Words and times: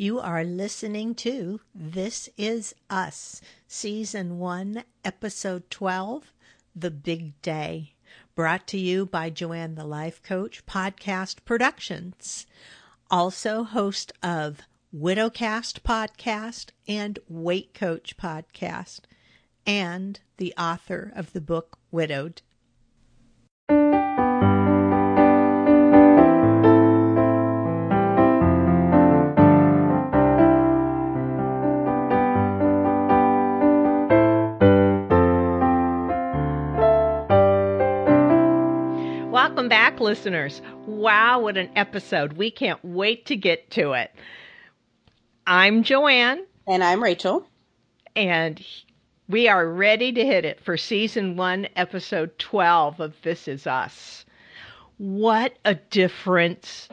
You 0.00 0.18
are 0.18 0.44
listening 0.44 1.14
to 1.16 1.60
This 1.74 2.30
Is 2.38 2.74
Us, 2.88 3.42
Season 3.68 4.38
1, 4.38 4.82
Episode 5.04 5.70
12 5.70 6.32
The 6.74 6.90
Big 6.90 7.38
Day, 7.42 7.92
brought 8.34 8.66
to 8.68 8.78
you 8.78 9.04
by 9.04 9.28
Joanne 9.28 9.74
the 9.74 9.84
Life 9.84 10.22
Coach 10.22 10.64
Podcast 10.64 11.44
Productions. 11.44 12.46
Also, 13.10 13.62
host 13.62 14.10
of 14.22 14.62
Widowcast 14.90 15.82
Podcast 15.82 16.70
and 16.88 17.18
Weight 17.28 17.74
Coach 17.74 18.16
Podcast, 18.16 19.00
and 19.66 20.18
the 20.38 20.54
author 20.56 21.12
of 21.14 21.34
the 21.34 21.42
book 21.42 21.78
Widowed. 21.90 22.40
Listeners. 40.00 40.62
Wow, 40.86 41.40
what 41.40 41.56
an 41.56 41.70
episode. 41.76 42.34
We 42.34 42.50
can't 42.50 42.82
wait 42.84 43.26
to 43.26 43.36
get 43.36 43.70
to 43.72 43.92
it. 43.92 44.10
I'm 45.46 45.82
Joanne. 45.82 46.44
And 46.66 46.82
I'm 46.82 47.02
Rachel. 47.02 47.46
And 48.16 48.64
we 49.28 49.48
are 49.48 49.66
ready 49.66 50.12
to 50.12 50.24
hit 50.24 50.44
it 50.44 50.60
for 50.60 50.76
season 50.76 51.36
one, 51.36 51.68
episode 51.76 52.38
12 52.38 53.00
of 53.00 53.14
This 53.22 53.46
Is 53.46 53.66
Us. 53.66 54.24
What 54.96 55.56
a 55.64 55.74
difference 55.74 56.88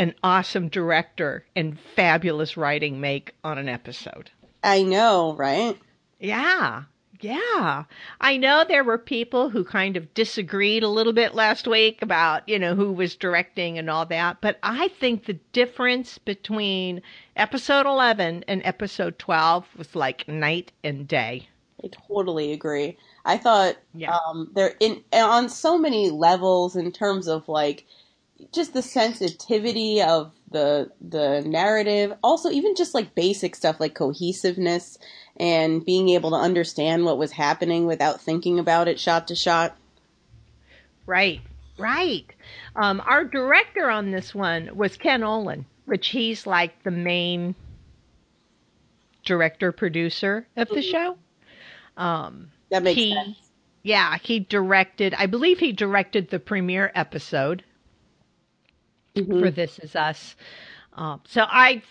an 0.00 0.14
awesome 0.22 0.68
director 0.68 1.44
and 1.54 1.78
fabulous 1.94 2.56
writing 2.56 3.02
make 3.02 3.34
on 3.44 3.58
an 3.58 3.68
episode. 3.68 4.30
I 4.64 4.82
know, 4.82 5.34
right? 5.34 5.76
Yeah. 6.18 6.84
Yeah. 7.20 7.84
I 8.20 8.36
know 8.36 8.64
there 8.66 8.84
were 8.84 8.98
people 8.98 9.50
who 9.50 9.64
kind 9.64 9.96
of 9.96 10.12
disagreed 10.14 10.82
a 10.82 10.88
little 10.88 11.12
bit 11.12 11.34
last 11.34 11.66
week 11.66 12.02
about, 12.02 12.48
you 12.48 12.58
know, 12.58 12.74
who 12.74 12.92
was 12.92 13.16
directing 13.16 13.78
and 13.78 13.90
all 13.90 14.06
that, 14.06 14.40
but 14.40 14.58
I 14.62 14.88
think 14.88 15.24
the 15.24 15.38
difference 15.52 16.18
between 16.18 17.02
episode 17.36 17.86
11 17.86 18.44
and 18.48 18.62
episode 18.64 19.18
12 19.18 19.66
was 19.76 19.94
like 19.94 20.26
night 20.28 20.72
and 20.82 21.06
day. 21.06 21.48
I 21.84 21.88
totally 22.08 22.52
agree. 22.52 22.96
I 23.24 23.36
thought 23.36 23.76
yeah. 23.94 24.16
um 24.28 24.50
they're 24.54 24.74
in 24.80 25.02
on 25.12 25.48
so 25.48 25.78
many 25.78 26.10
levels 26.10 26.76
in 26.76 26.92
terms 26.92 27.28
of 27.28 27.48
like 27.48 27.86
just 28.52 28.72
the 28.72 28.82
sensitivity 28.82 30.02
of 30.02 30.32
the 30.50 30.90
the 31.00 31.42
narrative 31.46 32.14
also 32.22 32.50
even 32.50 32.74
just 32.74 32.94
like 32.94 33.14
basic 33.14 33.54
stuff 33.54 33.78
like 33.78 33.94
cohesiveness 33.94 34.98
and 35.36 35.84
being 35.84 36.10
able 36.10 36.30
to 36.30 36.36
understand 36.36 37.04
what 37.04 37.18
was 37.18 37.32
happening 37.32 37.86
without 37.86 38.20
thinking 38.20 38.58
about 38.58 38.88
it 38.88 39.00
shot 39.00 39.28
to 39.28 39.34
shot. 39.34 39.76
Right, 41.06 41.40
right. 41.78 42.26
Um, 42.76 43.02
our 43.04 43.24
director 43.24 43.90
on 43.90 44.10
this 44.10 44.34
one 44.34 44.70
was 44.76 44.96
Ken 44.96 45.24
Olin, 45.24 45.66
which 45.86 46.08
he's 46.08 46.46
like 46.46 46.82
the 46.82 46.90
main 46.90 47.54
director 49.24 49.72
producer 49.72 50.46
of 50.56 50.68
the 50.68 50.76
mm-hmm. 50.76 50.90
show. 50.90 51.18
Um, 51.96 52.50
that 52.70 52.82
makes 52.82 52.98
he, 52.98 53.12
sense. 53.12 53.36
Yeah, 53.82 54.16
he 54.22 54.40
directed. 54.40 55.14
I 55.14 55.26
believe 55.26 55.58
he 55.58 55.72
directed 55.72 56.30
the 56.30 56.38
premiere 56.38 56.92
episode 56.94 57.64
mm-hmm. 59.14 59.40
for 59.40 59.50
This 59.50 59.78
Is 59.78 59.96
Us. 59.96 60.36
Um, 61.00 61.22
so 61.24 61.40
I 61.48 61.82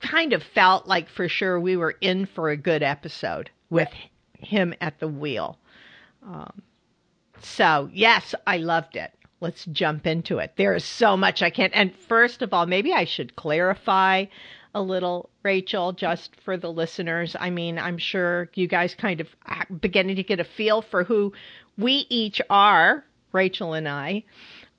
kind 0.00 0.32
of 0.32 0.42
felt 0.42 0.86
like 0.86 1.10
for 1.10 1.28
sure 1.28 1.60
we 1.60 1.76
were 1.76 1.94
in 2.00 2.24
for 2.24 2.48
a 2.48 2.56
good 2.56 2.82
episode 2.82 3.50
with 3.68 3.90
him 4.38 4.74
at 4.80 4.98
the 4.98 5.06
wheel. 5.06 5.58
Um, 6.26 6.62
so, 7.42 7.90
yes, 7.92 8.34
I 8.46 8.56
loved 8.56 8.96
it. 8.96 9.12
Let's 9.40 9.66
jump 9.66 10.06
into 10.06 10.38
it. 10.38 10.54
There 10.56 10.74
is 10.74 10.86
so 10.86 11.18
much 11.18 11.42
I 11.42 11.50
can't. 11.50 11.76
And 11.76 11.94
first 11.94 12.40
of 12.40 12.54
all, 12.54 12.64
maybe 12.64 12.94
I 12.94 13.04
should 13.04 13.36
clarify 13.36 14.24
a 14.74 14.80
little, 14.80 15.28
Rachel, 15.42 15.92
just 15.92 16.34
for 16.40 16.56
the 16.56 16.72
listeners. 16.72 17.36
I 17.38 17.50
mean, 17.50 17.78
I'm 17.78 17.98
sure 17.98 18.48
you 18.54 18.66
guys 18.66 18.94
kind 18.94 19.20
of 19.20 19.28
beginning 19.82 20.16
to 20.16 20.22
get 20.22 20.40
a 20.40 20.44
feel 20.44 20.80
for 20.80 21.04
who 21.04 21.34
we 21.76 22.06
each 22.08 22.40
are, 22.48 23.04
Rachel 23.32 23.74
and 23.74 23.86
I. 23.86 24.24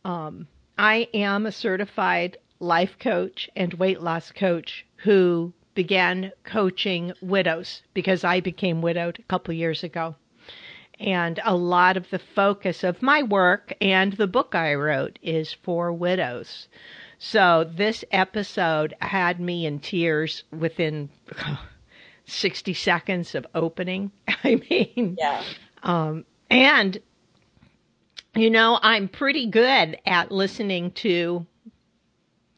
Um, 0.04 0.48
I 0.80 1.08
am 1.14 1.46
a 1.46 1.52
certified 1.52 2.38
life 2.60 2.98
coach 3.00 3.50
and 3.56 3.74
weight 3.76 4.02
loss 4.02 4.32
coach 4.32 4.86
who 4.98 5.54
began 5.76 6.32
coaching 6.44 7.14
widows 7.22 7.84
because 7.94 8.24
I 8.24 8.40
became 8.40 8.82
widowed 8.82 9.20
a 9.20 9.24
couple 9.24 9.54
years 9.54 9.84
ago. 9.84 10.16
And 11.00 11.40
a 11.46 11.56
lot 11.56 11.98
of 11.98 12.10
the 12.10 12.18
focus 12.18 12.84
of 12.84 13.04
my 13.04 13.22
work 13.22 13.74
and 13.80 14.14
the 14.14 14.26
book 14.26 14.56
I 14.56 14.74
wrote 14.74 15.20
is 15.22 15.54
for 15.54 15.94
widows. 15.94 16.68
So 17.20 17.70
this 17.76 18.04
episode 18.12 18.96
had 19.00 19.40
me 19.40 19.68
in 19.68 19.80
tears 19.80 20.44
within 20.52 21.10
60 22.26 22.74
seconds 22.74 23.36
of 23.36 23.46
opening. 23.54 24.12
I 24.44 24.56
mean, 24.70 25.16
yeah. 25.20 25.44
Um, 25.84 26.26
and, 26.50 26.98
you 28.36 28.50
know, 28.50 28.80
I'm 28.82 29.08
pretty 29.08 29.48
good 29.48 30.00
at 30.08 30.32
listening 30.32 30.92
to 30.92 31.46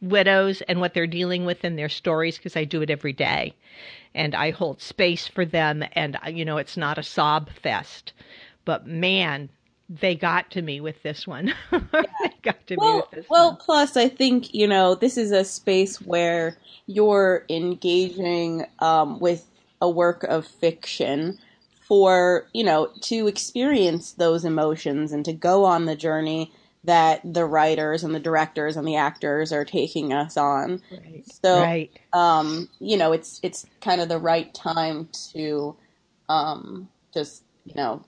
widows 0.02 0.62
and 0.62 0.80
what 0.80 0.94
they're 0.94 1.08
dealing 1.08 1.46
with 1.46 1.64
in 1.64 1.76
their 1.76 1.90
stories 1.90 2.38
because 2.38 2.56
I 2.56 2.64
do 2.64 2.82
it 2.82 2.90
every 2.90 3.14
day. 3.14 3.54
And 4.16 4.34
I 4.34 4.52
hold 4.52 4.82
space 4.82 5.28
for 5.28 5.46
them. 5.46 5.84
And, 5.94 6.18
uh, 6.26 6.30
you 6.30 6.46
know, 6.46 6.58
it's 6.58 6.78
not 6.78 6.98
a 6.98 7.04
sob 7.04 7.50
fest. 7.50 8.14
But 8.66 8.88
man, 8.88 9.50
they 9.90 10.16
got 10.16 10.52
to 10.52 10.62
me 10.62 10.82
with 10.82 11.02
this 11.04 11.28
one. 11.28 11.54
they 11.72 12.34
got 12.42 12.66
to 12.68 12.76
well, 12.76 12.96
me 12.96 13.02
with 13.02 13.12
this 13.12 13.26
well, 13.30 13.50
one. 13.50 13.58
plus, 13.58 13.98
I 13.98 14.08
think, 14.08 14.54
you 14.54 14.68
know, 14.68 14.96
this 14.96 15.18
is 15.18 15.32
a 15.32 15.44
space 15.44 16.02
where 16.02 16.58
you're 16.88 17.46
engaging 17.50 18.66
um, 18.80 19.20
with 19.20 19.46
a 19.82 19.90
work 19.90 20.24
of 20.24 20.46
fiction 20.46 21.38
for, 21.82 22.48
you 22.54 22.64
know, 22.64 22.92
to 23.02 23.28
experience 23.28 24.12
those 24.14 24.46
emotions 24.46 25.12
and 25.12 25.26
to 25.26 25.34
go 25.34 25.66
on 25.66 25.86
the 25.86 25.96
journey 25.96 26.52
that 26.84 27.22
the 27.24 27.46
writers 27.46 28.04
and 28.04 28.16
the 28.16 28.20
directors 28.20 28.78
and 28.78 28.88
the 28.88 28.96
actors 28.96 29.52
are 29.52 29.66
taking 29.66 30.14
us 30.14 30.38
on. 30.38 30.82
Right. 30.92 31.24
So, 31.44 31.60
right. 31.60 31.92
Um, 32.14 32.70
you 32.80 32.98
know, 32.98 33.12
it's 33.12 33.40
it's 33.44 33.66
kind 33.82 34.02
of 34.02 34.10
the 34.10 34.20
right 34.20 34.54
time 34.54 35.10
to 35.34 35.76
um, 36.30 36.90
just 37.14 37.44
you 37.66 37.76
know 37.76 38.04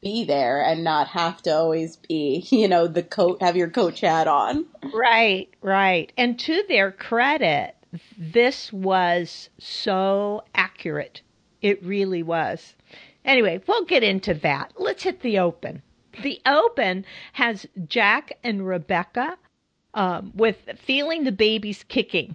be 0.00 0.24
there 0.24 0.62
and 0.62 0.84
not 0.84 1.08
have 1.08 1.42
to 1.42 1.50
always 1.50 1.96
be 1.96 2.46
you 2.50 2.68
know 2.68 2.86
the 2.86 3.02
coat 3.02 3.42
have 3.42 3.56
your 3.56 3.70
coach 3.70 4.00
hat 4.00 4.26
on. 4.28 4.66
Right, 4.92 5.48
right. 5.60 6.12
And 6.16 6.38
to 6.40 6.64
their 6.68 6.92
credit, 6.92 7.74
this 8.16 8.72
was 8.72 9.50
so 9.58 10.44
accurate. 10.54 11.20
It 11.60 11.82
really 11.84 12.22
was. 12.22 12.74
Anyway, 13.24 13.62
we'll 13.66 13.84
get 13.84 14.02
into 14.02 14.34
that. 14.34 14.72
Let's 14.76 15.02
hit 15.02 15.20
the 15.20 15.38
open. 15.38 15.82
The 16.22 16.40
Open 16.46 17.04
has 17.32 17.66
Jack 17.86 18.38
and 18.42 18.66
Rebecca 18.66 19.36
um, 19.94 20.32
with 20.34 20.56
feeling 20.76 21.24
the 21.24 21.32
baby's 21.32 21.84
kicking 21.84 22.34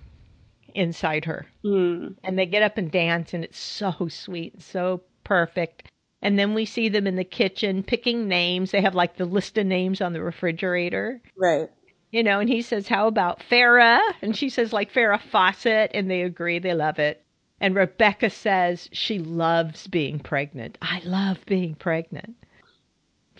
inside 0.73 1.25
her. 1.25 1.45
Mm. 1.63 2.16
And 2.23 2.38
they 2.38 2.45
get 2.45 2.63
up 2.63 2.78
and 2.78 2.91
dance, 2.91 3.34
and 3.34 3.44
it's 3.44 3.59
so 3.59 4.07
sweet, 4.09 4.62
so 4.62 5.01
perfect. 5.23 5.90
And 6.22 6.38
then 6.38 6.53
we 6.53 6.66
see 6.66 6.90
them 6.90 7.07
in 7.07 7.16
the 7.16 7.23
kitchen 7.23 7.84
picking 7.84 8.28
names. 8.28 8.72
They 8.72 8.81
have 8.81 8.95
like 8.95 9.17
the 9.17 9.25
list 9.25 9.57
of 9.57 9.66
names 9.66 10.01
on 10.01 10.13
the 10.13 10.22
refrigerator. 10.22 11.22
Right. 11.38 11.69
You 12.11 12.23
know, 12.23 12.40
and 12.40 12.50
he 12.50 12.61
says, 12.61 12.88
How 12.88 13.07
about 13.07 13.41
Farrah? 13.50 14.01
And 14.22 14.35
she 14.35 14.50
says, 14.50 14.73
like 14.73 14.91
Farrah 14.91 15.22
Fawcett. 15.22 15.91
And 15.94 16.09
they 16.09 16.23
agree, 16.23 16.59
they 16.59 16.73
love 16.73 16.99
it. 16.99 17.23
And 17.61 17.75
Rebecca 17.75 18.29
says 18.29 18.90
she 18.91 19.20
loves 19.20 19.87
being 19.87 20.20
pregnant. 20.20 20.78
I 20.82 21.02
love 21.03 21.46
being 21.46 21.75
pregnant. 21.75 22.35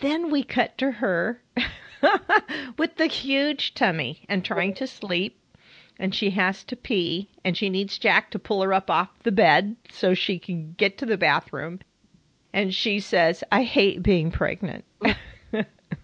Then 0.02 0.30
we 0.30 0.44
cut 0.44 0.78
to 0.78 0.92
her 0.92 1.42
with 2.78 2.96
the 2.96 3.08
huge 3.08 3.74
tummy 3.74 4.26
and 4.30 4.44
trying 4.44 4.74
to 4.76 4.88
sleep. 4.88 5.36
And 6.02 6.16
she 6.16 6.30
has 6.30 6.64
to 6.66 6.78
pee, 6.78 7.30
and 7.44 7.58
she 7.58 7.70
needs 7.70 7.98
Jack 7.98 8.32
to 8.32 8.40
pull 8.40 8.62
her 8.62 8.74
up 8.74 8.90
off 8.90 9.10
the 9.24 9.34
bed 9.34 9.76
so 9.92 10.14
she 10.14 10.40
can 10.40 10.74
get 10.78 10.98
to 11.00 11.06
the 11.06 11.18
bathroom. 11.18 11.80
And 12.54 12.74
she 12.74 13.02
says, 13.02 13.44
I 13.52 13.64
hate 13.64 14.02
being 14.02 14.32
pregnant. 14.32 14.86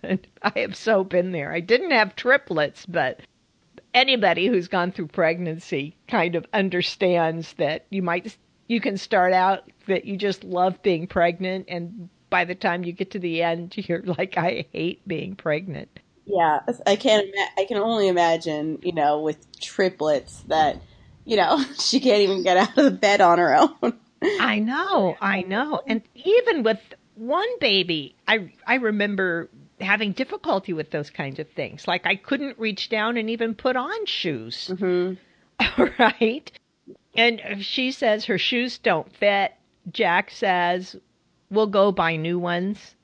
I 0.04 0.52
have 0.58 0.76
so 0.76 1.06
been 1.06 1.32
there. 1.32 1.54
I 1.54 1.62
didn't 1.62 1.92
have 1.92 2.16
triplets, 2.16 2.86
but 2.86 3.22
anybody 3.94 4.48
who's 4.48 4.68
gone 4.68 4.92
through 4.92 5.08
pregnancy 5.08 5.96
kind 6.10 6.36
of 6.36 6.46
understands 6.54 7.54
that 7.54 7.86
you 7.90 8.02
might 8.02 8.38
you 8.68 8.82
can 8.82 8.98
start 8.98 9.32
out 9.32 9.72
that 9.88 10.06
you 10.06 10.18
just 10.18 10.44
love 10.44 10.82
being 10.82 11.08
pregnant 11.08 11.66
and 11.70 12.10
by 12.30 12.46
the 12.46 12.56
time 12.56 12.84
you 12.84 12.92
get 12.92 13.12
to 13.12 13.20
the 13.20 13.44
end, 13.44 13.76
you're 13.88 14.02
like, 14.02 14.38
I 14.38 14.66
hate 14.72 15.08
being 15.08 15.36
pregnant. 15.36 16.00
Yeah, 16.26 16.62
I 16.88 16.96
can't. 16.96 17.28
I 17.58 17.66
can 17.66 17.78
only 17.78 18.08
imagine, 18.08 18.80
you 18.82 18.94
know, 18.94 19.22
with 19.22 19.60
triplets 19.60 20.40
that 20.48 20.82
you 21.26 21.36
know, 21.38 21.64
she 21.80 22.00
can't 22.00 22.22
even 22.22 22.44
get 22.44 22.58
out 22.58 22.78
of 22.78 22.86
the 22.86 22.92
bed 22.92 23.20
on 23.20 23.40
her 23.40 23.56
own. 23.56 23.94
I 24.40 24.60
know, 24.60 25.18
I 25.20 25.42
know. 25.42 25.82
And 25.86 26.02
even 26.16 26.64
with 26.64 26.80
one 27.16 27.60
baby, 27.60 28.16
I 28.28 28.52
I 28.66 28.76
remember 28.76 29.50
having 29.82 30.14
difficulty 30.14 30.72
with 30.72 30.92
those 30.92 31.10
kinds 31.10 31.40
of 31.40 31.50
things. 31.50 31.88
Like 31.88 32.06
I 32.08 32.16
couldn't 32.16 32.58
reach 32.58 32.90
down 32.90 33.18
and 33.18 33.30
even 33.30 33.56
put 33.56 33.76
on 33.76 34.06
shoes. 34.06 34.72
Mm-hmm. 34.72 35.84
right? 36.00 36.52
And 37.16 37.64
she 37.64 37.92
says 37.92 38.26
her 38.26 38.38
shoes 38.38 38.78
don't 38.78 39.14
fit. 39.16 39.54
Jack 39.92 40.32
says, 40.32 40.96
we'll 41.56 41.68
go 41.68 41.92
buy 41.92 42.16
new 42.16 42.38
ones. 42.38 42.96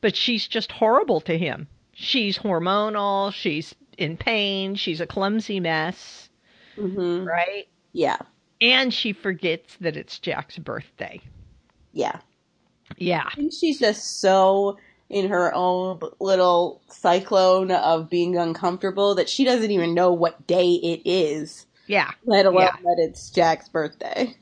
But 0.00 0.16
she's 0.16 0.46
just 0.48 0.72
horrible 0.72 1.20
to 1.22 1.36
him. 1.36 1.68
She's 1.92 2.38
hormonal. 2.38 3.32
She's 3.32 3.74
in 3.98 4.16
pain. 4.16 4.74
She's 4.74 5.00
a 5.00 5.06
clumsy 5.06 5.60
mess. 5.60 6.28
Mm-hmm. 6.76 7.26
Right? 7.26 7.68
Yeah. 7.92 8.18
And 8.60 8.92
she 8.92 9.12
forgets 9.12 9.76
that 9.80 9.96
it's 9.96 10.18
Jack's 10.18 10.58
birthday. 10.58 11.20
Yeah. 11.92 12.20
Yeah. 12.96 13.28
And 13.36 13.52
she's 13.52 13.78
just 13.78 14.20
so 14.20 14.78
in 15.08 15.28
her 15.28 15.52
own 15.54 16.00
little 16.20 16.80
cyclone 16.88 17.72
of 17.72 18.08
being 18.08 18.38
uncomfortable 18.38 19.16
that 19.16 19.28
she 19.28 19.44
doesn't 19.44 19.70
even 19.70 19.92
know 19.94 20.12
what 20.12 20.46
day 20.46 20.70
it 20.70 21.02
is. 21.04 21.66
Yeah. 21.86 22.10
Let 22.24 22.46
alone 22.46 22.62
yeah. 22.62 22.76
that 22.82 22.96
it's 22.98 23.30
Jack's 23.30 23.68
birthday. 23.68 24.36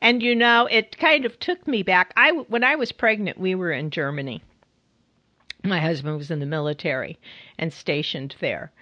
And 0.00 0.22
you 0.22 0.34
know, 0.34 0.66
it 0.66 0.98
kind 0.98 1.24
of 1.24 1.38
took 1.38 1.66
me 1.66 1.82
back. 1.82 2.12
I 2.16 2.32
when 2.32 2.64
I 2.64 2.76
was 2.76 2.92
pregnant, 2.92 3.38
we 3.38 3.54
were 3.54 3.72
in 3.72 3.90
Germany. 3.90 4.42
My 5.64 5.80
husband 5.80 6.16
was 6.16 6.30
in 6.30 6.40
the 6.40 6.46
military 6.46 7.18
and 7.58 7.72
stationed 7.72 8.36
there. 8.40 8.72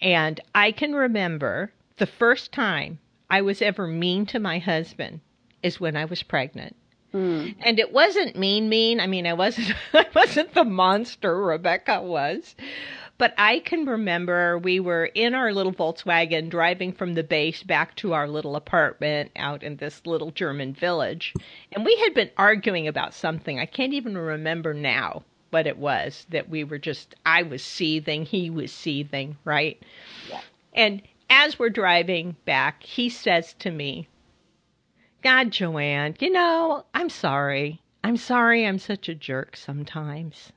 And 0.00 0.40
I 0.54 0.72
can 0.72 0.94
remember 0.94 1.72
the 1.96 2.06
first 2.06 2.52
time 2.52 2.98
I 3.28 3.42
was 3.42 3.60
ever 3.60 3.86
mean 3.86 4.26
to 4.26 4.38
my 4.38 4.58
husband 4.58 5.20
is 5.62 5.80
when 5.80 5.96
I 5.96 6.04
was 6.04 6.22
pregnant. 6.22 6.76
Mm. 7.12 7.56
And 7.60 7.78
it 7.78 7.92
wasn't 7.92 8.36
mean 8.36 8.68
mean. 8.68 9.00
I 9.00 9.06
mean, 9.06 9.26
I 9.26 9.32
wasn't 9.32 9.74
I 9.92 10.06
wasn't 10.14 10.54
the 10.54 10.64
monster 10.64 11.36
Rebecca 11.36 12.02
was. 12.02 12.54
But 13.18 13.34
I 13.36 13.58
can 13.58 13.84
remember 13.84 14.58
we 14.58 14.78
were 14.78 15.06
in 15.06 15.34
our 15.34 15.52
little 15.52 15.72
Volkswagen 15.72 16.48
driving 16.48 16.92
from 16.92 17.14
the 17.14 17.24
base 17.24 17.64
back 17.64 17.96
to 17.96 18.12
our 18.12 18.28
little 18.28 18.54
apartment 18.54 19.32
out 19.34 19.64
in 19.64 19.76
this 19.76 20.06
little 20.06 20.30
German 20.30 20.72
village. 20.72 21.34
And 21.72 21.84
we 21.84 21.96
had 21.96 22.14
been 22.14 22.30
arguing 22.36 22.86
about 22.86 23.12
something. 23.12 23.58
I 23.58 23.66
can't 23.66 23.92
even 23.92 24.16
remember 24.16 24.72
now 24.72 25.24
what 25.50 25.66
it 25.66 25.78
was 25.78 26.26
that 26.30 26.48
we 26.48 26.62
were 26.62 26.78
just, 26.78 27.16
I 27.26 27.42
was 27.42 27.62
seething, 27.62 28.24
he 28.24 28.50
was 28.50 28.70
seething, 28.70 29.36
right? 29.44 29.82
Yeah. 30.30 30.40
And 30.74 31.02
as 31.28 31.58
we're 31.58 31.70
driving 31.70 32.36
back, 32.44 32.84
he 32.84 33.08
says 33.08 33.54
to 33.54 33.70
me, 33.72 34.06
God, 35.22 35.50
Joanne, 35.50 36.14
you 36.20 36.30
know, 36.30 36.84
I'm 36.94 37.08
sorry. 37.08 37.80
I'm 38.04 38.16
sorry 38.16 38.64
I'm 38.64 38.78
such 38.78 39.08
a 39.08 39.14
jerk 39.14 39.56
sometimes. 39.56 40.52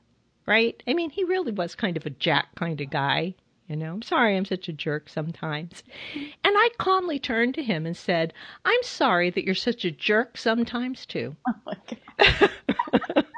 Right? 0.46 0.82
I 0.86 0.94
mean, 0.94 1.10
he 1.10 1.24
really 1.24 1.52
was 1.52 1.74
kind 1.74 1.96
of 1.96 2.06
a 2.06 2.10
jack 2.10 2.54
kind 2.56 2.80
of 2.80 2.90
guy. 2.90 3.34
You 3.68 3.76
know, 3.76 3.92
I'm 3.92 4.02
sorry 4.02 4.36
I'm 4.36 4.44
such 4.44 4.68
a 4.68 4.72
jerk 4.72 5.08
sometimes. 5.08 5.82
And 6.14 6.54
I 6.56 6.68
calmly 6.78 7.18
turned 7.18 7.54
to 7.54 7.62
him 7.62 7.86
and 7.86 7.96
said, 7.96 8.34
I'm 8.64 8.82
sorry 8.82 9.30
that 9.30 9.44
you're 9.44 9.54
such 9.54 9.84
a 9.84 9.90
jerk 9.90 10.36
sometimes 10.36 11.06
too. 11.06 11.36
Oh. 11.46 13.22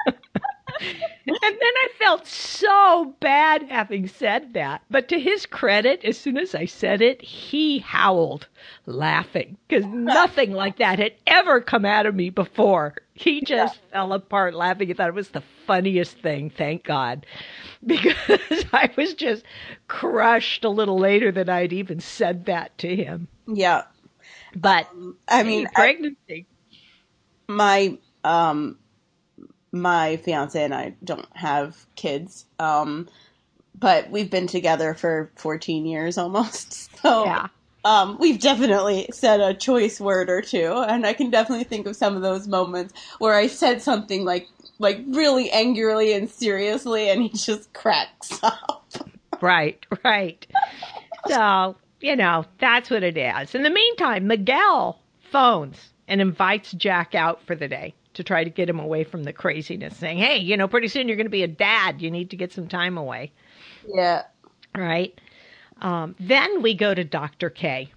and 1.47 1.55
then 1.55 1.73
I 1.77 1.89
felt 1.99 2.27
so 2.27 3.15
bad 3.21 3.65
having 3.65 4.09
said 4.09 4.55
that. 4.55 4.83
But 4.91 5.09
to 5.09 5.19
his 5.19 5.47
credit, 5.47 6.05
as 6.05 6.17
soon 6.17 6.39
as 6.39 6.55
I 6.55 6.65
said 6.65 7.03
it, 7.03 7.21
he 7.21 7.79
howled 7.79 8.47
laughing 8.87 9.57
because 9.69 9.85
nothing 9.89 10.53
like 10.53 10.79
that 10.79 10.99
had 10.99 11.13
ever 11.27 11.61
come 11.61 11.85
out 11.85 12.07
of 12.07 12.15
me 12.15 12.31
before. 12.31 12.95
He 13.13 13.43
just 13.43 13.77
yeah. 13.77 13.93
fell 13.93 14.13
apart 14.13 14.55
laughing. 14.55 14.89
He 14.89 14.95
thought 14.95 15.09
it 15.09 15.15
was 15.15 15.31
the 15.31 15.43
funniest 15.67 16.19
thing, 16.19 16.51
thank 16.51 16.85
God, 16.85 17.27
because 17.87 18.65
I 18.73 18.91
was 18.97 19.15
just 19.15 19.45
crushed 19.87 20.65
a 20.65 20.71
little 20.71 20.99
later 20.99 21.31
than 21.31 21.49
I'd 21.49 21.73
even 21.73 22.01
said 22.01 22.47
that 22.47 22.77
to 22.79 22.95
him. 22.95 23.29
Yeah. 23.47 23.83
But 24.57 24.89
um, 24.91 25.19
I 25.29 25.43
mean, 25.43 25.69
pregnancy. 25.75 26.47
I, 27.49 27.53
my 27.53 27.99
um 28.25 28.79
my 29.75 30.17
fiance 30.19 30.63
and 30.63 30.73
I 30.73 30.95
don't 31.03 31.27
have 31.37 31.87
kids. 31.97 32.47
Um, 32.59 33.09
but 33.79 34.09
we've 34.11 34.31
been 34.31 34.47
together 34.47 34.95
for 34.95 35.31
14 35.37 35.85
years 35.85 36.17
almost. 36.17 36.91
So, 37.05 37.27
yeah. 37.27 37.49
um, 37.85 38.17
we've 38.19 38.41
definitely 38.41 39.11
said 39.13 39.39
a 39.39 39.53
choice 39.53 40.01
word 40.01 40.31
or 40.31 40.41
two. 40.41 40.73
And 40.89 41.05
I 41.05 41.13
can 41.13 41.29
definitely 41.29 41.65
think 41.65 41.87
of 41.87 41.97
some 41.97 42.17
of 42.17 42.23
those 42.23 42.49
moments 42.49 42.95
where 43.19 43.35
I 43.35 43.47
said 43.47 43.83
something 43.83 44.25
like, 44.25 44.49
like 44.79 45.03
really 45.09 45.51
angrily 45.51 46.15
and 46.15 46.31
seriously 46.31 47.11
and 47.11 47.21
he 47.21 47.29
just 47.29 47.71
cracks 47.75 48.39
up. 48.43 48.87
right, 49.43 49.85
right. 50.03 50.47
so, 51.29 51.77
you 52.01 52.17
know, 52.17 52.47
that's 52.59 52.89
what 52.89 53.03
it 53.03 53.19
is. 53.19 53.55
In 53.55 53.65
the 53.65 53.71
meantime, 53.71 54.29
Miguel 54.29 54.99
phones 55.31 55.93
and 56.09 56.23
invites 56.23 56.73
Jack 56.73 57.15
out 57.15 57.43
for 57.43 57.55
the 57.55 57.69
day 57.69 57.93
to 58.15 58.25
try 58.25 58.45
to 58.45 58.51
get 58.51 58.69
him 58.69 58.81
away 58.81 59.05
from 59.05 59.25
the 59.25 59.33
craziness, 59.33 59.97
saying, 59.97 60.19
hey, 60.19 60.39
you 60.39 60.57
know, 60.57 60.69
pretty 60.69 60.89
soon 60.89 61.09
you're 61.09 61.17
going 61.17 61.27
to 61.27 61.31
be 61.31 61.43
a 61.43 61.49
dad. 61.49 62.01
You 62.01 62.11
need 62.11 62.31
to 62.31 62.37
get 62.37 62.53
some 62.53 62.69
time 62.69 62.97
away. 62.97 63.33
Yeah. 63.87 64.23
Right. 64.75 65.19
Um, 65.81 66.15
then 66.19 66.63
we 66.63 66.75
go 66.75 66.95
to 66.95 67.05
Dr. 67.05 67.51
K 67.51 67.93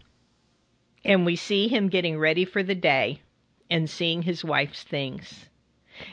and 1.05 1.25
we 1.25 1.35
see 1.35 1.67
him 1.67 1.89
getting 1.89 2.17
ready 2.17 2.45
for 2.45 2.63
the 2.63 2.75
day 2.75 3.21
and 3.69 3.89
seeing 3.89 4.21
his 4.21 4.43
wife's 4.43 4.83
things. 4.83 5.45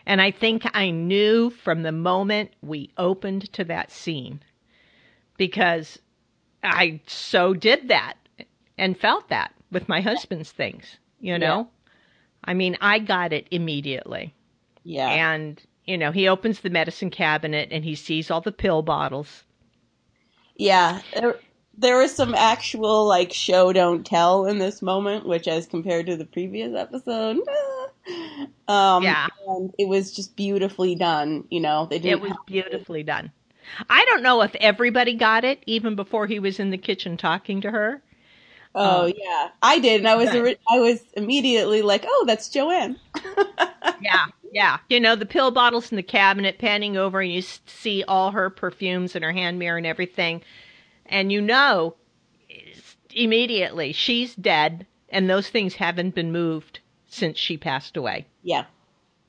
And 0.06 0.20
I 0.20 0.30
think 0.30 0.62
I 0.74 0.90
knew 0.90 1.50
from 1.50 1.82
the 1.82 1.92
moment 1.92 2.52
we 2.62 2.90
opened 2.96 3.52
to 3.54 3.64
that 3.64 3.90
scene 3.90 4.40
because 5.36 5.98
I 6.62 7.00
so 7.06 7.54
did 7.54 7.88
that 7.88 8.14
and 8.78 8.98
felt 8.98 9.28
that 9.28 9.52
with 9.70 9.88
my 9.88 10.00
husband's 10.00 10.50
things, 10.50 10.98
you 11.20 11.38
know? 11.38 11.68
I 12.44 12.54
mean, 12.54 12.76
I 12.80 12.98
got 12.98 13.32
it 13.32 13.46
immediately. 13.50 14.34
Yeah. 14.84 15.08
And, 15.08 15.60
you 15.84 15.98
know, 15.98 16.12
he 16.12 16.28
opens 16.28 16.60
the 16.60 16.70
medicine 16.70 17.10
cabinet 17.10 17.68
and 17.70 17.84
he 17.84 17.94
sees 17.94 18.30
all 18.30 18.40
the 18.40 18.52
pill 18.52 18.82
bottles. 18.82 19.44
Yeah. 20.56 21.00
There, 21.14 21.36
there 21.76 21.98
was 21.98 22.14
some 22.14 22.34
actual, 22.34 23.06
like, 23.06 23.32
show 23.32 23.72
don't 23.72 24.04
tell 24.04 24.46
in 24.46 24.58
this 24.58 24.82
moment, 24.82 25.26
which, 25.26 25.48
as 25.48 25.66
compared 25.66 26.06
to 26.06 26.16
the 26.16 26.26
previous 26.26 26.74
episode, 26.76 27.38
um, 28.68 29.02
yeah. 29.02 29.26
And 29.48 29.74
it 29.78 29.88
was 29.88 30.12
just 30.12 30.36
beautifully 30.36 30.94
done, 30.94 31.44
you 31.50 31.60
know. 31.60 31.86
They 31.86 31.98
didn't 31.98 32.18
it 32.18 32.22
was 32.22 32.36
beautifully 32.46 33.02
to... 33.02 33.06
done. 33.06 33.32
I 33.88 34.04
don't 34.04 34.22
know 34.22 34.42
if 34.42 34.54
everybody 34.56 35.14
got 35.14 35.44
it, 35.44 35.62
even 35.66 35.96
before 35.96 36.26
he 36.26 36.38
was 36.38 36.60
in 36.60 36.70
the 36.70 36.78
kitchen 36.78 37.16
talking 37.16 37.62
to 37.62 37.70
her. 37.70 38.02
Oh 38.74 39.04
um, 39.04 39.12
yeah, 39.16 39.50
I 39.62 39.78
did, 39.78 40.00
and 40.00 40.08
I 40.08 40.16
was. 40.16 40.28
I 40.30 40.80
was 40.80 41.00
immediately 41.16 41.82
like, 41.82 42.04
"Oh, 42.06 42.24
that's 42.26 42.48
Joanne." 42.48 42.98
yeah, 44.00 44.26
yeah. 44.52 44.78
You 44.88 44.98
know 44.98 45.14
the 45.14 45.26
pill 45.26 45.52
bottles 45.52 45.92
in 45.92 45.96
the 45.96 46.02
cabinet, 46.02 46.58
panning 46.58 46.96
over, 46.96 47.20
and 47.20 47.32
you 47.32 47.42
see 47.42 48.02
all 48.08 48.32
her 48.32 48.50
perfumes 48.50 49.14
and 49.14 49.24
her 49.24 49.32
hand 49.32 49.58
mirror 49.58 49.76
and 49.76 49.86
everything, 49.86 50.42
and 51.06 51.30
you 51.30 51.40
know 51.40 51.94
immediately 53.14 53.92
she's 53.92 54.34
dead, 54.34 54.86
and 55.08 55.30
those 55.30 55.48
things 55.48 55.74
haven't 55.74 56.16
been 56.16 56.32
moved 56.32 56.80
since 57.06 57.38
she 57.38 57.56
passed 57.56 57.96
away. 57.96 58.26
Yeah, 58.42 58.64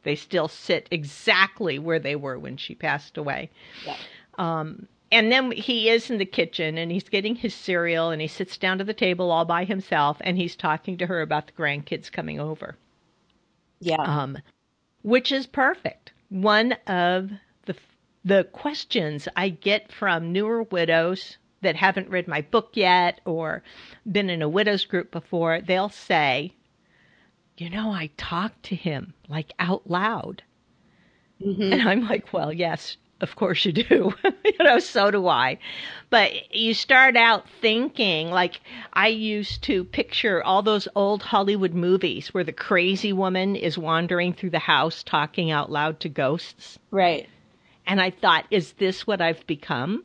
they 0.02 0.16
still 0.16 0.48
sit 0.48 0.88
exactly 0.90 1.78
where 1.78 2.00
they 2.00 2.16
were 2.16 2.40
when 2.40 2.58
she 2.58 2.74
passed 2.74 3.16
away. 3.16 3.52
Yeah. 3.86 3.98
Um, 4.40 4.88
and 5.12 5.32
then 5.32 5.52
he 5.52 5.90
is 5.90 6.10
in 6.10 6.18
the 6.18 6.26
kitchen 6.26 6.78
and 6.78 6.92
he's 6.92 7.10
getting 7.10 7.36
his 7.36 7.54
cereal 7.54 8.10
and 8.10 8.22
he 8.22 8.28
sits 8.28 8.58
down 8.58 8.78
to 8.80 8.84
the 8.84 8.94
table 8.94 9.32
all 9.32 9.46
by 9.46 9.64
himself 9.64 10.18
and 10.22 10.38
he's 10.38 10.56
talking 10.56 10.98
to 10.98 11.06
her 11.06 11.22
about 11.22 11.48
the 11.48 11.54
grandkids 11.54 12.12
coming 12.12 12.40
over. 12.40 12.76
Yeah. 13.80 14.02
Um, 14.02 14.38
which 15.04 15.32
is 15.32 15.46
perfect. 15.46 16.12
One 16.30 16.74
of 16.88 17.32
the 17.66 17.76
the 18.24 18.46
questions 18.46 19.28
I 19.36 19.50
get 19.50 19.92
from 19.92 20.32
newer 20.32 20.64
widows 20.64 21.38
that 21.62 21.76
haven't 21.76 22.10
read 22.10 22.28
my 22.28 22.42
book 22.42 22.72
yet 22.74 23.22
or 23.26 23.62
been 24.12 24.30
in 24.30 24.42
a 24.42 24.50
widows 24.50 24.86
group 24.86 25.12
before, 25.12 25.62
they'll 25.62 25.90
say, 25.90 26.54
"You 27.58 27.70
know, 27.70 27.92
I 27.92 28.10
talked 28.18 28.64
to 28.64 28.76
him 28.76 29.14
like 29.28 29.54
out 29.60 29.88
loud." 29.88 30.42
Mm-hmm. 31.40 31.74
And 31.74 31.82
I'm 31.88 32.08
like, 32.08 32.34
"Well, 32.34 32.52
yes, 32.52 32.98
of 33.22 33.36
course 33.36 33.66
you 33.66 33.72
do. 33.72 34.14
you 34.46 34.64
know, 34.64 34.80
so 34.80 35.12
do 35.12 35.28
I. 35.28 35.58
But 36.10 36.54
you 36.54 36.74
start 36.74 37.16
out 37.16 37.50
thinking, 37.62 38.30
like, 38.30 38.60
I 38.94 39.08
used 39.08 39.64
to 39.64 39.84
picture 39.84 40.44
all 40.44 40.62
those 40.62 40.88
old 40.96 41.24
Hollywood 41.24 41.74
movies 41.74 42.34
where 42.34 42.44
the 42.44 42.54
crazy 42.54 43.14
woman 43.14 43.56
is 43.56 43.78
wandering 43.78 44.34
through 44.34 44.52
the 44.52 44.60
house 44.60 45.04
talking 45.04 45.52
out 45.52 45.72
loud 45.72 46.00
to 46.02 46.10
ghosts. 46.10 46.78
Right. 46.92 47.28
And 47.88 48.02
I 48.02 48.12
thought, 48.12 48.46
is 48.52 48.74
this 48.74 49.08
what 49.08 49.22
I've 49.22 49.46
become? 49.48 50.04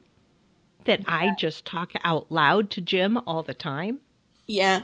That 0.84 1.00
yeah. 1.00 1.14
I 1.14 1.34
just 1.38 1.64
talk 1.64 1.92
out 2.04 2.30
loud 2.30 2.70
to 2.70 2.80
Jim 2.80 3.18
all 3.26 3.42
the 3.42 3.54
time? 3.54 3.98
Yeah. 4.46 4.82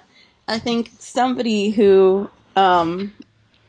I 0.48 0.58
think 0.58 0.90
somebody 0.98 1.70
who 1.70 2.30
um, 2.54 3.12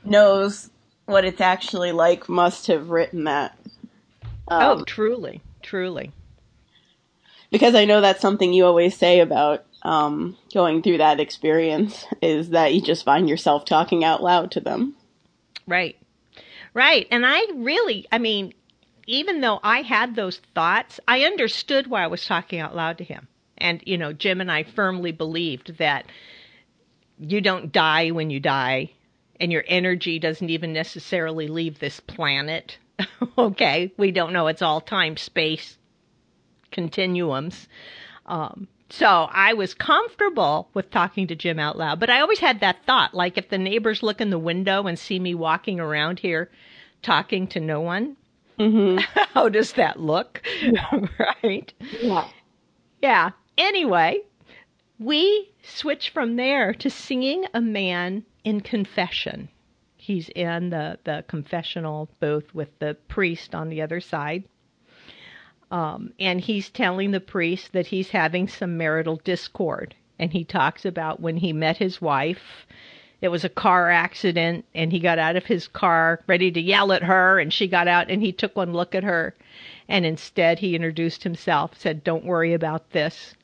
knows 0.03 0.69
what 1.05 1.25
it's 1.25 1.41
actually 1.41 1.91
like 1.91 2.27
must 2.29 2.67
have 2.67 2.89
written 2.89 3.23
that. 3.23 3.57
Um, 4.47 4.79
oh, 4.79 4.83
truly, 4.83 5.41
truly. 5.61 6.11
Because 7.51 7.75
I 7.75 7.85
know 7.85 8.01
that's 8.01 8.21
something 8.21 8.53
you 8.53 8.65
always 8.65 8.97
say 8.97 9.19
about 9.19 9.65
um, 9.83 10.37
going 10.53 10.81
through 10.81 10.97
that 10.97 11.19
experience 11.19 12.05
is 12.21 12.49
that 12.49 12.73
you 12.73 12.81
just 12.81 13.05
find 13.05 13.29
yourself 13.29 13.65
talking 13.65 14.03
out 14.03 14.21
loud 14.21 14.51
to 14.51 14.59
them. 14.59 14.95
Right. 15.65 15.97
Right. 16.73 17.07
And 17.09 17.25
I 17.25 17.41
really, 17.55 18.05
I 18.11 18.17
mean, 18.17 18.53
even 19.07 19.41
though 19.41 19.59
I 19.63 19.81
had 19.81 20.15
those 20.15 20.41
thoughts, 20.53 20.99
I 21.07 21.21
understood 21.21 21.87
why 21.87 22.03
I 22.03 22.07
was 22.07 22.25
talking 22.25 22.59
out 22.59 22.75
loud 22.75 22.97
to 22.97 23.03
him. 23.03 23.27
And, 23.57 23.81
you 23.85 23.97
know, 23.97 24.13
Jim 24.13 24.41
and 24.41 24.51
I 24.51 24.63
firmly 24.63 25.11
believed 25.11 25.77
that 25.77 26.05
you 27.17 27.41
don't 27.41 27.71
die 27.71 28.11
when 28.11 28.29
you 28.29 28.39
die, 28.39 28.91
and 29.39 29.51
your 29.51 29.63
energy 29.67 30.19
doesn't 30.19 30.49
even 30.49 30.73
necessarily 30.73 31.47
leave 31.47 31.79
this 31.79 31.99
planet. 31.99 32.77
okay, 33.37 33.91
we 33.97 34.11
don't 34.11 34.33
know 34.33 34.47
it's 34.47 34.61
all 34.61 34.81
time 34.81 35.17
space 35.17 35.77
continuums. 36.71 37.67
Um, 38.25 38.67
so 38.89 39.27
I 39.31 39.53
was 39.53 39.73
comfortable 39.73 40.69
with 40.73 40.91
talking 40.91 41.27
to 41.27 41.35
Jim 41.35 41.59
out 41.59 41.77
loud, 41.77 41.99
but 41.99 42.09
I 42.09 42.21
always 42.21 42.39
had 42.39 42.61
that 42.61 42.83
thought 42.85 43.13
like 43.13 43.37
if 43.37 43.49
the 43.49 43.57
neighbors 43.57 44.03
look 44.03 44.21
in 44.21 44.29
the 44.29 44.39
window 44.39 44.87
and 44.87 44.97
see 44.97 45.19
me 45.19 45.35
walking 45.35 45.79
around 45.79 46.19
here 46.19 46.49
talking 47.01 47.47
to 47.47 47.59
no 47.59 47.81
one, 47.81 48.15
mm-hmm. 48.57 48.99
how 49.33 49.49
does 49.49 49.73
that 49.73 49.99
look? 49.99 50.41
Yeah. 50.61 51.05
right? 51.43 51.73
Yeah. 52.01 52.27
Yeah. 53.01 53.29
Anyway, 53.57 54.21
we 54.99 55.51
switch 55.63 56.09
from 56.09 56.35
there 56.35 56.73
to 56.75 56.89
singing 56.89 57.45
a 57.53 57.61
man 57.61 58.23
in 58.43 58.61
confession. 58.61 59.49
He's 60.07 60.29
in 60.29 60.69
the, 60.69 60.97
the 61.03 61.25
confessional 61.27 62.07
booth 62.21 62.55
with 62.55 62.69
the 62.79 62.95
priest 63.09 63.53
on 63.53 63.67
the 63.67 63.81
other 63.81 63.99
side. 63.99 64.45
Um, 65.69 66.13
and 66.17 66.39
he's 66.39 66.69
telling 66.69 67.11
the 67.11 67.19
priest 67.19 67.73
that 67.73 67.87
he's 67.87 68.11
having 68.11 68.47
some 68.47 68.77
marital 68.77 69.17
discord. 69.17 69.95
And 70.17 70.31
he 70.31 70.45
talks 70.45 70.85
about 70.85 71.19
when 71.19 71.35
he 71.35 71.51
met 71.51 71.75
his 71.75 71.99
wife, 72.01 72.65
it 73.19 73.27
was 73.27 73.43
a 73.43 73.49
car 73.49 73.91
accident, 73.91 74.63
and 74.73 74.93
he 74.93 75.01
got 75.01 75.19
out 75.19 75.35
of 75.35 75.45
his 75.45 75.67
car 75.67 76.23
ready 76.25 76.53
to 76.53 76.61
yell 76.61 76.93
at 76.93 77.03
her, 77.03 77.37
and 77.37 77.51
she 77.51 77.67
got 77.67 77.89
out 77.89 78.09
and 78.09 78.21
he 78.21 78.31
took 78.31 78.55
one 78.55 78.71
look 78.71 78.95
at 78.95 79.03
her. 79.03 79.35
And 79.89 80.05
instead, 80.05 80.59
he 80.59 80.73
introduced 80.73 81.23
himself, 81.23 81.77
said, 81.77 82.05
Don't 82.05 82.23
worry 82.23 82.53
about 82.53 82.91
this. 82.91 83.35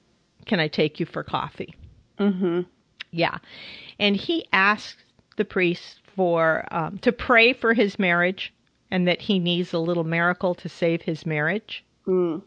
Can 0.46 0.62
I 0.62 0.70
take 0.70 1.02
you 1.02 1.06
for 1.06 1.24
coffee? 1.24 1.76
Mm-hmm. 2.20 2.62
Yeah. 3.12 3.40
And 4.00 4.16
he 4.16 4.48
asked 4.54 5.04
the 5.36 5.44
priest 5.44 6.00
for 6.16 6.66
um, 6.72 6.98
to 7.00 7.12
pray 7.12 7.54
for 7.54 7.74
his 7.74 8.00
marriage 8.00 8.54
and 8.92 9.08
that 9.08 9.22
he 9.22 9.40
needs 9.40 9.74
a 9.74 9.80
little 9.80 10.04
miracle 10.04 10.56
to 10.56 10.70
save 10.70 11.02
his 11.02 11.26
marriage. 11.26 11.84
Mm. 12.08 12.42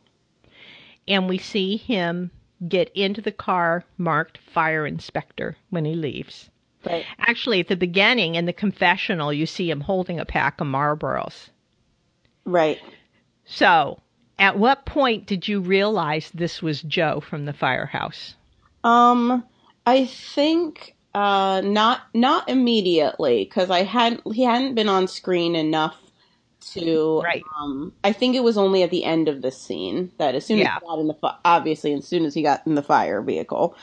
And 1.09 1.29
we 1.29 1.39
see 1.39 1.77
him 1.77 2.31
get 2.67 2.91
into 2.95 3.21
the 3.21 3.33
car 3.33 3.85
marked 3.99 4.39
fire 4.39 4.87
inspector 4.87 5.57
when 5.71 5.85
he 5.85 5.95
leaves. 5.95 6.51
Right. 6.85 7.05
Actually, 7.19 7.61
at 7.61 7.69
the 7.69 7.77
beginning 7.77 8.37
in 8.37 8.47
the 8.47 8.53
confessional, 8.53 9.33
you 9.33 9.47
see 9.47 9.71
him 9.71 9.81
holding 9.81 10.21
a 10.21 10.25
pack 10.25 10.61
of 10.61 10.67
Marlboros. 10.69 11.49
Right. 12.45 12.81
So, 13.45 14.01
at 14.39 14.59
what 14.59 14.87
point 14.87 15.27
did 15.27 15.49
you 15.49 15.61
realize 15.61 16.31
this 16.33 16.63
was 16.63 16.83
Joe 16.83 17.21
from 17.21 17.45
the 17.45 17.53
firehouse? 17.53 18.35
Um, 18.85 19.45
I 19.85 20.07
think 20.07 20.96
uh, 21.17 21.63
not 21.63 22.03
not 22.13 22.47
immediately 22.47 23.45
because 23.45 23.71
I 23.71 23.85
hadn't 23.85 24.21
he 24.35 24.43
hadn't 24.43 24.75
been 24.75 24.91
on 24.91 25.09
screen 25.09 25.57
enough 25.57 25.97
to 26.73 27.23
right. 27.23 27.43
Um, 27.59 27.95
I 28.05 28.13
think 28.13 28.37
it 28.37 28.45
was 28.45 28.59
only 28.59 28.83
at 28.83 28.91
the 28.91 29.03
end 29.03 29.27
of 29.27 29.41
the 29.41 29.51
scene 29.51 30.13
that 30.19 30.35
as 30.35 30.45
soon 30.45 30.59
yeah. 30.59 30.77
as 30.77 30.83
he 30.83 30.87
got 30.87 30.99
in 30.99 31.07
the 31.07 31.15
fi- 31.15 31.39
obviously 31.43 31.95
as 31.95 32.07
soon 32.07 32.27
as 32.27 32.35
he 32.35 32.43
got 32.43 32.67
in 32.67 32.75
the 32.75 32.83
fire 32.83 33.23
vehicle, 33.23 33.75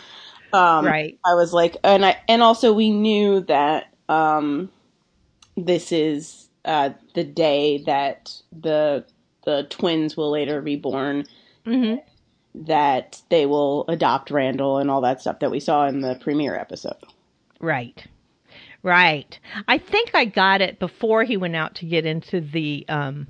um, 0.54 0.86
right. 0.86 1.18
I 1.26 1.34
was 1.34 1.54
like, 1.54 1.76
and 1.84 2.06
I 2.06 2.22
and 2.30 2.44
also 2.44 2.72
we 2.72 2.92
knew 2.92 3.40
that 3.42 3.92
um, 4.10 4.70
this 5.58 5.92
is 5.92 6.50
uh, 6.66 6.92
the 7.16 7.24
day 7.24 7.80
that 7.88 8.32
the 8.52 9.06
the 9.44 9.66
twins 9.72 10.16
will 10.16 10.30
later 10.30 10.62
be 10.62 10.76
born. 10.76 11.26
Mm-hmm. 11.66 11.96
That 12.68 13.24
they 13.30 13.48
will 13.48 13.86
adopt 13.88 14.30
Randall 14.30 14.78
and 14.78 14.92
all 14.92 15.02
that 15.02 15.20
stuff 15.20 15.40
that 15.40 15.50
we 15.50 15.60
saw 15.60 15.88
in 15.88 16.02
the 16.02 16.14
premiere 16.22 16.56
episode. 16.56 16.94
Right. 17.64 18.06
Right. 18.84 19.40
I 19.70 19.78
think 19.78 20.12
I 20.14 20.26
got 20.26 20.60
it 20.62 20.78
before 20.78 21.24
he 21.24 21.38
went 21.38 21.56
out 21.56 21.76
to 21.76 21.86
get 21.86 22.06
into 22.06 22.42
the 22.42 22.86
um 22.90 23.28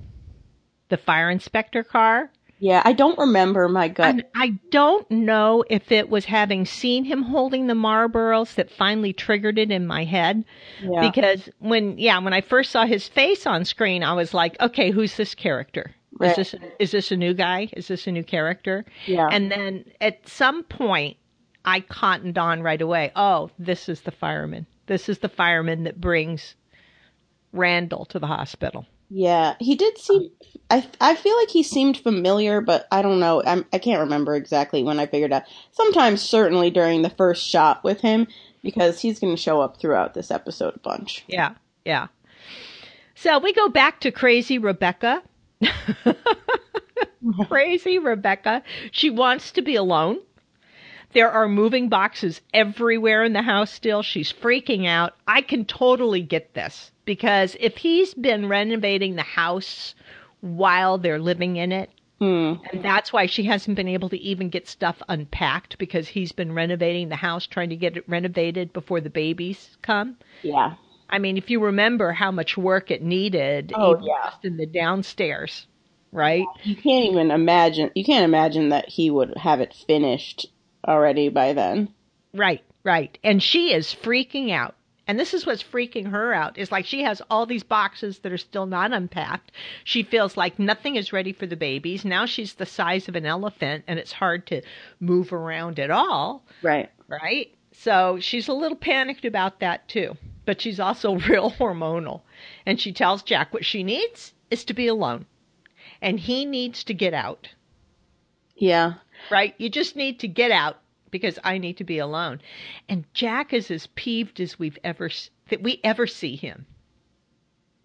the 0.90 0.98
fire 0.98 1.30
inspector 1.30 1.84
car. 1.84 2.32
Yeah, 2.60 2.82
I 2.86 2.94
don't 2.94 3.18
remember 3.20 3.68
my 3.68 3.90
gut. 3.90 4.10
And 4.10 4.26
I 4.36 4.58
don't 4.72 5.10
know 5.12 5.64
if 5.70 5.92
it 5.92 6.10
was 6.10 6.26
having 6.26 6.66
seen 6.66 7.04
him 7.04 7.22
holding 7.22 7.68
the 7.68 7.74
Marlboros 7.74 8.56
that 8.56 8.72
finally 8.72 9.12
triggered 9.12 9.60
it 9.60 9.70
in 9.70 9.86
my 9.86 10.04
head. 10.06 10.46
Yeah. 10.82 11.02
Because 11.02 11.50
when 11.60 12.00
yeah, 12.00 12.18
when 12.20 12.34
I 12.34 12.42
first 12.42 12.72
saw 12.72 12.86
his 12.86 13.08
face 13.08 13.46
on 13.46 13.66
screen, 13.66 14.04
I 14.04 14.14
was 14.14 14.34
like, 14.34 14.60
okay, 14.60 14.90
who's 14.90 15.16
this 15.18 15.36
character? 15.36 15.94
Right. 16.18 16.32
Is 16.32 16.52
this 16.52 16.56
is 16.80 16.92
this 16.92 17.12
a 17.12 17.18
new 17.18 17.36
guy? 17.36 17.70
Is 17.74 17.88
this 17.88 18.08
a 18.08 18.12
new 18.12 18.24
character? 18.24 18.86
Yeah. 19.06 19.28
And 19.32 19.52
then 19.52 19.86
at 20.02 20.28
some 20.28 20.64
point 20.64 21.18
I 21.66 21.80
cottoned 21.82 22.38
on 22.38 22.62
right 22.62 22.82
away. 22.82 23.12
Oh, 23.16 23.50
this 23.58 23.90
is 23.90 24.02
the 24.02 24.12
fireman. 24.12 24.66
This 24.88 25.10
is 25.10 25.20
the 25.20 25.30
fireman 25.30 25.84
that 25.84 26.00
brings 26.00 26.56
Randall 27.52 28.06
to 28.06 28.20
the 28.20 28.28
hospital. 28.28 28.86
Yeah, 29.10 29.56
he 29.60 29.76
did 29.76 29.98
seem. 29.98 30.32
I 30.72 30.88
I 31.00 31.16
feel 31.16 31.38
like 31.38 31.50
he 31.50 31.62
seemed 31.62 31.98
familiar, 31.98 32.62
but 32.62 32.88
I 32.92 33.02
don't 33.04 33.20
know. 33.20 33.44
I'm, 33.46 33.66
I 33.72 33.78
can't 33.78 34.02
remember 34.02 34.36
exactly 34.36 34.82
when 34.82 35.00
I 35.00 35.06
figured 35.06 35.32
out. 35.32 35.44
Sometimes, 35.72 36.22
certainly 36.22 36.72
during 36.72 37.04
the 37.04 37.12
first 37.12 37.48
shot 37.48 37.84
with 37.84 38.02
him, 38.02 38.28
because 38.64 39.00
he's 39.00 39.20
going 39.20 39.36
to 39.36 39.42
show 39.42 39.62
up 39.62 39.78
throughout 39.78 40.16
this 40.16 40.32
episode 40.32 40.76
a 40.76 40.80
bunch. 40.80 41.24
Yeah, 41.28 41.54
yeah. 41.86 42.08
So 43.16 43.38
we 43.38 43.54
go 43.54 43.70
back 43.70 44.00
to 44.02 44.12
crazy 44.12 44.58
Rebecca. 44.58 45.22
crazy 47.48 48.00
Rebecca. 48.00 48.64
She 48.92 49.10
wants 49.10 49.52
to 49.52 49.62
be 49.62 49.76
alone. 49.76 50.18
There 51.14 51.32
are 51.32 51.48
moving 51.48 51.90
boxes 51.90 52.42
everywhere 52.54 53.24
in 53.24 53.34
the 53.34 53.42
house 53.42 53.72
still. 53.72 54.02
She's 54.02 54.34
freaking 54.34 54.88
out. 54.88 55.14
I 55.28 55.42
can 55.42 55.66
totally 55.66 56.22
get 56.22 56.54
this 56.54 56.92
because 57.06 57.56
if 57.60 57.78
he's 57.78 58.14
been 58.14 58.50
renovating 58.50 59.16
the 59.16 59.22
house 59.22 59.94
while 60.42 60.98
they're 60.98 61.20
living 61.20 61.58
in 61.58 61.72
it, 61.72 61.92
mm. 62.20 62.60
and 62.72 62.84
that's 62.84 63.14
why 63.14 63.28
she 63.28 63.44
hasn't 63.44 63.76
been 63.76 63.88
able 63.88 64.10
to 64.10 64.20
even 64.20 64.50
get 64.50 64.68
stuff 64.68 65.02
unpacked 65.08 65.78
because 65.78 66.08
he's 66.08 66.32
been 66.32 66.54
renovating 66.54 67.10
the 67.10 67.16
house, 67.16 67.46
trying 67.46 67.70
to 67.70 67.76
get 67.76 67.96
it 67.96 68.10
renovated 68.10 68.74
before 68.74 69.00
the 69.00 69.10
babies 69.10 69.78
come. 69.82 70.18
Yeah. 70.42 70.76
I 71.10 71.20
mean, 71.20 71.38
if 71.38 71.52
you 71.52 71.60
remember 71.60 72.12
how 72.12 72.32
much 72.32 72.58
work 72.58 72.90
it 72.90 73.04
needed, 73.04 73.72
oh, 73.76 74.00
yeah. 74.02 74.32
just 74.32 74.46
in 74.46 74.58
the 74.58 74.66
downstairs, 74.66 75.68
right? 76.12 76.46
You 76.64 76.76
can't 76.76 77.06
even 77.06 77.30
imagine. 77.30 77.92
You 77.94 78.04
can't 78.04 78.26
imagine 78.26 78.70
that 78.70 78.90
he 78.90 79.12
would 79.12 79.38
have 79.38 79.62
it 79.62 79.76
finished 79.86 80.48
already 80.88 81.30
by 81.30 81.54
then. 81.54 81.94
Right, 82.34 82.64
right. 82.84 83.18
And 83.24 83.42
she 83.42 83.74
is 83.74 83.88
freaking 83.88 84.52
out. 84.52 84.76
And 85.06 85.20
this 85.20 85.34
is 85.34 85.46
what's 85.46 85.64
freaking 85.64 86.10
her 86.12 86.34
out 86.34 86.58
is 86.58 86.72
like 86.72 86.86
she 86.86 87.04
has 87.04 87.22
all 87.30 87.46
these 87.46 87.64
boxes 87.64 88.20
that 88.20 88.32
are 88.32 88.38
still 88.38 88.66
not 88.66 88.94
unpacked. 88.94 89.52
She 89.84 90.02
feels 90.02 90.38
like 90.38 90.58
nothing 90.60 90.96
is 90.96 91.12
ready 91.12 91.34
for 91.34 91.46
the 91.46 91.58
babies. 91.58 92.06
Now 92.06 92.26
she's 92.26 92.54
the 92.54 92.66
size 92.66 93.10
of 93.10 93.16
an 93.16 93.26
elephant 93.26 93.84
and 93.88 94.00
it's 94.00 94.14
hard 94.14 94.48
to 94.48 94.62
move 95.02 95.34
around 95.34 95.78
at 95.78 95.92
all. 95.92 96.46
Right. 96.62 96.90
Right? 97.10 97.54
So 97.74 98.18
she's 98.22 98.48
a 98.48 98.54
little 98.54 98.78
panicked 98.78 99.26
about 99.26 99.60
that 99.60 99.90
too. 99.90 100.16
But 100.46 100.62
she's 100.62 100.80
also 100.80 101.16
real 101.30 101.52
hormonal. 101.52 102.22
And 102.66 102.80
she 102.80 102.94
tells 102.94 103.24
Jack 103.24 103.54
what 103.54 103.66
she 103.66 103.84
needs 103.84 104.34
is 104.50 104.64
to 104.66 104.74
be 104.74 104.88
alone. 104.88 105.26
And 106.02 106.18
he 106.18 106.46
needs 106.46 106.84
to 106.86 106.94
get 106.94 107.14
out. 107.14 107.50
Yeah 108.56 108.94
right? 109.30 109.54
You 109.58 109.70
just 109.70 109.96
need 109.96 110.20
to 110.20 110.28
get 110.28 110.52
out 110.52 110.78
because 111.12 111.38
I 111.44 111.58
need 111.58 111.78
to 111.78 111.84
be 111.84 112.00
alone. 112.00 112.42
And 112.90 113.06
Jack 113.14 113.54
is 113.54 113.70
as 113.70 113.88
peeved 113.88 114.40
as 114.40 114.58
we've 114.58 114.80
ever 114.84 115.10
that 115.50 115.62
we 115.62 115.80
ever 115.84 116.08
see 116.08 116.36
him. 116.36 116.66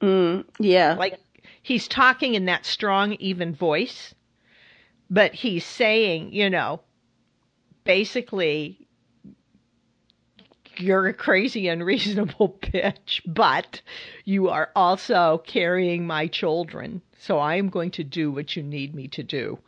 Mm, 0.01 0.45
yeah. 0.59 0.95
Like 0.95 1.19
he's 1.63 1.89
talking 1.89 2.35
in 2.35 2.47
that 2.47 2.65
strong 2.65 3.15
even 3.15 3.55
voice, 3.55 4.15
but 5.11 5.35
he's 5.35 5.65
saying, 5.65 6.33
you 6.33 6.49
know, 6.49 6.81
basically 7.85 8.89
you're 10.79 11.09
a 11.09 11.15
crazy 11.15 11.69
unreasonable 11.69 12.59
bitch, 12.63 13.21
but 13.27 13.83
you 14.25 14.49
are 14.49 14.71
also 14.77 15.43
carrying 15.47 16.07
my 16.07 16.27
children. 16.27 17.03
So 17.19 17.39
I 17.39 17.57
am 17.57 17.69
going 17.69 17.91
to 17.93 18.05
do 18.05 18.31
what 18.31 18.57
you 18.57 18.63
need 18.63 18.95
me 18.95 19.09
to 19.09 19.23
do. 19.23 19.59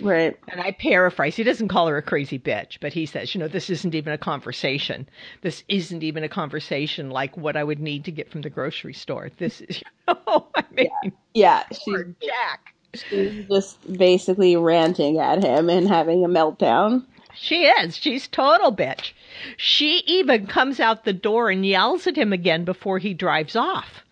Right. 0.00 0.36
And 0.48 0.60
I 0.60 0.72
paraphrase. 0.72 1.36
He 1.36 1.42
doesn't 1.42 1.68
call 1.68 1.88
her 1.88 1.96
a 1.96 2.02
crazy 2.02 2.38
bitch, 2.38 2.78
but 2.80 2.92
he 2.92 3.06
says, 3.06 3.34
you 3.34 3.40
know, 3.40 3.48
this 3.48 3.70
isn't 3.70 3.94
even 3.94 4.12
a 4.12 4.18
conversation. 4.18 5.08
This 5.42 5.64
isn't 5.68 6.02
even 6.02 6.24
a 6.24 6.28
conversation 6.28 7.10
like 7.10 7.36
what 7.36 7.56
I 7.56 7.64
would 7.64 7.80
need 7.80 8.04
to 8.06 8.12
get 8.12 8.30
from 8.30 8.42
the 8.42 8.50
grocery 8.50 8.94
store. 8.94 9.30
This 9.38 9.60
is, 9.62 9.82
you 10.08 10.14
know, 10.26 10.46
I 10.54 10.64
mean, 10.72 10.88
yeah, 11.02 11.10
yeah 11.34 11.64
she's 11.72 12.04
Jack. 12.22 12.74
She's 12.94 13.46
just 13.46 13.92
basically 13.92 14.56
ranting 14.56 15.18
at 15.18 15.44
him 15.44 15.70
and 15.70 15.86
having 15.86 16.24
a 16.24 16.28
meltdown. 16.28 17.04
She 17.34 17.64
is. 17.66 17.96
She's 17.96 18.26
total 18.26 18.74
bitch. 18.74 19.12
She 19.56 20.02
even 20.06 20.46
comes 20.46 20.80
out 20.80 21.04
the 21.04 21.12
door 21.12 21.50
and 21.50 21.64
yells 21.64 22.06
at 22.06 22.18
him 22.18 22.32
again 22.32 22.64
before 22.64 22.98
he 22.98 23.14
drives 23.14 23.54
off. 23.54 24.04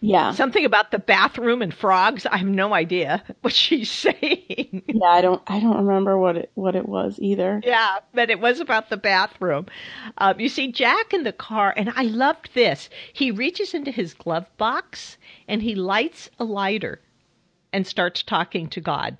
Yeah. 0.00 0.32
Something 0.32 0.64
about 0.64 0.90
the 0.90 0.98
bathroom 0.98 1.60
and 1.60 1.74
frogs. 1.74 2.24
I 2.24 2.38
have 2.38 2.46
no 2.46 2.72
idea 2.72 3.22
what 3.40 3.52
she's 3.52 3.90
saying. 3.90 4.82
Yeah, 4.86 5.08
I 5.08 5.20
don't 5.20 5.42
I 5.46 5.60
don't 5.60 5.86
remember 5.86 6.16
what 6.16 6.36
it 6.36 6.50
what 6.54 6.76
it 6.76 6.88
was 6.88 7.18
either. 7.20 7.60
Yeah, 7.64 7.98
but 8.14 8.30
it 8.30 8.40
was 8.40 8.60
about 8.60 8.90
the 8.90 8.96
bathroom. 8.96 9.66
Um, 10.18 10.38
you 10.38 10.48
see 10.48 10.70
Jack 10.70 11.12
in 11.12 11.24
the 11.24 11.32
car 11.32 11.74
and 11.76 11.90
I 11.96 12.02
loved 12.02 12.50
this. 12.54 12.88
He 13.12 13.30
reaches 13.30 13.74
into 13.74 13.90
his 13.90 14.14
glove 14.14 14.46
box 14.56 15.18
and 15.48 15.62
he 15.62 15.74
lights 15.74 16.30
a 16.38 16.44
lighter 16.44 17.00
and 17.72 17.86
starts 17.86 18.22
talking 18.22 18.68
to 18.68 18.80
God. 18.80 19.16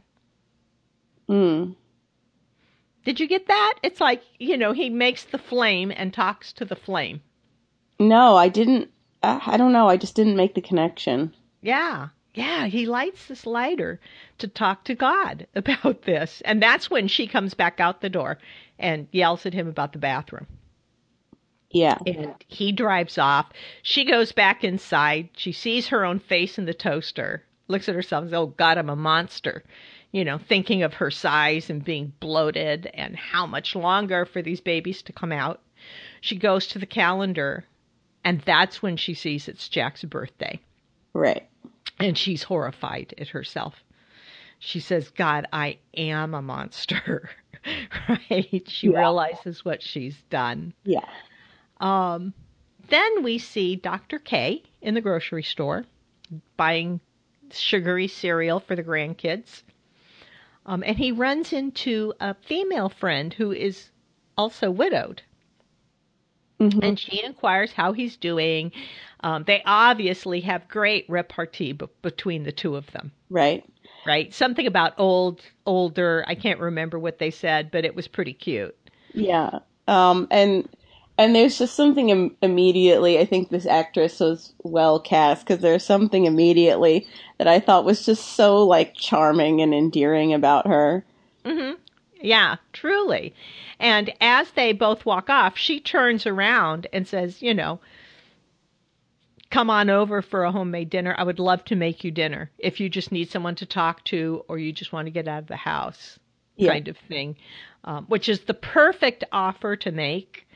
Mm. 1.29 1.75
Did 3.05 3.21
you 3.21 3.27
get 3.27 3.49
that? 3.49 3.75
It's 3.83 4.01
like, 4.01 4.23
you 4.39 4.57
know, 4.57 4.73
he 4.73 4.91
makes 4.91 5.25
the 5.25 5.39
flame 5.39 5.93
and 5.95 6.13
talks 6.13 6.53
to 6.55 6.65
the 6.65 6.77
flame. 6.77 7.21
No, 7.99 8.37
I 8.37 8.49
didn't 8.49 8.91
I 9.23 9.57
don't 9.57 9.73
know. 9.73 9.89
I 9.89 9.97
just 9.97 10.15
didn't 10.15 10.37
make 10.37 10.55
the 10.55 10.61
connection. 10.61 11.35
Yeah. 11.61 12.09
Yeah, 12.35 12.67
he 12.67 12.87
lights 12.87 13.27
this 13.27 13.47
lighter 13.47 13.99
to 14.39 14.47
talk 14.47 14.85
to 14.85 14.95
God 14.95 15.47
about 15.55 16.03
this. 16.03 16.41
And 16.45 16.63
that's 16.63 16.91
when 16.91 17.09
she 17.09 17.27
comes 17.27 17.55
back 17.55 17.81
out 17.81 18.01
the 18.01 18.09
door 18.09 18.39
and 18.79 19.09
yells 19.11 19.45
at 19.45 19.55
him 19.55 19.67
about 19.67 19.93
the 19.93 19.99
bathroom. 19.99 20.47
Yeah. 21.71 21.99
And 22.07 22.35
he 22.47 22.73
drives 22.73 23.19
off. 23.19 23.51
She 23.83 24.05
goes 24.05 24.33
back 24.33 24.65
inside. 24.65 25.31
She 25.37 25.53
sees 25.53 25.89
her 25.89 26.05
own 26.05 26.19
face 26.21 26.59
in 26.59 26.65
the 26.65 26.75
toaster, 26.75 27.45
looks 27.67 27.89
at 27.89 27.95
herself 27.95 28.23
and 28.23 28.31
says, 28.31 28.39
Oh, 28.39 28.47
God, 28.47 28.79
I'm 28.79 28.89
a 28.89 28.97
monster. 28.97 29.65
You 30.13 30.25
know, 30.25 30.39
thinking 30.39 30.83
of 30.83 30.95
her 30.95 31.11
size 31.11 31.69
and 31.69 31.85
being 31.85 32.15
bloated 32.21 32.91
and 32.95 33.17
how 33.17 33.47
much 33.47 33.77
longer 33.77 34.25
for 34.25 34.41
these 34.41 34.61
babies 34.61 35.03
to 35.03 35.13
come 35.13 35.33
out. 35.33 35.61
She 36.21 36.37
goes 36.37 36.67
to 36.69 36.79
the 36.79 36.87
calendar 36.87 37.67
and 38.25 38.41
that's 38.43 38.83
when 38.83 38.97
she 38.97 39.15
sees 39.15 39.49
it's 39.49 39.69
Jack's 39.69 40.05
birthday. 40.05 40.61
Right. 41.13 41.49
And 41.99 42.17
she's 42.17 42.43
horrified 42.43 43.15
at 43.19 43.29
herself. 43.29 43.75
She 44.59 44.81
says, 44.81 45.11
God, 45.11 45.47
I 45.53 45.79
am 45.97 46.35
a 46.35 46.43
monster. 46.43 47.31
right? 48.09 48.63
She 48.69 48.89
yeah. 48.89 48.99
realizes 48.99 49.65
what 49.65 49.83
she's 49.83 50.21
done. 50.31 50.75
Yeah. 50.85 51.05
Um, 51.81 52.35
then 52.89 53.23
we 53.23 53.39
see 53.39 53.77
Dr. 53.77 54.19
K 54.19 54.63
in 54.83 54.95
the 54.95 55.01
grocery 55.01 55.43
store 55.43 55.85
buying 56.57 57.01
sugary 57.51 58.09
cereal 58.09 58.61
for 58.61 58.77
the 58.77 58.83
grandkids. 58.83 59.63
Um, 60.67 60.83
and 60.85 60.99
he 60.99 61.13
runs 61.13 61.53
into 61.53 62.13
a 62.21 62.35
female 62.35 62.89
friend 62.89 63.33
who 63.33 63.53
is 63.53 63.91
also 64.37 64.71
widowed. 64.71 65.23
Mm-hmm. 66.61 66.81
And 66.83 66.99
she 66.99 67.23
inquires 67.23 67.73
how 67.73 67.93
he's 67.93 68.17
doing. 68.17 68.73
Um, 69.21 69.45
they 69.45 69.63
obviously 69.65 70.41
have 70.41 70.69
great 70.69 71.05
repartee 71.09 71.73
b- 71.73 71.87
between 72.03 72.43
the 72.45 72.53
two 72.53 72.77
of 72.77 72.91
them. 72.93 73.13
Right. 73.31 73.65
Right. 74.07 74.33
Something 74.33 74.67
about 74.67 74.95
old, 74.99 75.43
older. 75.67 76.25
I 76.27 76.35
can't 76.35 76.61
remember 76.61 76.99
what 76.99 77.19
they 77.19 77.31
said, 77.31 77.71
but 77.71 77.85
it 77.85 77.95
was 77.95 78.09
pretty 78.09 78.33
cute. 78.33 78.77
Yeah. 79.13 79.61
Um, 79.87 80.27
and 80.31 80.69
and 81.19 81.35
there's 81.35 81.59
just 81.59 81.75
something 81.75 82.11
Im- 82.11 82.37
immediately. 82.43 83.19
I 83.19 83.25
think 83.25 83.51
this 83.51 83.67
actress 83.67 84.21
was 84.21 84.53
well 84.63 85.01
cast 85.01 85.45
because 85.47 85.61
there's 85.61 85.85
something 85.85 86.25
immediately 86.27 87.07
that 87.39 87.49
I 87.49 87.59
thought 87.59 87.85
was 87.85 88.07
just 88.07 88.37
so 88.37 88.65
like 88.65 88.95
charming 88.95 89.61
and 89.61 89.75
endearing 89.75 90.33
about 90.33 90.67
her. 90.69 91.05
Mm-hmm. 91.45 91.75
Yeah, 92.21 92.57
truly. 92.73 93.35
And 93.79 94.13
as 94.21 94.51
they 94.51 94.73
both 94.73 95.07
walk 95.07 95.31
off, 95.31 95.57
she 95.57 95.81
turns 95.81 96.27
around 96.27 96.87
and 96.93 97.07
says, 97.07 97.43
you 97.43 97.55
know, 97.55 97.81
come 99.51 99.71
on 99.71 99.89
over 99.89 100.21
for 100.21 100.45
a 100.45 100.53
homemade 100.53 100.91
dinner. 100.91 101.15
I 101.17 101.23
would 101.23 101.39
love 101.39 101.65
to 101.67 101.77
make 101.77 102.05
you 102.05 102.11
dinner 102.11 102.51
if 102.59 102.81
you 102.81 102.89
just 102.89 103.13
need 103.13 103.31
someone 103.31 103.55
to 103.57 103.67
talk 103.67 104.05
to 104.05 104.45
or 104.49 104.59
you 104.59 104.73
just 104.73 104.93
want 104.93 105.07
to 105.07 105.13
get 105.13 105.29
out 105.29 105.43
of 105.43 105.49
the 105.49 105.57
house, 105.57 106.19
yeah. 106.57 106.73
kind 106.73 106.89
of 106.89 106.97
thing, 106.97 107.37
um, 107.85 108.05
which 108.07 108.29
is 108.29 108.41
the 108.41 108.55
perfect 108.55 109.25
offer 109.33 109.77
to 109.77 109.93
make. 109.93 110.47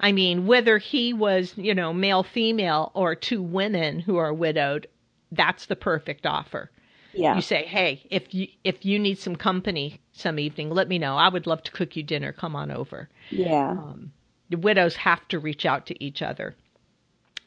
I 0.00 0.10
mean, 0.10 0.46
whether 0.46 0.78
he 0.78 1.12
was, 1.12 1.56
you 1.56 1.74
know, 1.74 1.92
male, 1.92 2.24
female, 2.24 2.90
or 2.94 3.14
two 3.14 3.40
women 3.40 4.00
who 4.00 4.16
are 4.16 4.34
widowed, 4.34 4.88
that's 5.30 5.66
the 5.66 5.76
perfect 5.76 6.26
offer. 6.26 6.70
Yeah. 7.14 7.34
You 7.36 7.42
say, 7.42 7.64
"Hey, 7.64 8.02
if 8.10 8.32
you 8.34 8.48
if 8.64 8.84
you 8.84 8.98
need 8.98 9.18
some 9.18 9.36
company 9.36 10.00
some 10.12 10.38
evening, 10.38 10.70
let 10.70 10.88
me 10.88 10.98
know. 10.98 11.16
I 11.16 11.28
would 11.28 11.46
love 11.46 11.62
to 11.64 11.72
cook 11.72 11.96
you 11.96 12.02
dinner. 12.02 12.32
Come 12.32 12.56
on 12.56 12.70
over." 12.70 13.08
Yeah. 13.30 13.72
Um, 13.72 14.12
the 14.50 14.58
widows 14.58 14.96
have 14.96 15.26
to 15.28 15.38
reach 15.38 15.66
out 15.66 15.86
to 15.86 16.04
each 16.04 16.22
other. 16.22 16.54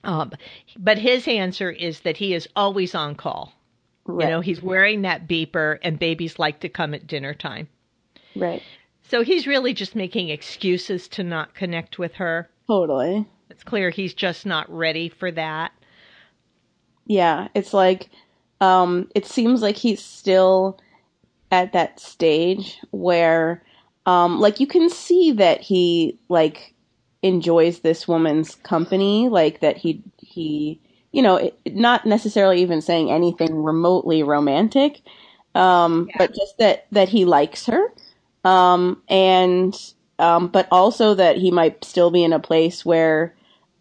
Um, 0.04 0.32
but 0.78 0.98
his 0.98 1.28
answer 1.28 1.72
is 1.72 2.02
that 2.02 2.18
he 2.18 2.34
is 2.34 2.48
always 2.56 2.94
on 2.94 3.16
call. 3.16 3.54
Right. 4.06 4.26
You 4.26 4.32
know, 4.32 4.42
he's 4.42 4.62
wearing 4.62 5.02
that 5.02 5.28
beeper, 5.28 5.80
and 5.82 5.98
babies 5.98 6.38
like 6.38 6.60
to 6.60 6.70
come 6.70 6.94
at 6.94 7.08
dinner 7.08 7.34
time. 7.34 7.68
Right. 8.36 8.62
So 9.08 9.24
he's 9.24 9.48
really 9.48 9.74
just 9.74 9.96
making 9.96 10.30
excuses 10.30 11.08
to 11.10 11.24
not 11.24 11.56
connect 11.56 11.98
with 11.98 12.16
her. 12.16 12.50
Totally. 12.68 13.26
It's 13.50 13.64
clear 13.64 13.90
he's 13.90 14.14
just 14.14 14.46
not 14.46 14.70
ready 14.70 15.10
for 15.10 15.32
that. 15.32 15.72
Yeah, 17.06 17.48
it's 17.54 17.74
like 17.74 18.10
um, 18.62 19.10
it 19.16 19.26
seems 19.26 19.62
like 19.62 19.76
he's 19.76 20.04
still 20.04 20.80
at 21.52 21.74
that 21.74 22.00
stage 22.00 22.80
where, 22.92 23.64
um, 24.06 24.40
like, 24.40 24.60
you 24.60 24.68
can 24.68 24.90
see 24.90 25.32
that 25.34 25.62
he 25.62 26.18
like 26.30 26.74
enjoys 27.22 27.80
this 27.80 28.08
woman's 28.08 28.56
company, 28.56 29.30
like 29.30 29.60
that 29.62 29.78
he 29.78 30.02
he 30.18 30.80
you 31.12 31.22
know 31.22 31.38
it, 31.38 31.58
not 31.66 32.06
necessarily 32.06 32.62
even 32.62 32.82
saying 32.82 33.10
anything 33.10 33.64
remotely 33.64 34.22
romantic, 34.22 35.02
um, 35.56 36.08
yeah. 36.10 36.16
but 36.20 36.36
just 36.36 36.58
that 36.60 36.86
that 36.92 37.10
he 37.10 37.26
likes 37.26 37.66
her, 37.66 37.94
um, 38.44 39.02
and 39.10 39.76
um, 40.20 40.48
but 40.48 40.68
also 40.72 41.14
that 41.16 41.38
he 41.38 41.52
might 41.52 41.84
still 41.84 42.12
be 42.12 42.24
in 42.24 42.34
a 42.34 42.40
place 42.40 42.86
where 42.86 43.34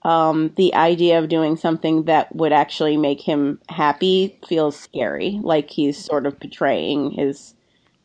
um, 0.05 0.53
the 0.57 0.75
idea 0.75 1.19
of 1.19 1.29
doing 1.29 1.57
something 1.57 2.05
that 2.05 2.35
would 2.37 2.53
actually 2.53 2.97
make 2.97 3.21
him 3.21 3.61
happy 3.69 4.39
feels 4.47 4.79
scary, 4.79 5.41
like 5.43 5.71
he's 5.71 6.03
sort 6.03 6.27
of 6.27 6.39
betraying 6.39 7.11
his 7.13 7.55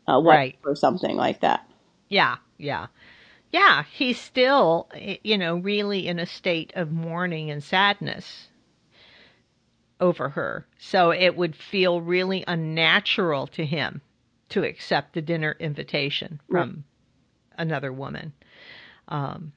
uh, 0.07 0.19
wife 0.19 0.37
right. 0.37 0.59
or 0.63 0.75
something 0.75 1.17
like 1.17 1.41
that. 1.41 1.69
Yeah, 2.07 2.37
yeah. 2.57 2.87
Yeah, 3.51 3.83
he's 3.91 4.19
still, 4.19 4.89
you 5.23 5.37
know, 5.37 5.57
really 5.57 6.07
in 6.07 6.19
a 6.19 6.25
state 6.25 6.71
of 6.75 6.91
mourning 6.91 7.49
and 7.49 7.63
sadness 7.63 8.47
over 9.99 10.29
her. 10.29 10.67
So 10.77 11.11
it 11.11 11.35
would 11.35 11.55
feel 11.55 11.99
really 11.99 12.43
unnatural 12.47 13.47
to 13.47 13.65
him 13.65 14.01
to 14.49 14.63
accept 14.63 15.13
the 15.13 15.21
dinner 15.21 15.55
invitation 15.59 16.39
from 16.49 16.69
right. 16.69 17.59
another 17.67 17.91
woman. 17.91 18.33
Um, 19.07 19.51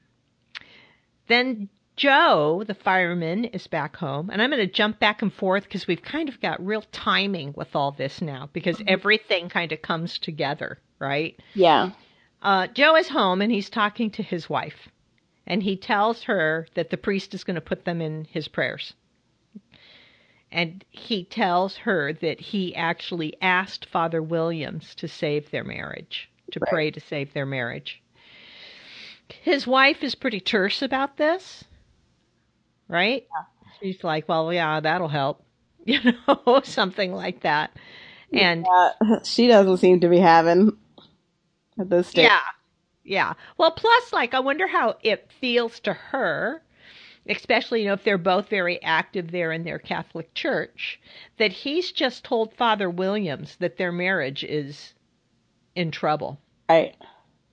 then 1.27 1.69
Joe, 1.95 2.63
the 2.65 2.73
fireman, 2.73 3.45
is 3.45 3.67
back 3.67 3.95
home, 3.97 4.31
and 4.31 4.41
I'm 4.41 4.49
going 4.49 4.65
to 4.65 4.71
jump 4.71 4.99
back 4.99 5.21
and 5.21 5.31
forth 5.31 5.65
because 5.65 5.85
we've 5.85 6.01
kind 6.01 6.27
of 6.27 6.41
got 6.41 6.65
real 6.65 6.83
timing 6.91 7.53
with 7.55 7.75
all 7.75 7.91
this 7.91 8.19
now 8.19 8.49
because 8.51 8.77
mm-hmm. 8.77 8.89
everything 8.89 9.47
kind 9.47 9.71
of 9.71 9.81
comes 9.83 10.17
together, 10.17 10.79
right? 10.97 11.39
Yeah. 11.53 11.91
Uh, 12.41 12.65
Joe 12.67 12.95
is 12.95 13.09
home 13.09 13.41
and 13.41 13.51
he's 13.51 13.69
talking 13.69 14.09
to 14.11 14.23
his 14.23 14.49
wife, 14.49 14.89
and 15.45 15.61
he 15.61 15.77
tells 15.77 16.23
her 16.23 16.67
that 16.73 16.89
the 16.89 16.97
priest 16.97 17.35
is 17.35 17.43
going 17.43 17.55
to 17.55 17.61
put 17.61 17.85
them 17.85 18.01
in 18.01 18.25
his 18.25 18.47
prayers. 18.47 18.93
And 20.51 20.83
he 20.89 21.23
tells 21.25 21.77
her 21.77 22.11
that 22.13 22.39
he 22.39 22.75
actually 22.75 23.39
asked 23.39 23.85
Father 23.85 24.21
Williams 24.21 24.95
to 24.95 25.07
save 25.07 25.51
their 25.51 25.63
marriage, 25.63 26.29
to 26.51 26.59
right. 26.59 26.69
pray 26.69 26.91
to 26.91 26.99
save 26.99 27.33
their 27.33 27.45
marriage. 27.45 28.01
His 29.41 29.67
wife 29.67 30.03
is 30.03 30.15
pretty 30.15 30.39
terse 30.39 30.81
about 30.81 31.17
this 31.17 31.65
right? 32.87 33.25
Yeah. 33.29 33.43
She's 33.79 34.03
like, 34.03 34.27
well, 34.29 34.53
yeah, 34.53 34.79
that'll 34.79 35.07
help, 35.07 35.43
you 35.85 35.99
know, 36.27 36.61
something 36.63 37.13
like 37.13 37.41
that. 37.41 37.71
And 38.31 38.65
yeah, 38.67 39.19
she 39.23 39.47
doesn't 39.47 39.77
seem 39.77 39.99
to 39.99 40.09
be 40.09 40.19
having 40.19 40.75
at 41.79 41.89
this 41.89 42.07
stage. 42.07 42.23
Yeah. 42.23 42.39
Yeah. 43.03 43.33
Well, 43.57 43.71
plus, 43.71 44.13
like, 44.13 44.33
I 44.33 44.39
wonder 44.39 44.67
how 44.67 44.95
it 45.03 45.29
feels 45.39 45.79
to 45.81 45.93
her, 45.93 46.63
especially, 47.27 47.81
you 47.81 47.87
know, 47.87 47.93
if 47.93 48.03
they're 48.03 48.17
both 48.17 48.47
very 48.49 48.81
active 48.81 49.31
there 49.31 49.51
in 49.51 49.63
their 49.63 49.79
Catholic 49.79 50.33
church, 50.33 50.99
that 51.37 51.51
he's 51.51 51.91
just 51.91 52.23
told 52.23 52.53
Father 52.53 52.89
Williams 52.89 53.57
that 53.57 53.77
their 53.77 53.91
marriage 53.91 54.43
is 54.43 54.93
in 55.75 55.91
trouble. 55.91 56.39
Right. 56.69 56.95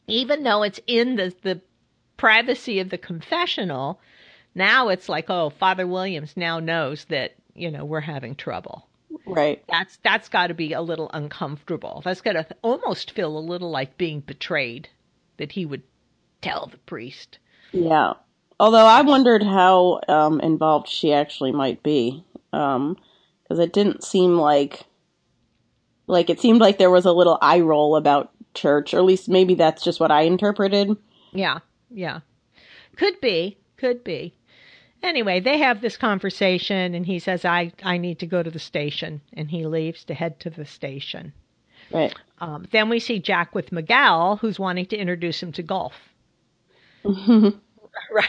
Even 0.07 0.45
though 0.45 0.63
it's 0.63 0.81
in 0.87 1.17
the 1.17 1.35
the 1.43 1.61
privacy 2.17 2.81
of 2.81 2.91
the 2.91 2.99
confessional, 2.99 4.01
now 4.55 4.89
it's 4.89 5.09
like, 5.09 5.29
oh, 5.29 5.51
Father 5.51 5.87
Williams 5.87 6.37
now 6.37 6.61
knows 6.61 7.05
that, 7.07 7.35
you 7.55 7.71
know, 7.71 7.85
we're 7.85 8.01
having 8.01 8.35
trouble. 8.35 8.87
Right. 9.27 9.63
That's 9.69 9.99
that's 10.03 10.29
got 10.29 10.49
to 10.49 10.55
be 10.55 10.73
a 10.73 10.83
little 10.83 11.11
uncomfortable. 11.13 12.03
That's 12.05 12.21
got 12.21 12.33
to 12.33 12.47
almost 12.63 13.13
feel 13.13 13.37
a 13.37 13.41
little 13.41 13.71
like 13.71 13.97
being 13.97 14.21
betrayed 14.21 14.89
that 15.37 15.53
he 15.53 15.67
would 15.67 15.83
tell 16.43 16.67
the 16.67 16.79
priest. 16.79 17.39
Yeah. 17.73 18.15
Although 18.59 18.87
I 18.87 19.03
wondered 19.03 19.43
how 19.43 20.01
um, 20.09 20.41
involved 20.41 20.89
she 20.89 21.13
actually 21.13 21.53
might 21.53 21.83
be, 21.83 22.25
because 22.51 22.77
um, 22.77 22.97
it 23.49 23.73
didn't 23.73 24.05
seem 24.05 24.37
like 24.37 24.85
like 26.07 26.29
it 26.29 26.41
seemed 26.41 26.61
like 26.61 26.77
there 26.77 26.91
was 26.91 27.07
a 27.07 27.13
little 27.13 27.39
eye 27.41 27.61
roll 27.61 27.97
about 27.97 28.33
church, 28.55 28.93
or 28.93 28.99
at 28.99 29.05
least 29.05 29.29
maybe 29.29 29.55
that's 29.55 29.83
just 29.83 30.01
what 30.01 30.11
I 30.11 30.23
interpreted. 30.23 30.97
Yeah, 31.33 31.61
yeah, 31.91 32.21
could 32.97 33.21
be, 33.21 33.57
could 33.77 34.05
be. 34.05 34.35
Anyway, 35.03 35.41
they 35.41 35.59
have 35.59 35.81
this 35.81 35.97
conversation, 35.97 36.95
and 36.95 37.07
he 37.07 37.19
says, 37.19 37.45
"I 37.45 37.73
I 37.83 37.97
need 37.97 38.19
to 38.19 38.27
go 38.27 38.43
to 38.43 38.51
the 38.51 38.59
station," 38.59 39.23
and 39.33 39.51
he 39.51 39.67
leaves 39.67 40.05
to 40.05 40.15
head 40.15 40.39
to 40.41 40.51
the 40.51 40.67
station. 40.67 41.33
Right. 41.91 42.15
Um, 42.39 42.67
then 42.71 42.89
we 42.89 43.01
see 43.01 43.19
Jack 43.19 43.55
with 43.55 43.73
Miguel, 43.73 44.37
who's 44.37 44.59
wanting 44.59 44.87
to 44.87 44.97
introduce 44.97 45.43
him 45.43 45.53
to 45.53 45.63
golf. 45.63 45.95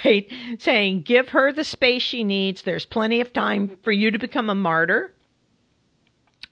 right, 0.06 0.32
saying, 0.60 1.02
"Give 1.02 1.30
her 1.30 1.52
the 1.52 1.64
space 1.64 2.02
she 2.02 2.24
needs. 2.24 2.62
There's 2.62 2.86
plenty 2.86 3.20
of 3.22 3.34
time 3.34 3.78
for 3.84 3.92
you 3.92 4.12
to 4.12 4.20
become 4.20 4.50
a 4.50 4.56
martyr." 4.56 5.14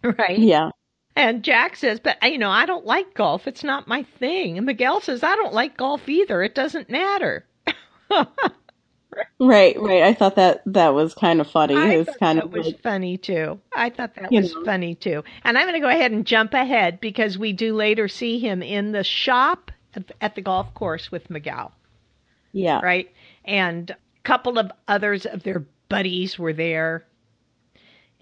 Right. 0.03 0.39
Yeah. 0.39 0.71
And 1.15 1.43
Jack 1.43 1.75
says, 1.75 1.99
"But 1.99 2.17
you 2.23 2.37
know, 2.37 2.51
I 2.51 2.65
don't 2.65 2.85
like 2.85 3.13
golf. 3.13 3.47
It's 3.47 3.63
not 3.63 3.87
my 3.87 4.03
thing." 4.03 4.57
And 4.57 4.65
Miguel 4.65 5.01
says, 5.01 5.23
"I 5.23 5.35
don't 5.35 5.53
like 5.53 5.77
golf 5.77 6.07
either. 6.09 6.43
It 6.43 6.55
doesn't 6.55 6.89
matter." 6.89 7.45
Right, 9.39 9.79
right. 9.79 10.03
I 10.03 10.13
thought 10.13 10.35
that 10.35 10.61
that 10.67 10.89
was 10.93 11.13
kind 11.13 11.41
of 11.41 11.49
funny. 11.49 11.75
I 11.75 11.89
it 11.89 11.97
was 11.97 12.15
kind 12.17 12.39
that 12.39 12.45
of 12.45 12.53
was 12.53 12.67
like, 12.67 12.81
funny 12.81 13.17
too. 13.17 13.59
I 13.73 13.89
thought 13.89 14.15
that 14.15 14.33
was 14.33 14.53
know. 14.53 14.63
funny 14.65 14.95
too. 14.95 15.23
And 15.43 15.57
I'm 15.57 15.65
going 15.65 15.73
to 15.75 15.79
go 15.85 15.89
ahead 15.89 16.11
and 16.11 16.25
jump 16.25 16.53
ahead 16.53 16.99
because 16.99 17.37
we 17.37 17.53
do 17.53 17.75
later 17.75 18.07
see 18.07 18.39
him 18.39 18.61
in 18.61 18.91
the 18.91 19.03
shop 19.03 19.71
at- 19.95 20.11
at 20.21 20.35
the 20.35 20.41
golf 20.41 20.73
course 20.73 21.11
with 21.11 21.29
Miguel, 21.29 21.73
yeah, 22.51 22.81
right? 22.83 23.11
And 23.45 23.91
a 23.91 23.97
couple 24.23 24.59
of 24.59 24.71
others 24.87 25.25
of 25.25 25.43
their 25.43 25.65
buddies 25.89 26.37
were 26.39 26.53
there. 26.53 27.05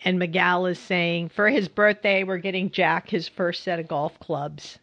And 0.05 0.19
Miguel 0.19 0.67
is 0.67 0.79
saying 0.79 1.29
for 1.29 1.49
his 1.49 1.67
birthday, 1.67 2.23
we're 2.23 2.37
getting 2.37 2.71
Jack 2.71 3.09
his 3.09 3.27
first 3.27 3.63
set 3.63 3.79
of 3.79 3.87
golf 3.87 4.19
clubs, 4.19 4.79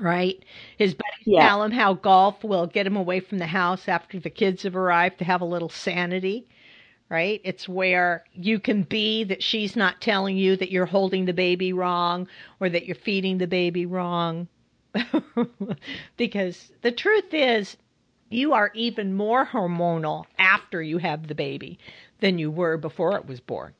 right? 0.00 0.44
His 0.78 0.94
buddies 0.94 1.26
Yeah. 1.26 1.40
tell 1.40 1.62
him 1.62 1.72
how 1.72 1.94
golf 1.94 2.44
will 2.44 2.66
get 2.66 2.86
him 2.86 2.96
away 2.96 3.20
from 3.20 3.38
the 3.38 3.46
house 3.46 3.88
after 3.88 4.18
the 4.18 4.30
kids 4.30 4.62
have 4.62 4.76
arrived 4.76 5.18
to 5.18 5.24
have 5.24 5.40
a 5.40 5.46
little 5.46 5.68
sanity, 5.68 6.46
right? 7.08 7.40
It's 7.44 7.68
where 7.68 8.24
you 8.32 8.58
can 8.60 8.82
be 8.82 9.24
that 9.24 9.42
she's 9.42 9.76
not 9.76 10.00
telling 10.00 10.36
you 10.36 10.56
that 10.56 10.70
you're 10.70 10.86
holding 10.86 11.24
the 11.26 11.32
baby 11.34 11.72
wrong 11.72 12.28
or 12.60 12.68
that 12.70 12.86
you're 12.86 12.94
feeding 12.96 13.38
the 13.38 13.46
baby 13.46 13.86
wrong. 13.86 14.48
because 16.16 16.72
the 16.82 16.92
truth 16.92 17.32
is, 17.32 17.76
you 18.30 18.52
are 18.52 18.70
even 18.74 19.14
more 19.14 19.46
hormonal 19.46 20.24
after 20.38 20.82
you 20.82 20.98
have 20.98 21.26
the 21.28 21.34
baby 21.34 21.78
than 22.20 22.38
you 22.38 22.50
were 22.50 22.76
before 22.76 23.16
it 23.16 23.26
was 23.26 23.40
born. 23.40 23.74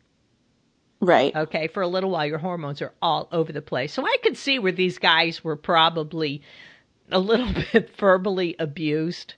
Right. 1.00 1.34
Okay, 1.36 1.68
for 1.68 1.82
a 1.82 1.88
little 1.88 2.10
while, 2.10 2.26
your 2.26 2.38
hormones 2.38 2.80
are 2.82 2.92
all 3.02 3.28
over 3.32 3.52
the 3.52 3.62
place. 3.62 3.92
So 3.92 4.04
I 4.06 4.16
could 4.22 4.36
see 4.36 4.58
where 4.58 4.72
these 4.72 4.98
guys 4.98 5.44
were 5.44 5.56
probably 5.56 6.42
a 7.10 7.18
little 7.18 7.52
bit 7.72 7.96
verbally 7.96 8.56
abused, 8.58 9.34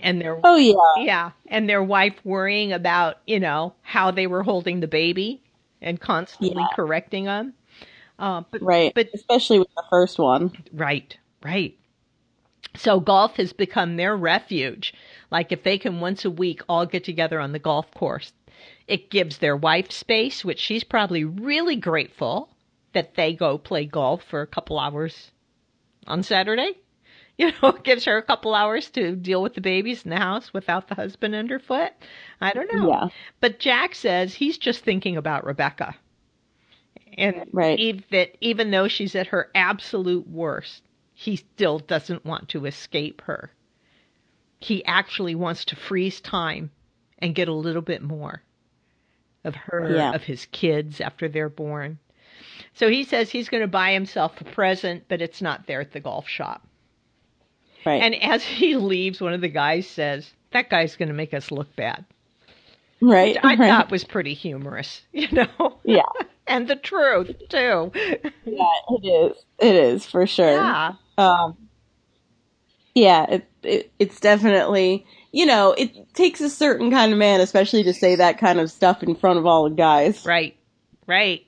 and 0.00 0.20
their 0.20 0.44
Oh 0.44 0.56
yeah, 0.56 1.04
yeah, 1.04 1.30
and 1.48 1.68
their 1.68 1.82
wife 1.82 2.14
worrying 2.24 2.72
about 2.72 3.18
you 3.26 3.40
know 3.40 3.74
how 3.82 4.10
they 4.10 4.26
were 4.26 4.42
holding 4.42 4.80
the 4.80 4.88
baby 4.88 5.42
and 5.82 6.00
constantly 6.00 6.62
Yeah. 6.62 6.66
correcting 6.66 7.24
them. 7.24 7.54
Uh, 8.18 8.42
but 8.50 8.62
right. 8.62 8.94
but 8.94 9.08
especially 9.14 9.58
with 9.58 9.68
the 9.76 9.84
first 9.90 10.18
one. 10.18 10.52
Right, 10.72 11.16
right. 11.42 11.76
So 12.76 13.00
golf 13.00 13.36
has 13.36 13.52
become 13.52 13.96
their 13.96 14.16
refuge. 14.16 14.92
Like 15.30 15.52
if 15.52 15.62
they 15.62 15.78
can 15.78 16.00
once 16.00 16.24
a 16.24 16.30
week 16.30 16.62
all 16.68 16.86
get 16.86 17.04
together 17.04 17.40
on 17.40 17.52
the 17.52 17.58
golf 17.58 17.90
course, 17.94 18.32
it 18.90 19.08
gives 19.08 19.38
their 19.38 19.56
wife 19.56 19.92
space, 19.92 20.44
which 20.44 20.58
she's 20.58 20.82
probably 20.84 21.24
really 21.24 21.76
grateful 21.76 22.50
that 22.92 23.14
they 23.14 23.32
go 23.34 23.56
play 23.56 23.86
golf 23.86 24.24
for 24.24 24.42
a 24.42 24.46
couple 24.48 24.78
hours 24.78 25.30
on 26.06 26.22
Saturday. 26.22 26.74
You 27.38 27.52
know, 27.62 27.70
it 27.70 27.84
gives 27.84 28.04
her 28.04 28.18
a 28.18 28.22
couple 28.22 28.54
hours 28.54 28.90
to 28.90 29.16
deal 29.16 29.42
with 29.42 29.54
the 29.54 29.62
babies 29.62 30.04
in 30.04 30.10
the 30.10 30.18
house 30.18 30.52
without 30.52 30.88
the 30.88 30.94
husband 30.94 31.34
underfoot. 31.34 31.90
I 32.38 32.52
don't 32.52 32.68
know. 32.70 32.90
Yeah. 32.90 33.08
But 33.40 33.58
Jack 33.58 33.94
says 33.94 34.34
he's 34.34 34.58
just 34.58 34.84
thinking 34.84 35.16
about 35.16 35.46
Rebecca. 35.46 35.96
And 37.16 37.46
Right. 37.50 37.80
ev- 37.80 38.04
that 38.10 38.36
even 38.42 38.70
though 38.70 38.88
she's 38.88 39.14
at 39.14 39.28
her 39.28 39.50
absolute 39.54 40.28
worst, 40.28 40.82
he 41.14 41.36
still 41.36 41.78
doesn't 41.78 42.26
want 42.26 42.50
to 42.50 42.66
escape 42.66 43.22
her. 43.22 43.50
He 44.58 44.84
actually 44.84 45.34
wants 45.34 45.64
to 45.66 45.76
freeze 45.76 46.20
time 46.20 46.70
and 47.20 47.34
get 47.34 47.48
a 47.48 47.54
little 47.54 47.80
bit 47.80 48.02
more 48.02 48.42
of 49.44 49.54
her, 49.54 49.94
Yeah. 49.96 50.12
of 50.14 50.22
his 50.22 50.46
kids 50.46 51.00
after 51.00 51.28
they're 51.28 51.48
born. 51.48 51.98
So 52.74 52.88
he 52.88 53.04
says 53.04 53.30
he's 53.30 53.48
going 53.48 53.62
to 53.62 53.66
buy 53.68 53.92
himself 53.92 54.40
a 54.40 54.44
present, 54.44 55.04
but 55.08 55.20
it's 55.20 55.42
not 55.42 55.66
there 55.66 55.80
at 55.80 55.92
the 55.92 56.00
golf 56.00 56.28
shop. 56.28 56.66
Right. 57.84 58.02
And 58.02 58.14
as 58.22 58.44
he 58.44 58.76
leaves, 58.76 59.20
one 59.20 59.32
of 59.32 59.40
the 59.40 59.48
guys 59.48 59.86
says, 59.86 60.30
That 60.52 60.68
guy's 60.70 60.96
going 60.96 61.08
to 61.08 61.14
make 61.14 61.32
us 61.34 61.50
look 61.50 61.74
bad. 61.76 62.04
right. 63.00 63.36
I 63.42 63.54
right. 63.54 63.58
thought 63.68 63.90
was 63.90 64.04
pretty 64.04 64.34
humorous, 64.34 65.02
you 65.12 65.28
know? 65.32 65.78
Yeah. 65.84 66.02
and 66.46 66.68
the 66.68 66.76
truth, 66.76 67.32
too. 67.48 67.90
Yeah, 68.44 68.64
it 68.90 69.06
is. 69.06 69.44
It 69.58 69.74
is 69.74 70.06
for 70.06 70.26
sure. 70.26 70.52
yeah. 70.56 70.92
Um, 71.18 71.56
yeah, 72.94 73.26
it, 73.30 73.50
it 73.62 73.92
it's 73.98 74.20
definitely 74.20 75.06
you 75.32 75.46
know 75.46 75.72
it 75.72 76.14
takes 76.14 76.40
a 76.40 76.50
certain 76.50 76.90
kind 76.90 77.12
of 77.12 77.18
man, 77.18 77.40
especially 77.40 77.84
to 77.84 77.92
say 77.92 78.16
that 78.16 78.38
kind 78.38 78.58
of 78.60 78.70
stuff 78.70 79.02
in 79.02 79.14
front 79.14 79.38
of 79.38 79.46
all 79.46 79.64
the 79.68 79.74
guys. 79.74 80.24
Right, 80.24 80.56
right. 81.06 81.44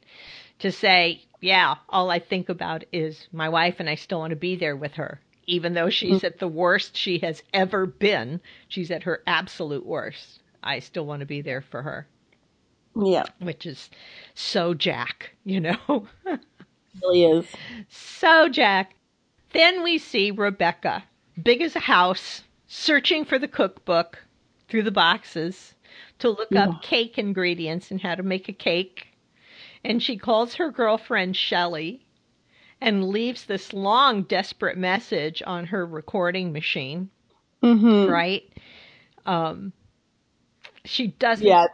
To 0.60 0.70
say, 0.70 1.22
yeah, 1.40 1.74
all 1.88 2.10
I 2.10 2.20
think 2.20 2.48
about 2.48 2.84
is 2.92 3.26
my 3.32 3.48
wife 3.48 3.76
and 3.80 3.90
I 3.90 3.96
still 3.96 4.20
want 4.20 4.30
to 4.30 4.36
be 4.36 4.54
there 4.56 4.76
with 4.76 4.92
her. 4.94 5.20
Even 5.46 5.74
though 5.74 5.90
she's 5.90 6.20
mm. 6.20 6.24
at 6.24 6.38
the 6.38 6.46
worst 6.46 6.96
she 6.96 7.18
has 7.18 7.42
ever 7.52 7.84
been, 7.84 8.40
she's 8.68 8.92
at 8.92 9.02
her 9.02 9.22
absolute 9.26 9.84
worst. 9.84 10.40
I 10.62 10.78
still 10.78 11.04
want 11.04 11.20
to 11.20 11.26
be 11.26 11.42
there 11.42 11.60
for 11.60 11.82
her, 11.82 12.06
Yeah, 12.94 13.24
which 13.40 13.66
is 13.66 13.90
so 14.34 14.74
Jack, 14.74 15.32
you 15.44 15.58
know? 15.58 16.06
really 17.02 17.24
is. 17.24 17.46
so 17.88 18.48
Jack. 18.48 18.94
Then 19.52 19.82
we 19.82 19.98
see 19.98 20.30
Rebecca, 20.30 21.02
big 21.42 21.60
as 21.60 21.74
a 21.74 21.80
house, 21.80 22.42
searching 22.74 23.22
for 23.22 23.38
the 23.38 23.46
cookbook 23.48 24.24
through 24.66 24.82
the 24.82 24.90
boxes 24.90 25.74
to 26.18 26.30
look 26.30 26.54
Yeah. 26.54 26.64
up 26.64 26.80
cake 26.80 27.18
ingredients 27.18 27.90
and 27.90 28.00
how 28.00 28.14
to 28.14 28.22
make 28.22 28.48
a 28.48 28.52
cake. 28.52 29.08
And 29.84 30.02
she 30.02 30.16
calls 30.16 30.54
her 30.54 30.70
girlfriend 30.70 31.36
Shelley 31.36 32.06
and 32.80 33.08
leaves 33.10 33.44
this 33.44 33.74
long, 33.74 34.22
desperate 34.22 34.78
message 34.78 35.42
on 35.46 35.66
her 35.66 35.84
recording 35.86 36.50
machine, 36.52 37.10
hmm 37.62 38.06
right? 38.06 38.42
Um, 39.26 39.72
she 40.84 41.08
doesn't. 41.08 41.46
Yeah, 41.46 41.66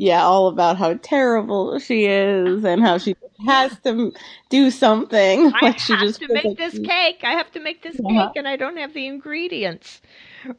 yeah, 0.00 0.22
all 0.24 0.48
about 0.48 0.78
how 0.78 0.94
terrible 0.94 1.78
she 1.78 2.06
is 2.06 2.64
and 2.64 2.82
how 2.82 2.98
she 2.98 3.16
has 3.46 3.78
to 3.80 4.12
do 4.50 4.70
something. 4.70 5.52
I 5.52 5.62
like 5.62 5.78
she 5.78 5.96
have 6.00 6.08
just 6.08 6.20
to 6.20 6.28
make 6.28 6.56
this 6.56 6.80
cake. 6.80 7.20
I 7.22 7.34
have 7.34 7.52
to 7.52 7.60
make 7.60 7.82
this 7.82 8.00
Uh-huh. 8.04 8.32
cake, 8.32 8.34
and 8.34 8.48
I 8.48 8.56
don't 8.56 8.76
have 8.78 8.94
the 8.94 9.06
ingredients, 9.06 10.02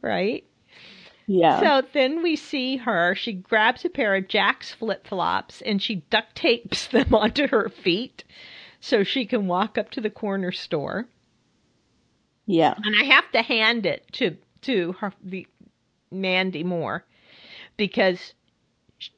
right? 0.00 0.46
Yeah, 1.26 1.70
So 1.70 1.82
then 1.82 2.20
we 2.20 2.34
see 2.34 2.78
her. 2.78 3.14
She 3.14 3.32
grabs 3.32 3.84
a 3.84 3.90
pair 3.90 4.16
of 4.16 4.26
Jack's 4.26 4.72
flip 4.72 5.06
flops 5.06 5.60
and 5.62 5.80
she 5.80 5.96
duct 6.10 6.34
tapes 6.34 6.88
them 6.88 7.14
onto 7.14 7.46
her 7.46 7.68
feet 7.68 8.24
so 8.80 9.04
she 9.04 9.24
can 9.24 9.46
walk 9.46 9.78
up 9.78 9.90
to 9.92 10.00
the 10.00 10.10
corner 10.10 10.50
store. 10.50 11.06
yeah, 12.46 12.74
And 12.84 12.94
I 13.00 13.04
have 13.04 13.30
to 13.32 13.42
hand 13.42 13.86
it 13.86 14.06
to 14.12 14.36
to 14.62 14.92
her, 15.00 15.12
the 15.22 15.46
Mandy 16.10 16.64
Moore 16.64 17.04
because 17.76 18.34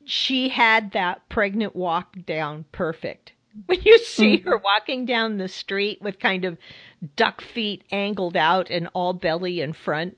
she 0.05 0.49
had 0.49 0.93
that 0.93 1.29
pregnant 1.29 1.75
walk 1.75 2.17
down 2.27 2.65
perfect. 2.73 3.33
When 3.67 3.81
you 3.83 3.99
see 3.99 4.39
her 4.39 4.59
walking 4.59 5.05
down 5.05 5.39
the 5.39 5.47
street 5.47 6.03
with 6.03 6.19
kind 6.19 6.45
of 6.45 6.59
duck 7.15 7.41
feet 7.41 7.85
angled 7.93 8.37
out 8.37 8.69
and 8.69 8.89
all 8.95 9.13
belly 9.13 9.61
in 9.61 9.73
front, 9.75 10.17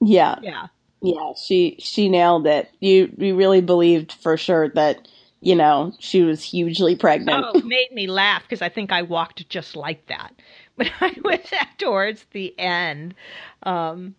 yeah, 0.00 0.36
yeah, 0.42 0.66
yeah. 1.00 1.34
She 1.40 1.76
she 1.78 2.08
nailed 2.08 2.48
it. 2.48 2.68
You 2.80 3.14
you 3.16 3.36
really 3.36 3.60
believed 3.60 4.10
for 4.10 4.36
sure 4.36 4.70
that 4.70 5.06
you 5.40 5.54
know 5.54 5.92
she 6.00 6.22
was 6.22 6.42
hugely 6.42 6.96
pregnant. 6.96 7.44
Oh, 7.46 7.58
it 7.58 7.64
made 7.64 7.92
me 7.92 8.08
laugh 8.08 8.42
because 8.42 8.60
I 8.60 8.70
think 8.70 8.90
I 8.90 9.02
walked 9.02 9.48
just 9.48 9.76
like 9.76 10.06
that 10.06 10.34
But 10.76 10.90
I 11.00 11.14
was 11.22 11.38
towards 11.78 12.24
the 12.32 12.58
end. 12.58 13.14
Um, 13.62 14.14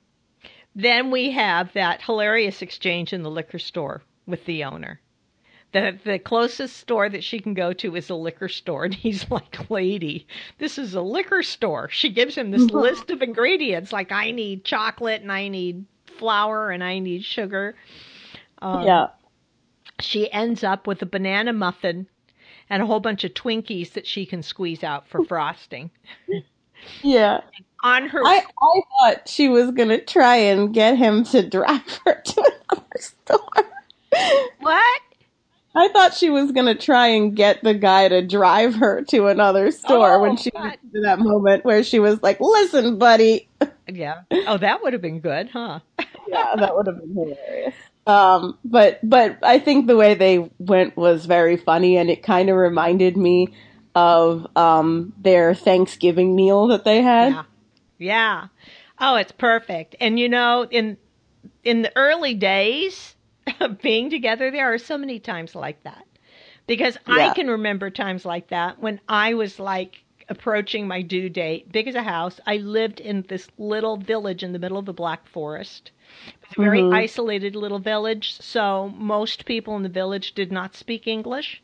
then 0.75 1.11
we 1.11 1.31
have 1.31 1.73
that 1.73 2.01
hilarious 2.01 2.61
exchange 2.61 3.13
in 3.13 3.23
the 3.23 3.29
liquor 3.31 3.59
store 3.59 4.03
with 4.25 4.45
the 4.45 4.63
owner. 4.63 4.99
The 5.71 5.97
the 6.03 6.19
closest 6.19 6.77
store 6.77 7.09
that 7.09 7.23
she 7.23 7.39
can 7.39 7.55
go 7.55 7.73
to 7.73 7.95
is 7.95 8.09
a 8.09 8.15
liquor 8.15 8.47
store, 8.47 8.85
and 8.85 8.93
he's 8.93 9.29
like, 9.31 9.69
"Lady, 9.69 10.27
this 10.59 10.77
is 10.77 10.93
a 10.93 11.01
liquor 11.01 11.41
store." 11.41 11.89
She 11.89 12.09
gives 12.09 12.35
him 12.35 12.51
this 12.51 12.61
list 12.71 13.09
of 13.09 13.21
ingredients, 13.21 13.91
like 13.91 14.11
I 14.11 14.31
need 14.31 14.63
chocolate 14.63 15.21
and 15.21 15.31
I 15.31 15.47
need 15.47 15.85
flour 16.05 16.69
and 16.69 16.83
I 16.83 16.99
need 16.99 17.23
sugar. 17.23 17.75
Um, 18.61 18.85
yeah. 18.85 19.07
She 19.99 20.31
ends 20.31 20.63
up 20.63 20.87
with 20.87 21.01
a 21.01 21.05
banana 21.05 21.53
muffin 21.53 22.07
and 22.69 22.81
a 22.81 22.85
whole 22.85 22.99
bunch 22.99 23.23
of 23.23 23.33
Twinkies 23.33 23.91
that 23.93 24.07
she 24.07 24.25
can 24.25 24.41
squeeze 24.43 24.83
out 24.83 25.07
for 25.07 25.23
frosting. 25.27 25.91
Yeah. 27.01 27.41
On 27.83 28.07
her, 28.07 28.21
I, 28.25 28.43
I 28.61 28.81
thought 28.89 29.27
she 29.27 29.49
was 29.49 29.71
gonna 29.71 29.99
try 29.99 30.37
and 30.37 30.73
get 30.73 30.97
him 30.97 31.25
to 31.25 31.47
drive 31.47 31.99
her 32.05 32.21
to 32.21 32.51
another 32.71 32.87
store. 32.97 33.65
What? 34.59 35.01
I 35.75 35.87
thought 35.89 36.13
she 36.13 36.29
was 36.29 36.51
gonna 36.51 36.75
try 36.75 37.07
and 37.07 37.35
get 37.35 37.63
the 37.63 37.73
guy 37.73 38.07
to 38.07 38.25
drive 38.25 38.75
her 38.75 39.03
to 39.09 39.27
another 39.27 39.71
store 39.71 40.15
oh, 40.15 40.21
when 40.21 40.37
she 40.37 40.51
got 40.51 40.77
to 40.93 41.01
that 41.01 41.19
moment 41.19 41.65
where 41.65 41.83
she 41.83 41.99
was 41.99 42.21
like, 42.21 42.39
"Listen, 42.39 42.97
buddy." 42.97 43.49
Yeah. 43.87 44.21
Oh, 44.47 44.57
that 44.57 44.83
would 44.83 44.93
have 44.93 45.01
been 45.01 45.19
good, 45.19 45.49
huh? 45.49 45.79
yeah, 46.27 46.55
that 46.55 46.75
would 46.75 46.87
have 46.87 46.99
been 46.99 47.13
hilarious. 47.13 47.73
Um, 48.05 48.57
but 48.63 48.99
but 49.07 49.39
I 49.41 49.59
think 49.59 49.87
the 49.87 49.95
way 49.95 50.13
they 50.13 50.49
went 50.59 50.95
was 50.95 51.25
very 51.25 51.57
funny, 51.57 51.97
and 51.97 52.09
it 52.09 52.21
kind 52.21 52.49
of 52.49 52.55
reminded 52.55 53.17
me 53.17 53.47
of 53.95 54.47
um, 54.55 55.13
their 55.19 55.53
Thanksgiving 55.53 56.35
meal 56.35 56.67
that 56.67 56.83
they 56.83 57.01
had. 57.01 57.33
Yeah. 57.33 57.43
yeah. 57.97 58.47
Oh, 58.99 59.15
it's 59.15 59.31
perfect. 59.31 59.95
And 59.99 60.19
you 60.19 60.29
know, 60.29 60.67
in 60.69 60.97
in 61.63 61.81
the 61.81 61.91
early 61.95 62.33
days 62.33 63.15
being 63.81 64.09
together, 64.09 64.51
there 64.51 64.73
are 64.73 64.77
so 64.77 64.97
many 64.97 65.19
times 65.19 65.55
like 65.55 65.83
that. 65.83 66.05
Because 66.65 66.97
yeah. 67.07 67.29
I 67.29 67.33
can 67.33 67.47
remember 67.49 67.89
times 67.89 68.25
like 68.25 68.49
that 68.49 68.79
when 68.79 69.01
I 69.09 69.33
was 69.33 69.59
like 69.59 70.03
approaching 70.29 70.87
my 70.87 71.01
due 71.01 71.29
date, 71.29 71.71
big 71.71 71.87
as 71.87 71.95
a 71.95 72.03
house. 72.03 72.39
I 72.47 72.57
lived 72.57 73.01
in 73.01 73.25
this 73.27 73.47
little 73.57 73.97
village 73.97 74.43
in 74.43 74.53
the 74.53 74.59
middle 74.59 74.77
of 74.77 74.85
the 74.85 74.93
Black 74.93 75.27
Forest. 75.27 75.91
It 76.27 76.33
was 76.41 76.57
a 76.57 76.61
very 76.61 76.79
mm-hmm. 76.79 76.93
isolated 76.93 77.55
little 77.55 77.79
village, 77.79 78.39
so 78.39 78.93
most 78.95 79.45
people 79.45 79.75
in 79.75 79.83
the 79.83 79.89
village 79.89 80.33
did 80.33 80.51
not 80.51 80.75
speak 80.75 81.07
English 81.07 81.61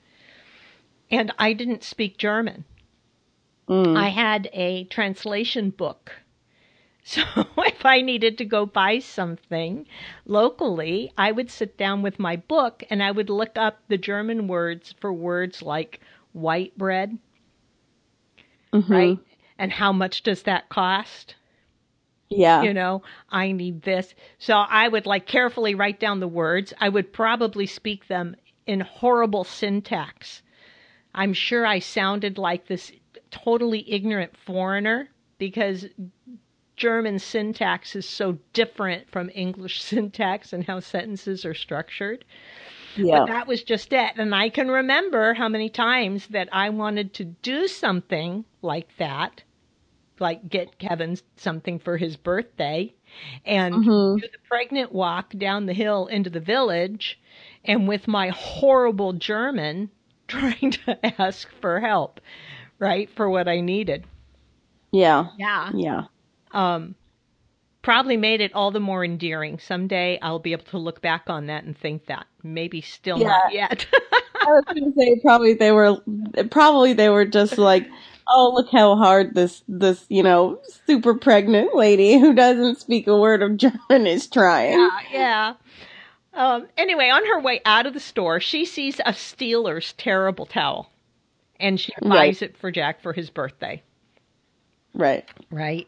and 1.11 1.33
I 1.39 1.53
didn't 1.53 1.83
speak 1.83 2.17
German. 2.17 2.65
Mm. 3.67 3.97
I 3.97 4.09
had 4.09 4.49
a 4.53 4.85
translation 4.85 5.69
book. 5.69 6.11
So 7.09 7.23
if 7.57 7.85
I 7.85 8.01
needed 8.01 8.37
to 8.37 8.45
go 8.45 8.65
buy 8.65 8.99
something 8.99 9.87
locally, 10.25 11.11
I 11.17 11.31
would 11.31 11.49
sit 11.49 11.77
down 11.77 12.01
with 12.01 12.19
my 12.19 12.35
book 12.35 12.83
and 12.89 13.01
I 13.01 13.11
would 13.11 13.29
look 13.29 13.57
up 13.57 13.79
the 13.87 13.97
German 13.97 14.47
words 14.47 14.93
for 14.99 15.11
words 15.11 15.61
like 15.61 15.99
white 16.33 16.77
bread. 16.77 17.17
Mm-hmm. 18.71 18.93
Right? 18.93 19.17
And 19.57 19.71
how 19.71 19.91
much 19.91 20.21
does 20.21 20.43
that 20.43 20.69
cost? 20.69 21.35
Yeah. 22.29 22.61
You 22.61 22.73
know, 22.73 23.01
I 23.29 23.53
need 23.53 23.81
this. 23.81 24.13
So 24.37 24.53
I 24.53 24.87
would 24.87 25.07
like 25.07 25.25
carefully 25.25 25.73
write 25.73 25.99
down 25.99 26.19
the 26.19 26.27
words. 26.27 26.73
I 26.79 26.89
would 26.89 27.11
probably 27.11 27.65
speak 27.65 28.07
them 28.07 28.35
in 28.67 28.81
horrible 28.81 29.43
syntax 29.43 30.43
I'm 31.13 31.33
sure 31.33 31.65
I 31.65 31.79
sounded 31.79 32.37
like 32.37 32.67
this 32.67 32.91
totally 33.31 33.91
ignorant 33.91 34.37
foreigner 34.37 35.09
because 35.37 35.85
German 36.79 37.19
syntax 37.19 37.93
is 37.93 38.07
so 38.07 38.37
different 38.53 39.11
from 39.11 39.29
English 39.35 39.83
syntax 39.83 40.53
and 40.53 40.63
how 40.63 40.79
sentences 40.79 41.45
are 41.45 41.53
structured. 41.53 42.25
Yeah. 42.95 43.19
But 43.19 43.27
that 43.27 43.47
was 43.47 43.61
just 43.63 43.93
it. 43.93 44.13
And 44.17 44.33
I 44.33 44.49
can 44.49 44.69
remember 44.69 45.33
how 45.33 45.49
many 45.49 45.69
times 45.69 46.27
that 46.27 46.49
I 46.51 46.69
wanted 46.69 47.13
to 47.15 47.25
do 47.25 47.67
something 47.67 48.45
like 48.61 48.87
that, 48.97 49.43
like 50.19 50.49
get 50.49 50.79
Kevin 50.79 51.17
something 51.35 51.79
for 51.79 51.97
his 51.97 52.15
birthday 52.17 52.93
and 53.45 53.75
mm-hmm. 53.75 54.21
do 54.21 54.27
the 54.27 54.47
pregnant 54.47 54.91
walk 54.91 55.31
down 55.37 55.65
the 55.65 55.73
hill 55.73 56.07
into 56.07 56.29
the 56.29 56.39
village. 56.39 57.19
And 57.65 57.87
with 57.87 58.07
my 58.07 58.29
horrible 58.29 59.13
German, 59.13 59.91
trying 60.27 60.71
to 60.71 61.21
ask 61.21 61.47
for 61.59 61.81
help, 61.81 62.21
right? 62.79 63.09
For 63.15 63.29
what 63.29 63.47
I 63.47 63.59
needed. 63.59 64.05
Yeah. 64.91 65.27
Yeah. 65.37 65.71
Yeah. 65.75 66.03
Um, 66.51 66.95
probably 67.81 68.17
made 68.17 68.41
it 68.41 68.53
all 68.53 68.71
the 68.71 68.79
more 68.79 69.03
endearing. 69.03 69.59
Someday 69.59 70.19
I'll 70.21 70.39
be 70.39 70.51
able 70.51 70.65
to 70.65 70.77
look 70.77 71.01
back 71.01 71.23
on 71.27 71.47
that 71.47 71.63
and 71.63 71.77
think 71.77 72.05
that. 72.07 72.25
Maybe 72.43 72.81
still 72.81 73.19
yeah. 73.19 73.27
not 73.27 73.53
yet. 73.53 73.85
I 73.93 74.45
was 74.45 74.63
going 74.65 74.91
to 74.91 74.99
say 74.99 75.19
probably 75.21 75.53
they 75.53 75.71
were 75.71 75.97
probably 76.49 76.93
they 76.93 77.09
were 77.09 77.25
just 77.25 77.57
like, 77.57 77.87
oh 78.27 78.51
look 78.53 78.69
how 78.71 78.95
hard 78.95 79.35
this 79.35 79.63
this 79.67 80.05
you 80.09 80.23
know 80.23 80.59
super 80.85 81.15
pregnant 81.15 81.75
lady 81.75 82.17
who 82.19 82.33
doesn't 82.33 82.79
speak 82.79 83.07
a 83.07 83.17
word 83.17 83.41
of 83.41 83.57
German 83.89 84.07
is 84.07 84.27
trying. 84.27 84.79
Yeah, 84.79 84.99
yeah. 85.11 85.53
Um, 86.33 86.67
anyway, 86.77 87.09
on 87.09 87.25
her 87.25 87.41
way 87.41 87.59
out 87.65 87.85
of 87.85 87.93
the 87.93 87.99
store, 87.99 88.39
she 88.39 88.65
sees 88.65 88.99
a 88.99 89.11
Steelers 89.11 89.93
terrible 89.97 90.45
towel, 90.45 90.89
and 91.59 91.79
she 91.79 91.91
buys 92.01 92.11
right. 92.11 92.41
it 92.43 92.57
for 92.57 92.71
Jack 92.71 93.01
for 93.01 93.13
his 93.13 93.29
birthday. 93.29 93.81
Right. 94.93 95.27
Right. 95.49 95.87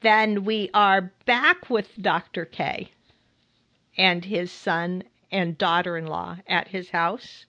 Then 0.00 0.44
we 0.44 0.70
are 0.72 1.12
back 1.26 1.68
with 1.68 2.00
Dr. 2.00 2.44
K 2.44 2.90
and 3.96 4.24
his 4.24 4.52
son 4.52 5.02
and 5.30 5.58
daughter 5.58 5.96
in 5.96 6.06
law 6.06 6.38
at 6.46 6.68
his 6.68 6.90
house. 6.90 7.46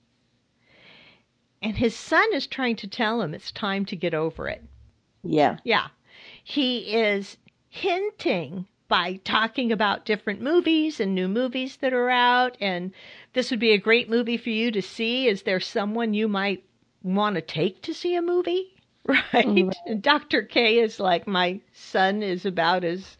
And 1.61 1.77
his 1.77 1.95
son 1.95 2.27
is 2.33 2.47
trying 2.47 2.75
to 2.77 2.87
tell 2.87 3.21
him 3.21 3.33
it's 3.33 3.51
time 3.51 3.85
to 3.85 3.95
get 3.95 4.13
over 4.13 4.47
it. 4.47 4.63
Yeah. 5.23 5.57
Yeah. 5.63 5.87
He 6.43 6.93
is 6.93 7.37
hinting 7.69 8.65
by 8.87 9.19
talking 9.23 9.71
about 9.71 10.05
different 10.05 10.41
movies 10.41 10.99
and 10.99 11.13
new 11.13 11.27
movies 11.27 11.77
that 11.77 11.93
are 11.93 12.09
out. 12.09 12.57
And 12.59 12.91
this 13.33 13.51
would 13.51 13.59
be 13.59 13.71
a 13.71 13.77
great 13.77 14.09
movie 14.09 14.37
for 14.37 14.49
you 14.49 14.71
to 14.71 14.81
see. 14.81 15.27
Is 15.27 15.43
there 15.43 15.59
someone 15.59 16.15
you 16.15 16.27
might 16.27 16.63
want 17.03 17.35
to 17.35 17.41
take 17.41 17.83
to 17.83 17.93
see 17.93 18.15
a 18.15 18.21
movie? 18.21 18.73
Right? 19.09 19.47
Mm-hmm. 19.47 19.99
Dr. 20.01 20.43
K 20.43 20.79
is 20.79 20.99
like, 20.99 21.27
my 21.27 21.59
son 21.73 22.21
is 22.21 22.45
about 22.45 22.83
as, 22.83 23.17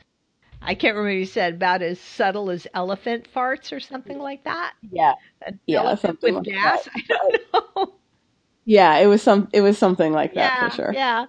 I 0.61 0.75
can't 0.75 0.95
remember 0.95 1.17
you 1.17 1.25
said, 1.25 1.55
about 1.55 1.81
as 1.81 1.99
subtle 1.99 2.51
as 2.51 2.67
elephant 2.75 3.27
farts 3.33 3.75
or 3.75 3.79
something 3.79 4.19
like 4.19 4.43
that. 4.43 4.73
Yeah. 4.91 5.13
An 5.45 5.59
yeah. 5.65 5.91
With 5.91 6.21
like 6.21 6.43
gas. 6.43 6.83
That. 6.83 6.93
I 6.95 7.01
don't 7.07 7.41
know. 7.53 7.93
Yeah, 8.65 8.97
it 8.97 9.07
was 9.07 9.23
some, 9.23 9.49
it 9.51 9.61
was 9.61 9.79
something 9.79 10.13
like 10.13 10.35
that 10.35 10.61
yeah, 10.61 10.69
for 10.69 10.75
sure. 10.75 10.93
Yeah. 10.93 11.25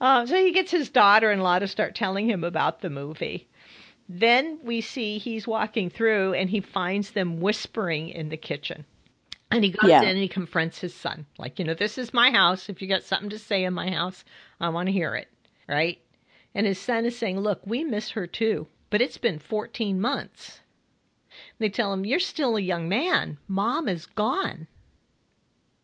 Uh, 0.00 0.24
so 0.24 0.36
he 0.36 0.52
gets 0.52 0.70
his 0.70 0.88
daughter-in-law 0.88 1.58
to 1.58 1.68
start 1.68 1.94
telling 1.94 2.30
him 2.30 2.44
about 2.44 2.80
the 2.80 2.90
movie. 2.90 3.46
Then 4.08 4.58
we 4.64 4.80
see 4.80 5.18
he's 5.18 5.46
walking 5.46 5.90
through 5.90 6.32
and 6.34 6.48
he 6.48 6.60
finds 6.60 7.10
them 7.10 7.40
whispering 7.40 8.08
in 8.08 8.30
the 8.30 8.36
kitchen. 8.36 8.84
And 9.52 9.64
he 9.64 9.70
goes 9.70 9.90
yeah. 9.90 10.02
in 10.02 10.08
and 10.08 10.18
he 10.18 10.28
confronts 10.28 10.80
his 10.80 10.94
son. 10.94 11.26
Like, 11.38 11.58
you 11.58 11.64
know, 11.64 11.74
this 11.74 11.98
is 11.98 12.14
my 12.14 12.30
house. 12.30 12.68
If 12.68 12.80
you 12.80 12.88
got 12.88 13.02
something 13.02 13.30
to 13.30 13.38
say 13.38 13.64
in 13.64 13.74
my 13.74 13.90
house, 13.90 14.24
I 14.60 14.70
want 14.70 14.86
to 14.86 14.92
hear 14.92 15.14
it. 15.14 15.28
Right? 15.68 15.98
And 16.54 16.66
his 16.66 16.78
son 16.78 17.04
is 17.04 17.16
saying, 17.16 17.38
Look, 17.40 17.60
we 17.66 17.84
miss 17.84 18.10
her 18.10 18.26
too, 18.26 18.66
but 18.90 19.00
it's 19.00 19.18
been 19.18 19.38
14 19.38 20.00
months. 20.00 20.60
And 21.30 21.64
they 21.64 21.70
tell 21.70 21.92
him, 21.92 22.04
You're 22.04 22.18
still 22.18 22.56
a 22.56 22.60
young 22.60 22.88
man. 22.88 23.38
Mom 23.48 23.88
is 23.88 24.06
gone. 24.06 24.66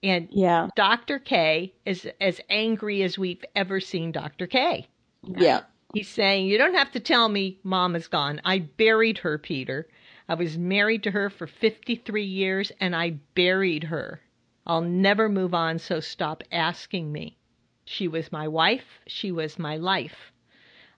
And 0.03 0.29
yeah. 0.31 0.69
Dr. 0.77 1.19
K 1.19 1.75
is 1.85 2.09
as 2.21 2.41
angry 2.49 3.03
as 3.03 3.19
we've 3.19 3.45
ever 3.57 3.81
seen 3.81 4.13
Dr. 4.13 4.47
K. 4.47 4.89
Right? 5.23 5.43
Yeah. 5.43 5.61
He's 5.95 6.09
saying, 6.09 6.47
You 6.47 6.59
don't 6.59 6.75
have 6.75 6.93
to 6.93 7.01
tell 7.01 7.29
me 7.29 7.59
mom 7.63 7.97
is 7.97 8.09
gone. 8.09 8.41
I 8.45 8.59
buried 8.59 9.19
her, 9.19 9.39
Peter. 9.39 9.89
I 10.31 10.35
was 10.35 10.59
married 10.59 11.03
to 11.05 11.11
her 11.13 11.31
for 11.31 11.47
53 11.47 12.23
years 12.23 12.71
and 12.81 12.95
I 12.95 13.19
buried 13.35 13.85
her. 13.85 14.21
I'll 14.67 14.83
never 14.83 15.31
move 15.31 15.55
on, 15.55 15.79
so 15.79 16.01
stop 16.01 16.43
asking 16.53 17.11
me. 17.11 17.39
She 17.87 18.07
was 18.07 18.31
my 18.31 18.47
wife. 18.47 19.01
She 19.07 19.33
was 19.33 19.59
my 19.59 19.79
life. 19.79 20.31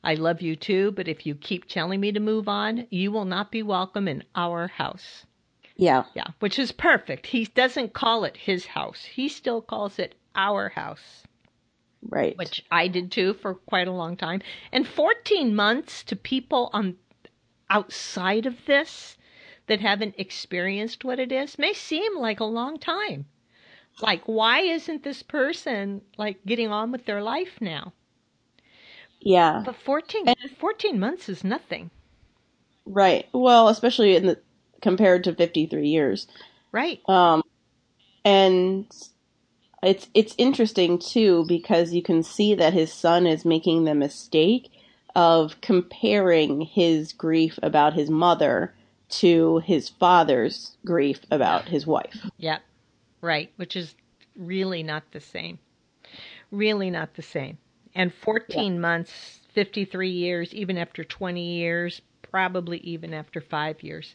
I 0.03 0.15
love 0.15 0.43
you 0.43 0.57
too, 0.57 0.91
but 0.91 1.07
if 1.07 1.25
you 1.25 1.37
keep 1.37 1.67
telling 1.67 2.01
me 2.01 2.11
to 2.11 2.19
move 2.19 2.49
on, 2.49 2.89
you 2.91 3.13
will 3.13 3.25
not 3.25 3.53
be 3.53 3.63
welcome 3.63 4.09
in 4.09 4.25
our 4.35 4.67
house. 4.67 5.25
Yeah. 5.77 6.05
Yeah, 6.15 6.27
which 6.41 6.59
is 6.59 6.73
perfect. 6.73 7.27
He 7.27 7.45
doesn't 7.45 7.93
call 7.93 8.25
it 8.25 8.37
his 8.37 8.67
house, 8.67 9.05
he 9.05 9.29
still 9.29 9.63
calls 9.63 10.01
it 10.01 10.17
our 10.35 10.71
house. 10.71 11.23
Right. 12.03 12.37
Which 12.37 12.65
I 12.71 12.89
did 12.89 13.13
too 13.13 13.35
for 13.35 13.55
quite 13.55 13.87
a 13.87 13.93
long 13.93 14.17
time. 14.17 14.43
And 14.73 14.89
14 14.89 15.55
months 15.55 16.03
to 16.05 16.17
people 16.17 16.71
on 16.73 16.97
outside 17.69 18.47
of 18.47 18.65
this 18.67 19.17
that 19.71 19.81
haven't 19.81 20.17
experienced 20.19 21.05
what 21.05 21.21
it 21.21 21.31
is 21.31 21.57
may 21.57 21.73
seem 21.73 22.19
like 22.19 22.41
a 22.41 22.45
long 22.45 22.77
time. 22.77 23.25
Like 24.03 24.23
why 24.25 24.63
isn't 24.63 25.05
this 25.05 25.23
person 25.23 26.03
like 26.19 26.45
getting 26.45 26.73
on 26.73 26.91
with 26.91 27.05
their 27.05 27.23
life 27.23 27.61
now? 27.61 27.93
Yeah. 29.21 29.63
But 29.65 29.77
14, 29.77 30.27
and, 30.27 30.37
14 30.59 30.99
months 30.99 31.29
is 31.29 31.45
nothing. 31.45 31.93
Right. 32.85 33.29
Well, 33.33 33.69
especially 33.69 34.17
in 34.17 34.27
the 34.27 34.41
compared 34.83 35.23
to 35.25 35.37
53 35.37 35.87
years. 35.87 36.27
Right. 36.73 36.99
Um 37.09 37.45
and 38.25 38.93
it's 39.85 40.09
it's 40.15 40.35
interesting 40.37 40.99
too 40.99 41.45
because 41.47 41.95
you 41.95 42.03
can 42.03 42.25
see 42.25 42.57
that 42.57 42.73
his 42.73 42.93
son 42.93 43.25
is 43.25 43.45
making 43.45 43.85
the 43.85 43.95
mistake 43.95 44.69
of 45.15 45.61
comparing 45.61 46.63
his 46.63 47.13
grief 47.13 47.57
about 47.63 47.95
his 47.95 48.11
mother 48.11 48.75
to 49.11 49.59
his 49.59 49.89
father's 49.89 50.77
grief 50.85 51.21
about 51.31 51.69
his 51.69 51.87
wife. 51.87 52.17
Yeah. 52.39 52.59
Right, 53.21 53.53
which 53.57 53.77
is 53.77 53.95
really 54.37 54.83
not 54.83 55.05
the 55.13 55.21
same. 55.21 55.59
Really 56.51 56.91
not 56.91 57.15
the 57.15 57.23
same. 57.23 57.59
And 57.95 58.13
14 58.13 58.75
yeah. 58.75 58.81
months, 58.81 59.41
53 59.53 60.11
years, 60.11 60.55
even 60.55 60.79
after 60.79 61.05
20 61.05 61.43
years, 61.43 62.01
probably 62.23 62.79
even 62.79 63.13
after 63.13 63.41
5 63.41 63.83
years, 63.83 64.15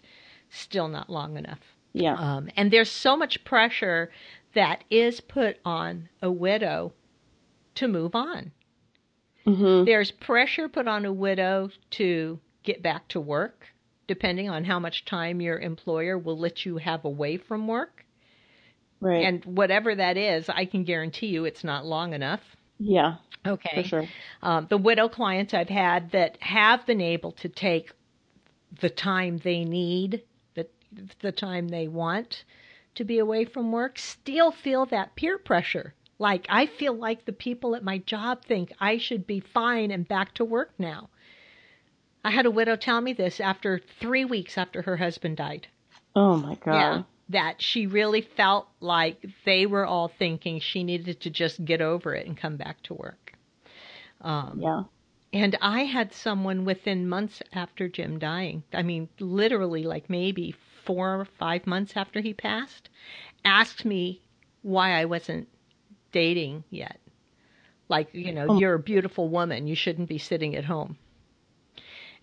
still 0.50 0.88
not 0.88 1.10
long 1.10 1.38
enough. 1.38 1.60
Yeah. 1.94 2.16
Um, 2.16 2.50
and 2.56 2.72
there's 2.72 2.92
so 2.92 3.16
much 3.16 3.44
pressure 3.44 4.12
that 4.54 4.84
is 4.90 5.22
put 5.22 5.58
on 5.66 6.10
a 6.22 6.32
widow 6.32 6.94
to 7.76 7.88
move 7.88 8.16
on. 8.16 8.52
Mm-hmm. 9.46 9.86
There's 9.86 10.12
pressure 10.12 10.68
put 10.68 10.88
on 10.88 11.06
a 11.06 11.14
widow 11.14 11.70
to 11.92 12.40
get 12.64 12.82
back 12.82 13.08
to 13.10 13.20
work, 13.20 13.68
depending 14.08 14.50
on 14.50 14.63
how 14.63 14.80
much 14.80 15.06
time 15.06 15.41
your 15.41 15.60
employer 15.60 16.18
will 16.18 16.38
let 16.38 16.65
you 16.65 16.78
have 16.78 17.06
away 17.06 17.38
from 17.38 17.68
work. 17.68 18.06
Right. 19.02 19.26
And 19.26 19.44
whatever 19.46 19.94
that 19.96 20.18
is, 20.18 20.50
I 20.50 20.65
can 20.65 20.84
guarantee 20.84 21.28
you 21.28 21.46
it's 21.46 21.63
not 21.63 21.86
long 21.86 22.13
enough. 22.13 22.41
Yeah. 22.80 23.15
Okay. 23.46 23.84
For 23.84 23.88
sure. 23.88 24.08
Um, 24.41 24.68
the 24.70 24.78
widow 24.78 25.08
clients 25.08 25.54
I've 25.54 25.70
had 25.70 26.12
that 26.12 26.41
have 26.41 26.86
been 26.86 27.02
able 27.02 27.32
to 27.34 27.50
take 27.50 27.91
the 28.82 28.89
time 28.89 29.39
they 29.44 29.63
need, 29.63 30.24
the 30.56 30.68
the 31.22 31.32
time 31.32 31.68
they 31.68 31.88
want 31.88 32.44
to 32.96 33.04
be 33.04 33.20
away 33.20 33.46
from 33.46 33.72
work, 33.72 34.00
still 34.00 34.52
feel 34.52 34.86
that 34.88 35.15
peer 35.15 35.38
pressure. 35.38 35.94
Like 36.18 36.46
I 36.50 36.65
feel 36.65 36.94
like 36.94 37.26
the 37.26 37.34
people 37.34 37.76
at 37.76 37.84
my 37.84 38.00
job 38.00 38.44
think 38.44 38.72
I 38.80 38.98
should 38.98 39.28
be 39.28 39.41
fine 39.41 39.91
and 39.91 40.08
back 40.08 40.34
to 40.36 40.46
work 40.46 40.72
now. 40.78 41.10
I 42.26 42.32
had 42.32 42.48
a 42.48 42.52
widow 42.52 42.76
tell 42.76 43.02
me 43.02 43.14
this 43.14 43.40
after 43.40 43.80
three 44.00 44.26
weeks 44.26 44.58
after 44.58 44.82
her 44.82 44.98
husband 44.98 45.38
died. 45.38 45.68
Oh 46.16 46.36
my 46.36 46.56
god. 46.56 46.74
Yeah, 46.74 47.04
that 47.30 47.62
she 47.62 47.86
really 47.86 48.22
felt 48.22 48.68
like 48.80 49.24
they 49.46 49.68
were 49.68 49.86
all 49.86 50.08
thinking 50.08 50.60
she 50.60 50.84
needed 50.84 51.22
to 51.22 51.30
just 51.30 51.64
get 51.64 51.82
over 51.82 52.16
it 52.16 52.26
and 52.26 52.36
come 52.36 52.58
back 52.58 52.82
to 52.84 52.96
work. 52.96 53.34
Um, 54.22 54.60
yeah. 54.60 54.84
And 55.34 55.56
I 55.62 55.82
had 55.82 56.14
someone 56.14 56.66
within 56.66 57.08
months 57.08 57.44
after 57.54 57.88
Jim 57.88 58.18
dying, 58.18 58.64
I 58.74 58.82
mean, 58.82 59.08
literally 59.20 59.84
like 59.84 60.10
maybe 60.10 60.56
four 60.84 61.20
or 61.20 61.26
five 61.26 61.68
months 61.68 61.94
after 61.96 62.22
he 62.22 62.34
passed, 62.34 62.90
asked 63.44 63.86
me 63.86 64.20
why 64.64 65.00
I 65.00 65.06
wasn't 65.06 65.48
dating 66.12 66.64
yet. 66.72 67.00
Like, 67.88 68.10
you 68.14 68.32
know, 68.32 68.48
oh. 68.50 68.60
you're 68.60 68.74
a 68.74 68.80
beautiful 68.80 69.30
woman. 69.30 69.68
You 69.68 69.76
shouldn't 69.76 70.10
be 70.10 70.18
sitting 70.18 70.56
at 70.56 70.66
home. 70.66 70.98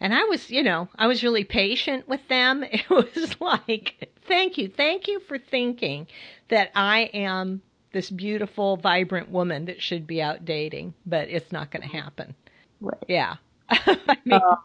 And 0.02 0.12
I 0.12 0.24
was, 0.24 0.50
you 0.50 0.64
know, 0.64 0.88
I 0.96 1.06
was 1.06 1.22
really 1.22 1.44
patient 1.44 2.08
with 2.08 2.26
them. 2.26 2.64
It 2.72 2.90
was 2.90 3.40
like, 3.40 4.10
thank 4.26 4.58
you. 4.58 4.68
Thank 4.68 5.06
you 5.06 5.20
for 5.20 5.38
thinking 5.38 6.08
that 6.48 6.72
I 6.74 7.02
am 7.14 7.62
this 7.92 8.10
beautiful, 8.10 8.76
vibrant 8.76 9.30
woman 9.30 9.66
that 9.66 9.80
should 9.80 10.06
be 10.06 10.20
out 10.20 10.44
dating, 10.44 10.94
but 11.06 11.28
it's 11.28 11.52
not 11.52 11.70
going 11.70 11.88
to 11.88 11.96
happen. 11.96 12.34
Right. 12.80 13.04
Yeah. 13.06 13.36
I 13.70 14.16
mean, 14.24 14.40
um, 14.42 14.58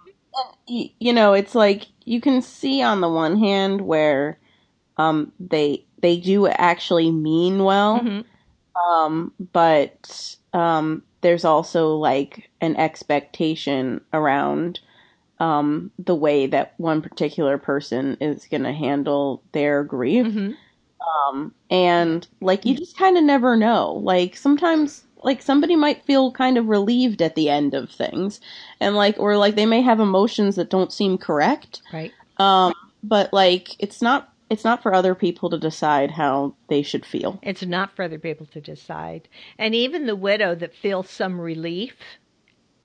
you 0.65 1.13
know, 1.13 1.33
it's 1.33 1.53
like 1.53 1.83
you 2.03 2.19
can 2.19 2.41
see 2.41 2.81
on 2.81 3.01
the 3.01 3.09
one 3.09 3.37
hand 3.37 3.81
where 3.81 4.39
um, 4.97 5.31
they 5.39 5.85
they 6.01 6.17
do 6.17 6.47
actually 6.47 7.11
mean 7.11 7.63
well, 7.63 7.99
mm-hmm. 7.99 8.89
um, 8.91 9.31
but 9.53 10.35
um, 10.53 11.03
there's 11.21 11.45
also 11.45 11.95
like 11.95 12.49
an 12.59 12.75
expectation 12.75 14.01
around 14.13 14.79
um, 15.39 15.91
the 15.99 16.15
way 16.15 16.47
that 16.47 16.73
one 16.77 17.01
particular 17.01 17.57
person 17.57 18.17
is 18.19 18.47
going 18.47 18.63
to 18.63 18.73
handle 18.73 19.43
their 19.51 19.83
grief. 19.83 20.25
Mm-hmm. 20.25 20.51
Um, 21.29 21.53
and 21.69 22.27
like 22.41 22.65
you 22.65 22.75
just 22.75 22.97
kind 22.97 23.17
of 23.17 23.23
never 23.23 23.55
know. 23.55 23.93
Like 23.93 24.35
sometimes 24.35 25.03
like 25.23 25.41
somebody 25.41 25.75
might 25.75 26.03
feel 26.03 26.31
kind 26.31 26.57
of 26.57 26.67
relieved 26.67 27.21
at 27.21 27.35
the 27.35 27.49
end 27.49 27.73
of 27.73 27.89
things 27.89 28.39
and 28.79 28.95
like 28.95 29.17
or 29.19 29.37
like 29.37 29.55
they 29.55 29.65
may 29.65 29.81
have 29.81 29.99
emotions 29.99 30.55
that 30.55 30.69
don't 30.69 30.93
seem 30.93 31.17
correct 31.17 31.81
right 31.91 32.11
um 32.37 32.73
but 33.03 33.31
like 33.33 33.75
it's 33.79 34.01
not 34.01 34.31
it's 34.49 34.63
not 34.63 34.81
for 34.81 34.93
other 34.93 35.15
people 35.15 35.49
to 35.49 35.57
decide 35.57 36.11
how 36.11 36.53
they 36.69 36.81
should 36.81 37.05
feel 37.05 37.39
it's 37.41 37.63
not 37.63 37.95
for 37.95 38.03
other 38.03 38.19
people 38.19 38.45
to 38.45 38.61
decide 38.61 39.27
and 39.57 39.73
even 39.75 40.05
the 40.05 40.15
widow 40.15 40.55
that 40.55 40.75
feels 40.75 41.09
some 41.09 41.39
relief 41.39 41.95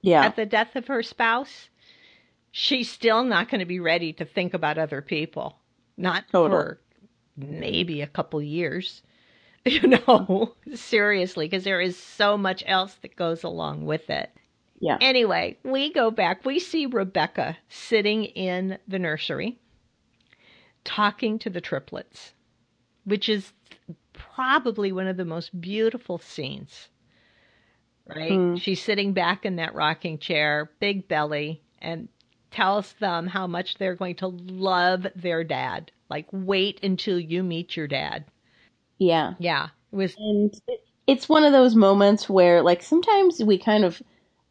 yeah. 0.00 0.24
at 0.24 0.36
the 0.36 0.46
death 0.46 0.74
of 0.74 0.86
her 0.88 1.02
spouse 1.02 1.68
she's 2.52 2.88
still 2.88 3.24
not 3.24 3.48
going 3.48 3.58
to 3.58 3.66
be 3.66 3.80
ready 3.80 4.12
to 4.12 4.24
think 4.24 4.54
about 4.54 4.78
other 4.78 5.02
people 5.02 5.58
not 5.96 6.24
Total. 6.30 6.56
for 6.56 6.80
maybe 7.36 8.00
a 8.00 8.06
couple 8.06 8.40
years 8.40 9.02
you 9.64 9.86
know, 9.86 10.54
seriously, 10.74 11.46
because 11.46 11.62
there 11.62 11.80
is 11.80 11.96
so 11.96 12.36
much 12.36 12.64
else 12.66 12.94
that 13.02 13.14
goes 13.14 13.44
along 13.44 13.86
with 13.86 14.10
it. 14.10 14.30
Yeah. 14.80 14.98
Anyway, 15.00 15.56
we 15.62 15.92
go 15.92 16.10
back. 16.10 16.44
We 16.44 16.58
see 16.58 16.86
Rebecca 16.86 17.56
sitting 17.68 18.24
in 18.24 18.78
the 18.88 18.98
nursery 18.98 19.58
talking 20.84 21.38
to 21.38 21.50
the 21.50 21.60
triplets, 21.60 22.32
which 23.04 23.28
is 23.28 23.52
probably 24.12 24.90
one 24.90 25.06
of 25.06 25.16
the 25.16 25.24
most 25.24 25.60
beautiful 25.60 26.18
scenes. 26.18 26.88
Right? 28.08 28.32
Mm. 28.32 28.60
She's 28.60 28.82
sitting 28.82 29.12
back 29.12 29.44
in 29.44 29.56
that 29.56 29.76
rocking 29.76 30.18
chair, 30.18 30.72
big 30.80 31.06
belly, 31.06 31.62
and 31.80 32.08
tells 32.52 32.92
them 32.94 33.26
how 33.26 33.46
much 33.46 33.76
they're 33.78 33.94
going 33.94 34.16
to 34.16 34.28
love 34.28 35.06
their 35.16 35.44
dad. 35.44 35.90
Like, 36.08 36.26
wait 36.30 36.78
until 36.82 37.18
you 37.18 37.42
meet 37.42 37.76
your 37.76 37.88
dad. 37.88 38.24
Yeah. 38.98 39.34
Yeah. 39.38 39.68
It 39.92 39.96
was 39.96 40.14
and 40.18 40.54
it's 41.06 41.28
one 41.28 41.44
of 41.44 41.52
those 41.52 41.74
moments 41.74 42.28
where 42.28 42.62
like 42.62 42.82
sometimes 42.82 43.42
we 43.42 43.58
kind 43.58 43.84
of 43.84 44.02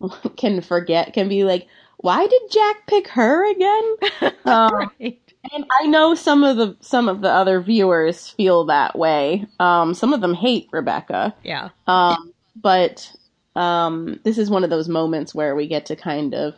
can 0.37 0.61
forget 0.61 1.13
can 1.13 1.29
be 1.29 1.43
like 1.43 1.67
why 1.97 2.25
did 2.25 2.41
Jack 2.51 2.87
pick 2.87 3.07
her 3.09 3.49
again? 3.49 3.95
Um, 4.43 4.89
right. 4.97 5.19
And 5.53 5.65
I 5.79 5.85
know 5.85 6.15
some 6.15 6.43
of 6.43 6.57
the 6.57 6.75
some 6.81 7.07
of 7.07 7.21
the 7.21 7.29
other 7.29 7.61
viewers 7.61 8.29
feel 8.29 8.65
that 8.65 8.97
way. 8.97 9.45
Um, 9.59 9.93
some 9.93 10.13
of 10.13 10.21
them 10.21 10.33
hate 10.33 10.67
Rebecca. 10.71 11.35
Yeah. 11.43 11.69
Um, 11.85 12.33
but 12.55 13.13
um, 13.55 14.19
this 14.23 14.39
is 14.39 14.49
one 14.49 14.63
of 14.63 14.71
those 14.71 14.89
moments 14.89 15.35
where 15.35 15.55
we 15.55 15.67
get 15.67 15.85
to 15.85 15.95
kind 15.95 16.33
of 16.33 16.55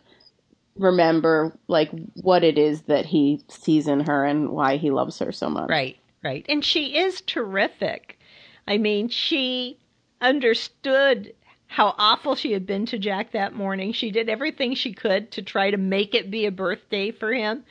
remember 0.76 1.56
like 1.68 1.90
what 2.14 2.42
it 2.44 2.58
is 2.58 2.82
that 2.82 3.06
he 3.06 3.40
sees 3.48 3.86
in 3.86 4.00
her 4.00 4.24
and 4.24 4.50
why 4.50 4.76
he 4.76 4.90
loves 4.90 5.18
her 5.18 5.32
so 5.32 5.48
much. 5.48 5.70
Right. 5.70 5.96
Right. 6.22 6.44
And 6.48 6.64
she 6.64 6.96
is 6.96 7.20
terrific. 7.20 8.18
I 8.66 8.78
mean, 8.78 9.08
she 9.08 9.78
understood 10.20 11.34
how 11.66 11.94
awful 11.98 12.34
she 12.34 12.52
had 12.52 12.66
been 12.66 12.86
to 12.86 12.98
Jack 12.98 13.32
that 13.32 13.54
morning. 13.54 13.92
She 13.92 14.10
did 14.10 14.28
everything 14.28 14.74
she 14.74 14.92
could 14.92 15.32
to 15.32 15.42
try 15.42 15.70
to 15.70 15.76
make 15.76 16.14
it 16.14 16.30
be 16.30 16.46
a 16.46 16.50
birthday 16.50 17.10
for 17.10 17.32
him, 17.32 17.64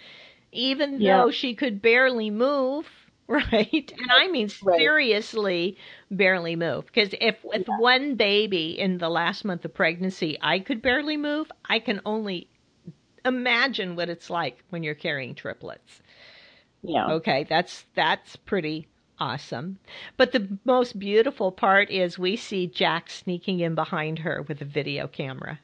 even 0.51 1.01
yeah. 1.01 1.17
though 1.17 1.31
she 1.31 1.55
could 1.55 1.81
barely 1.81 2.29
move. 2.29 2.87
Right. 3.25 3.91
And 3.97 4.11
I 4.11 4.27
mean, 4.27 4.49
seriously, 4.49 5.77
right. 6.11 6.17
barely 6.17 6.57
move. 6.57 6.85
Because 6.87 7.15
if 7.21 7.37
with 7.41 7.63
yeah. 7.67 7.77
one 7.79 8.15
baby 8.15 8.77
in 8.77 8.97
the 8.97 9.07
last 9.07 9.45
month 9.45 9.63
of 9.63 9.73
pregnancy, 9.73 10.37
I 10.41 10.59
could 10.59 10.81
barely 10.81 11.15
move, 11.15 11.49
I 11.63 11.79
can 11.79 12.01
only 12.05 12.49
imagine 13.25 13.95
what 13.95 14.09
it's 14.09 14.29
like 14.29 14.63
when 14.69 14.83
you're 14.83 14.95
carrying 14.95 15.35
triplets. 15.35 16.01
Yeah. 16.81 17.11
Okay, 17.13 17.45
that's 17.47 17.85
that's 17.95 18.35
pretty 18.35 18.87
awesome. 19.19 19.79
But 20.17 20.31
the 20.31 20.57
most 20.65 20.99
beautiful 20.99 21.51
part 21.51 21.89
is 21.89 22.19
we 22.19 22.35
see 22.35 22.67
Jack 22.67 23.09
sneaking 23.09 23.59
in 23.59 23.75
behind 23.75 24.19
her 24.19 24.43
with 24.47 24.61
a 24.61 24.65
video 24.65 25.07
camera. 25.07 25.59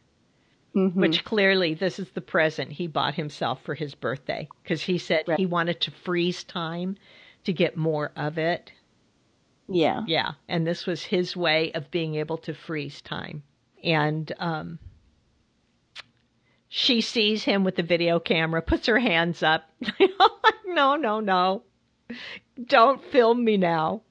Mm-hmm. 0.76 0.99
Which 1.01 1.26
clearly 1.26 1.74
this 1.74 1.97
is 1.97 2.12
the 2.12 2.22
present 2.22 2.72
he 2.72 2.86
bought 2.86 3.16
himself 3.16 3.64
for 3.64 3.74
his 3.74 3.95
birthday 3.95 4.47
because 4.62 4.84
he 4.84 4.99
said 4.99 5.24
right. 5.28 5.39
he 5.39 5.47
wanted 5.47 5.82
to 5.82 5.91
freeze 5.91 6.43
time 6.43 6.95
to 7.43 7.51
get 7.51 7.76
more 7.76 8.12
of 8.16 8.38
it. 8.38 8.72
Yeah. 9.68 10.03
Yeah. 10.05 10.34
And 10.47 10.68
this 10.68 10.86
was 10.86 11.03
his 11.03 11.36
way 11.36 11.72
of 11.74 11.89
being 11.89 12.16
able 12.16 12.38
to 12.39 12.53
freeze 12.53 13.01
time. 13.01 13.41
And 13.84 14.32
um, 14.38 14.78
she 16.70 17.02
sees 17.02 17.44
him 17.44 17.64
with 17.64 17.76
the 17.76 17.84
video 17.84 18.20
camera, 18.20 18.62
puts 18.62 18.86
her 18.86 19.00
hands 19.00 19.42
up. 19.42 19.68
no, 20.66 20.96
no, 20.96 21.20
no. 21.20 21.64
Don't 22.64 23.04
film 23.06 23.44
me 23.44 23.58
now. 23.58 24.04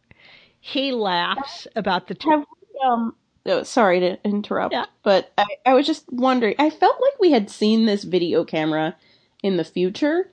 He 0.61 0.91
laughs 0.91 1.69
about 1.77 2.09
the. 2.09 2.15
T- 2.15 2.29
have 2.29 2.45
um, 2.85 3.15
oh, 3.47 3.63
sorry 3.63 4.01
to 4.01 4.19
interrupt, 4.25 4.73
yeah. 4.73 4.87
but 5.05 5.33
I, 5.39 5.47
I 5.65 5.75
was 5.75 5.87
just 5.87 6.13
wondering. 6.13 6.57
I 6.59 6.71
felt 6.71 7.01
like 7.01 7.21
we 7.21 7.31
had 7.31 7.49
seen 7.49 7.87
this 7.87 8.03
video 8.03 8.45
camera 8.45 8.97
in 9.43 9.57
the 9.57 9.65
future, 9.65 10.31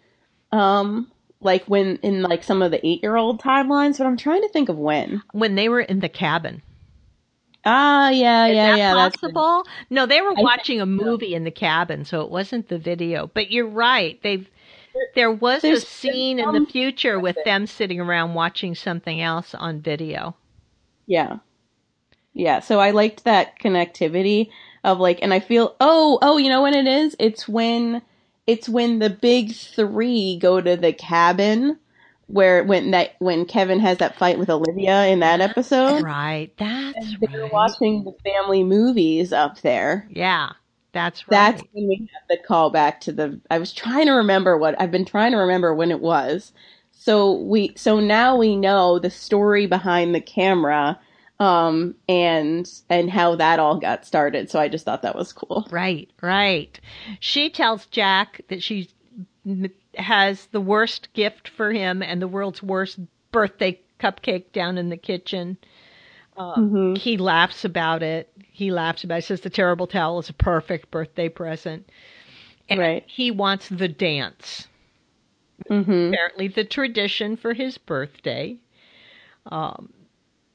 um, 0.52 1.12
like 1.42 1.66
when 1.66 1.98
in 1.98 2.24
like 2.24 2.44
some 2.44 2.64
of 2.64 2.72
the 2.72 2.86
eight 2.86 3.04
year 3.04 3.16
old 3.16 3.40
timelines. 3.40 4.00
But 4.00 4.08
I'm 4.08 4.18
trying 4.18 4.42
to 4.42 4.50
think 4.50 4.70
of 4.70 4.78
when. 4.78 5.22
When 5.32 5.56
they 5.56 5.70
were 5.70 5.82
in 5.82 6.00
the 6.00 6.10
cabin. 6.10 6.64
Ah, 7.66 8.10
yeah, 8.10 8.46
Is 8.46 8.56
yeah, 8.56 8.72
that 8.72 8.78
yeah. 8.78 8.94
Possible? 8.94 9.64
That's 9.66 9.90
no, 9.90 10.06
they 10.06 10.22
were 10.22 10.34
watching 10.34 10.82
a 10.82 10.86
movie 10.86 11.34
in 11.34 11.44
the 11.44 11.52
cabin, 11.52 12.06
so 12.06 12.22
it 12.22 12.30
wasn't 12.30 12.70
the 12.70 12.78
video. 12.78 13.28
But 13.34 13.50
you're 13.50 13.68
right. 13.68 14.22
They've 14.22 14.48
there 15.14 15.32
was 15.32 15.62
There's 15.62 15.84
a 15.84 15.86
scene 15.86 16.40
in 16.40 16.52
the 16.54 16.66
future 16.66 17.20
with 17.20 17.38
them 17.44 17.68
sitting 17.68 18.00
around 18.00 18.34
watching 18.34 18.76
something 18.76 19.22
else 19.22 19.54
on 19.54 19.82
video. 19.82 20.36
Yeah. 21.06 21.40
Yeah, 22.34 22.60
so 22.60 22.80
I 22.80 22.92
liked 22.92 23.24
that 23.24 23.60
connectivity 23.60 24.50
of 24.84 25.00
like 25.00 25.20
and 25.22 25.34
I 25.34 25.40
feel 25.40 25.76
oh, 25.80 26.20
oh, 26.22 26.38
you 26.38 26.50
know 26.50 26.62
when 26.62 26.76
it 26.76 26.88
is? 26.88 27.16
It's 27.20 27.48
when 27.48 28.02
it's 28.46 28.70
when 28.70 29.00
the 29.00 29.10
big 29.10 29.54
3 29.54 30.38
go 30.38 30.62
to 30.62 30.78
the 30.78 30.94
cabin 30.94 31.80
where 32.28 32.64
when 32.64 32.92
that 32.92 33.16
when 33.20 33.46
Kevin 33.46 33.80
has 33.80 33.98
that 34.00 34.18
fight 34.18 34.40
with 34.40 34.50
Olivia 34.50 35.06
in 35.06 35.20
that 35.20 35.42
episode. 35.42 36.04
Right. 36.04 36.52
That's 36.58 37.16
they're 37.20 37.44
right. 37.44 37.54
watching 37.54 38.04
the 38.04 38.14
family 38.24 38.64
movies 38.64 39.32
up 39.32 39.62
there. 39.62 40.08
Yeah. 40.10 40.54
That's 40.92 41.28
right. 41.28 41.32
That's 41.32 41.64
when 41.74 41.88
we 41.88 42.10
have 42.14 42.28
the 42.30 42.38
call 42.46 42.70
back 42.70 43.02
to 43.02 43.12
the 43.12 43.40
I 43.52 43.60
was 43.60 43.74
trying 43.74 44.06
to 44.08 44.14
remember 44.14 44.58
what 44.58 44.80
I've 44.80 44.92
been 44.92 45.06
trying 45.06 45.32
to 45.34 45.38
remember 45.38 45.74
when 45.76 45.92
it 45.92 46.00
was. 46.00 46.52
So 46.92 47.34
we 47.34 47.74
so 47.76 48.00
now 48.00 48.36
we 48.36 48.56
know 48.56 48.98
the 48.98 49.10
story 49.10 49.68
behind 49.68 50.16
the 50.16 50.22
camera 50.22 51.00
um 51.42 51.94
and 52.08 52.72
and 52.90 53.10
how 53.10 53.36
that 53.36 53.60
all 53.60 53.78
got 53.78 54.06
started. 54.06 54.50
So 54.50 54.60
I 54.60 54.70
just 54.70 54.86
thought 54.86 55.02
that 55.04 55.16
was 55.18 55.34
cool. 55.34 55.68
Right, 55.70 56.10
right. 56.22 56.80
She 57.20 57.50
tells 57.50 57.86
Jack 57.88 58.42
that 58.48 58.64
she 58.64 58.90
has 59.98 60.48
the 60.48 60.62
worst 60.62 61.14
gift 61.14 61.48
for 61.48 61.72
him 61.72 62.02
and 62.02 62.22
the 62.22 62.28
world's 62.28 62.62
worst 62.64 63.00
birthday 63.32 63.80
cupcake 64.00 64.52
down 64.52 64.78
in 64.78 64.90
the 64.90 64.98
kitchen. 64.98 65.58
Uh, 66.38 66.56
mm-hmm. 66.56 66.96
He 66.96 67.18
laughs 67.18 67.66
about 67.66 68.04
it. 68.04 68.30
He 68.52 68.72
laughs 68.72 69.04
about 69.04 69.16
it. 69.16 69.24
He 69.24 69.28
says 69.28 69.42
the 69.42 69.50
terrible 69.50 69.88
towel 69.88 70.20
is 70.20 70.30
a 70.30 70.34
perfect 70.34 70.92
birthday 70.92 71.30
present. 71.30 71.90
And 72.70 72.80
right. 72.80 73.04
he 73.08 73.32
wants 73.32 73.70
the 73.70 73.88
dance. 73.88 74.68
Mm-hmm. 75.70 76.14
Apparently, 76.14 76.48
the 76.48 76.66
tradition 76.66 77.38
for 77.38 77.54
his 77.54 77.78
birthday. 77.78 78.58
Um, 79.46 79.94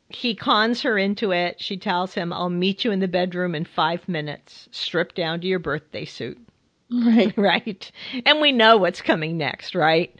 he 0.08 0.34
cons 0.34 0.82
her 0.82 0.98
into 0.98 1.32
it. 1.32 1.60
She 1.60 1.76
tells 1.76 2.14
him, 2.14 2.32
I'll 2.32 2.50
meet 2.50 2.84
you 2.84 2.90
in 2.90 2.98
the 2.98 3.08
bedroom 3.08 3.54
in 3.54 3.64
five 3.64 4.08
minutes. 4.08 4.68
Strip 4.72 5.14
down 5.14 5.40
to 5.40 5.46
your 5.46 5.60
birthday 5.60 6.04
suit. 6.04 6.38
Right. 7.06 7.32
right. 7.36 7.92
And 8.26 8.40
we 8.40 8.50
know 8.50 8.76
what's 8.76 9.00
coming 9.00 9.38
next, 9.38 9.76
right? 9.76 10.12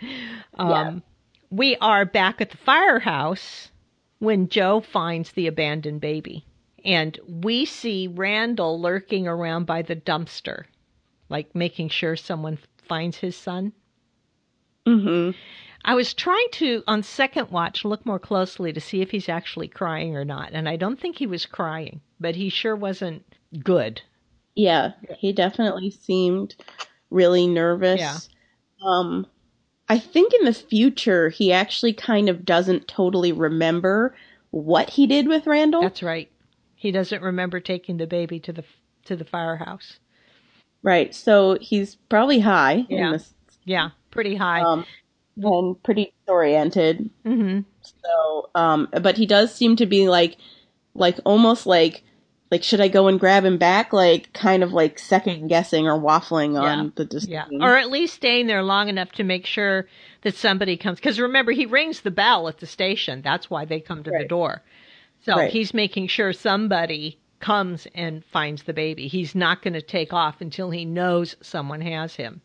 Um, 0.54 0.70
yeah. 0.70 0.94
We 1.50 1.76
are 1.80 2.04
back 2.04 2.40
at 2.40 2.50
the 2.50 2.56
firehouse 2.58 3.72
when 4.20 4.48
Joe 4.48 4.80
finds 4.80 5.32
the 5.32 5.48
abandoned 5.48 6.00
baby. 6.00 6.46
And 6.84 7.18
we 7.26 7.64
see 7.64 8.06
Randall 8.06 8.80
lurking 8.80 9.26
around 9.26 9.66
by 9.66 9.82
the 9.82 9.96
dumpster, 9.96 10.64
like 11.28 11.54
making 11.54 11.88
sure 11.88 12.14
someone 12.14 12.58
finds 12.88 13.18
his 13.18 13.36
son. 13.36 13.72
Mm-hmm. 14.86 15.36
I 15.84 15.94
was 15.94 16.14
trying 16.14 16.48
to, 16.52 16.82
on 16.86 17.02
second 17.02 17.50
watch, 17.50 17.84
look 17.84 18.04
more 18.06 18.18
closely 18.18 18.72
to 18.72 18.80
see 18.80 19.00
if 19.00 19.10
he's 19.10 19.28
actually 19.28 19.68
crying 19.68 20.16
or 20.16 20.24
not. 20.24 20.50
And 20.52 20.68
I 20.68 20.76
don't 20.76 21.00
think 21.00 21.16
he 21.16 21.26
was 21.26 21.46
crying, 21.46 22.00
but 22.18 22.36
he 22.36 22.48
sure 22.48 22.76
wasn't 22.76 23.24
good. 23.64 24.02
Yeah, 24.54 24.92
he 25.16 25.32
definitely 25.32 25.90
seemed 25.90 26.56
really 27.10 27.46
nervous. 27.46 28.00
Yeah. 28.00 28.18
Um, 28.84 29.26
I 29.88 29.98
think 29.98 30.32
in 30.34 30.44
the 30.44 30.54
future 30.54 31.28
he 31.28 31.52
actually 31.52 31.92
kind 31.92 32.28
of 32.28 32.44
doesn't 32.44 32.88
totally 32.88 33.32
remember 33.32 34.14
what 34.50 34.90
he 34.90 35.06
did 35.06 35.28
with 35.28 35.46
Randall. 35.46 35.82
That's 35.82 36.02
right. 36.02 36.30
He 36.74 36.90
doesn't 36.90 37.22
remember 37.22 37.60
taking 37.60 37.96
the 37.96 38.06
baby 38.06 38.40
to 38.40 38.52
the 38.52 38.64
to 39.04 39.16
the 39.16 39.24
firehouse. 39.24 39.98
Right. 40.82 41.14
So 41.14 41.58
he's 41.60 41.96
probably 42.08 42.40
high. 42.40 42.86
Yeah. 42.88 43.12
This, 43.12 43.34
yeah, 43.64 43.90
pretty 44.10 44.34
high. 44.34 44.62
Um, 44.62 44.86
and 45.36 45.82
pretty 45.82 46.12
oriented. 46.26 47.10
Mm-hmm. 47.24 47.60
So, 47.82 48.50
um, 48.54 48.88
but 49.02 49.16
he 49.16 49.26
does 49.26 49.54
seem 49.54 49.76
to 49.76 49.86
be 49.86 50.08
like, 50.08 50.36
like 50.94 51.18
almost 51.24 51.66
like 51.66 52.02
like 52.50 52.64
should 52.64 52.80
I 52.80 52.88
go 52.88 53.06
and 53.06 53.20
grab 53.20 53.44
him 53.44 53.58
back? 53.58 53.92
Like 53.92 54.32
kind 54.32 54.62
of 54.62 54.72
like 54.72 54.98
second 54.98 55.48
guessing 55.48 55.86
or 55.86 55.98
waffling 55.98 56.54
yeah. 56.54 56.60
on 56.60 56.92
the 56.96 57.04
decision. 57.04 57.32
Yeah. 57.32 57.46
Or 57.60 57.76
at 57.76 57.90
least 57.90 58.14
staying 58.14 58.48
there 58.48 58.62
long 58.62 58.88
enough 58.88 59.12
to 59.12 59.24
make 59.24 59.46
sure 59.46 59.86
that 60.22 60.34
somebody 60.34 60.76
comes. 60.76 60.98
Because 60.98 61.20
remember, 61.20 61.52
he 61.52 61.66
rings 61.66 62.00
the 62.00 62.10
bell 62.10 62.48
at 62.48 62.58
the 62.58 62.66
station. 62.66 63.22
That's 63.22 63.48
why 63.48 63.64
they 63.64 63.80
come 63.80 64.02
to 64.02 64.10
right. 64.10 64.22
the 64.22 64.28
door. 64.28 64.62
So 65.24 65.36
right. 65.36 65.52
he's 65.52 65.72
making 65.72 66.08
sure 66.08 66.32
somebody 66.32 67.18
comes 67.38 67.86
and 67.94 68.24
finds 68.24 68.64
the 68.64 68.72
baby. 68.72 69.06
He's 69.06 69.34
not 69.34 69.62
going 69.62 69.74
to 69.74 69.82
take 69.82 70.12
off 70.12 70.40
until 70.40 70.70
he 70.70 70.84
knows 70.84 71.36
someone 71.40 71.80
has 71.80 72.16
him, 72.16 72.40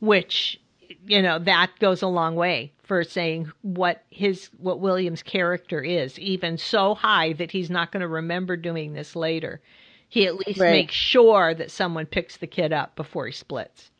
which 0.00 0.60
you 1.06 1.22
know 1.22 1.38
that 1.38 1.70
goes 1.80 2.02
a 2.02 2.06
long 2.06 2.36
way 2.36 2.70
for 2.92 3.02
saying 3.04 3.50
what 3.62 4.04
his 4.10 4.50
what 4.58 4.78
William's 4.78 5.22
character 5.22 5.82
is, 5.82 6.18
even 6.18 6.58
so 6.58 6.94
high 6.94 7.32
that 7.32 7.50
he's 7.50 7.70
not 7.70 7.90
going 7.90 8.02
to 8.02 8.06
remember 8.06 8.54
doing 8.54 8.92
this 8.92 9.16
later. 9.16 9.62
He 10.10 10.26
at 10.26 10.36
least 10.36 10.60
right. 10.60 10.72
makes 10.72 10.94
sure 10.94 11.54
that 11.54 11.70
someone 11.70 12.04
picks 12.04 12.36
the 12.36 12.46
kid 12.46 12.70
up 12.70 12.94
before 12.94 13.24
he 13.24 13.32
splits. 13.32 13.90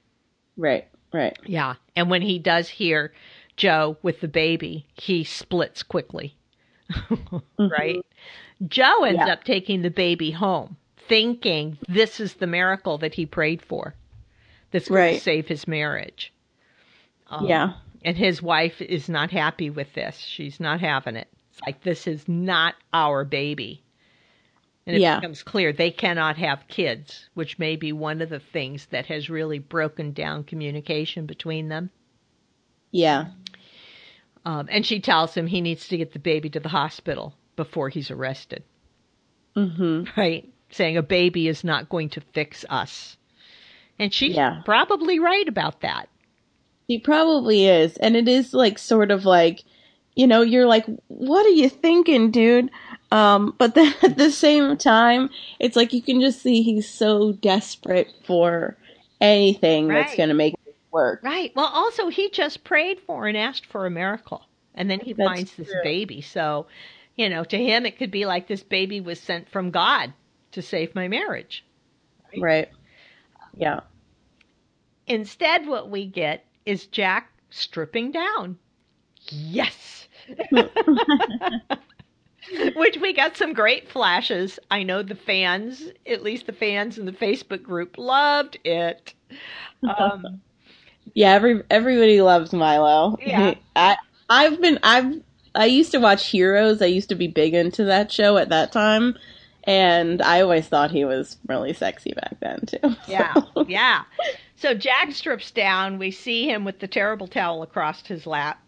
Right, 0.59 0.87
right. 1.11 1.35
Yeah. 1.47 1.77
And 1.97 2.11
when 2.11 2.21
he 2.21 2.39
does 2.39 2.69
hear 2.69 3.15
Joe 3.57 3.97
with 4.03 4.21
the 4.21 4.29
baby, 4.29 4.87
he 4.93 5.25
splits 5.25 5.83
quickly. 5.83 6.37
mm-hmm. 6.93 7.67
Right? 7.67 8.05
Joe 8.69 9.05
ends 9.05 9.23
yeah. 9.25 9.33
up 9.33 9.45
taking 9.45 9.81
the 9.81 9.91
baby 9.91 10.33
home, 10.33 10.77
thinking 11.09 11.79
this 11.89 12.21
is 12.21 12.35
the 12.35 12.47
miracle 12.47 12.99
that 12.99 13.15
he 13.15 13.25
prayed 13.25 13.63
for. 13.63 13.95
That's 14.71 14.91
going 14.91 15.01
right. 15.01 15.15
to 15.15 15.21
save 15.21 15.49
his 15.49 15.67
marriage. 15.67 16.31
Um, 17.31 17.47
yeah. 17.47 17.73
And 18.05 18.17
his 18.17 18.43
wife 18.43 18.81
is 18.81 19.09
not 19.09 19.31
happy 19.31 19.71
with 19.71 19.93
this. 19.95 20.19
She's 20.19 20.59
not 20.59 20.81
having 20.81 21.17
it. 21.17 21.29
It's 21.53 21.61
like, 21.65 21.83
this 21.83 22.07
is 22.07 22.29
not 22.29 22.75
our 22.93 23.25
baby. 23.25 23.83
And 24.87 24.97
it 24.97 25.03
yeah. 25.03 25.21
becomes 25.21 25.43
clear 25.43 25.73
they 25.73 25.93
cannot 25.93 26.37
have 26.39 26.67
kids, 26.67 27.29
which 27.35 27.59
may 27.59 27.77
be 27.77 27.93
one 27.93 28.21
of 28.21 28.31
the 28.31 28.41
things 28.41 28.87
that 28.87 29.07
has 29.07 29.31
really 29.31 29.61
broken 29.61 30.13
down 30.13 30.43
communication 30.43 31.27
between 31.27 31.69
them. 31.69 31.91
Yeah. 32.91 33.27
Um, 34.45 34.67
and 34.71 34.85
she 34.85 34.99
tells 34.99 35.35
him 35.35 35.47
he 35.47 35.61
needs 35.61 35.87
to 35.89 35.97
get 35.97 36.13
the 36.13 36.19
baby 36.19 36.51
to 36.51 36.61
the 36.61 36.69
hospital 36.69 37.35
before 37.55 37.89
he's 37.91 38.11
arrested. 38.11 38.65
Mm-hmm. 39.57 40.19
Right? 40.21 40.53
Saying 40.71 40.97
a 40.97 41.03
baby 41.03 41.47
is 41.47 41.63
not 41.63 41.89
going 41.89 42.09
to 42.11 42.21
fix 42.33 42.65
us. 42.69 43.17
And 43.99 44.13
she's 44.13 44.35
yeah. 44.35 44.63
probably 44.65 45.21
right 45.21 45.47
about 45.47 45.83
that. 45.83 46.09
He 46.89 46.99
probably 46.99 47.67
is. 47.67 47.97
And 47.97 48.17
it 48.17 48.29
is 48.29 48.53
like 48.53 48.79
sort 48.79 49.11
of 49.11 49.25
like, 49.25 49.63
you 50.15 50.27
know, 50.27 50.43
you're 50.43 50.67
like, 50.67 50.87
what 51.09 51.47
are 51.47 51.51
you 51.51 51.69
thinking, 51.69 52.31
dude? 52.31 52.71
Um, 53.11 53.55
but 53.59 53.75
then 53.75 53.95
at 54.03 54.17
the 54.17 54.31
same 54.31 54.77
time, 54.77 55.31
it's 55.59 55.77
like 55.77 55.93
you 55.93 56.03
can 56.03 56.21
just 56.21 56.43
see 56.43 56.63
he's 56.63 56.89
so 56.89 57.33
desperate 57.33 58.13
for 58.25 58.77
anything 59.21 59.89
right. 59.89 60.03
that's 60.03 60.17
going 60.17 60.29
to 60.29 60.35
make 60.35 60.55
it 60.67 60.77
work. 60.91 61.23
Right. 61.23 61.53
Well, 61.55 61.71
also, 61.73 62.09
he 62.09 62.31
just 62.31 62.65
prayed 62.65 63.01
for 63.01 63.27
and 63.27 63.37
asked 63.37 63.67
for 63.67 63.87
a 63.87 63.91
miracle. 63.91 64.45
And 64.75 64.91
then 64.91 65.01
he 65.01 65.13
that's 65.13 65.29
finds 65.29 65.55
this 65.55 65.73
baby. 65.83 66.23
So, 66.23 66.67
you 67.17 67.29
know, 67.29 67.45
to 67.45 67.57
him, 67.57 67.85
it 67.85 67.99
could 67.99 68.11
be 68.11 68.25
like 68.25 68.49
this 68.49 68.63
baby 68.63 69.01
was 69.01 69.21
sent 69.21 69.51
from 69.51 69.71
God 69.71 70.13
to 70.53 70.63
save 70.63 70.95
my 70.95 71.09
marriage. 71.09 71.65
Right. 72.33 72.43
right. 72.43 72.69
Yeah. 73.55 73.81
Instead, 75.07 75.67
what 75.67 75.91
we 75.91 76.07
get 76.07 76.45
is 76.67 76.87
Jack 76.87 77.31
stripping 77.51 78.13
down. 78.13 78.59
Yes. 79.29 80.09
Which 82.75 82.99
we 82.99 83.13
got 83.13 83.37
some 83.37 83.53
great 83.53 83.89
flashes. 83.89 84.59
I 84.71 84.83
know 84.83 85.03
the 85.03 85.15
fans, 85.15 85.85
at 86.07 86.23
least 86.23 86.47
the 86.47 86.53
fans 86.53 86.99
in 86.99 87.07
the 87.07 87.13
Facebook 87.13 87.63
group, 87.63 87.97
loved 87.99 88.59
it. 88.65 89.15
Um, 89.83 90.41
yeah, 91.15 91.33
every 91.33 91.63
everybody 91.71 92.21
loves 92.21 92.53
Milo. 92.53 93.17
Yeah. 93.25 93.55
I 93.77 93.97
I've 94.29 94.61
been 94.61 94.79
I've 94.83 95.23
I 95.55 95.67
used 95.67 95.93
to 95.93 95.99
watch 95.99 96.27
Heroes. 96.29 96.83
I 96.83 96.87
used 96.87 97.11
to 97.11 97.15
be 97.15 97.29
big 97.29 97.55
into 97.55 97.85
that 97.85 98.11
show 98.11 98.37
at 98.39 98.49
that 98.49 98.73
time. 98.73 99.17
And 99.65 100.21
I 100.21 100.41
always 100.41 100.67
thought 100.67 100.91
he 100.91 101.05
was 101.05 101.37
really 101.47 101.73
sexy 101.73 102.13
back 102.15 102.41
then 102.41 102.67
too. 102.67 102.79
So. 102.83 102.97
Yeah, 103.07 103.35
yeah. 103.69 104.03
So 104.63 104.75
Jack 104.75 105.11
strips 105.11 105.51
down. 105.51 105.99
We 105.99 106.13
see 106.13 106.49
him 106.49 106.65
with 106.65 106.79
the 106.79 106.87
terrible 106.87 107.27
towel 107.27 107.65
across 107.65 108.07
his 108.07 108.29
lap. 108.29 108.63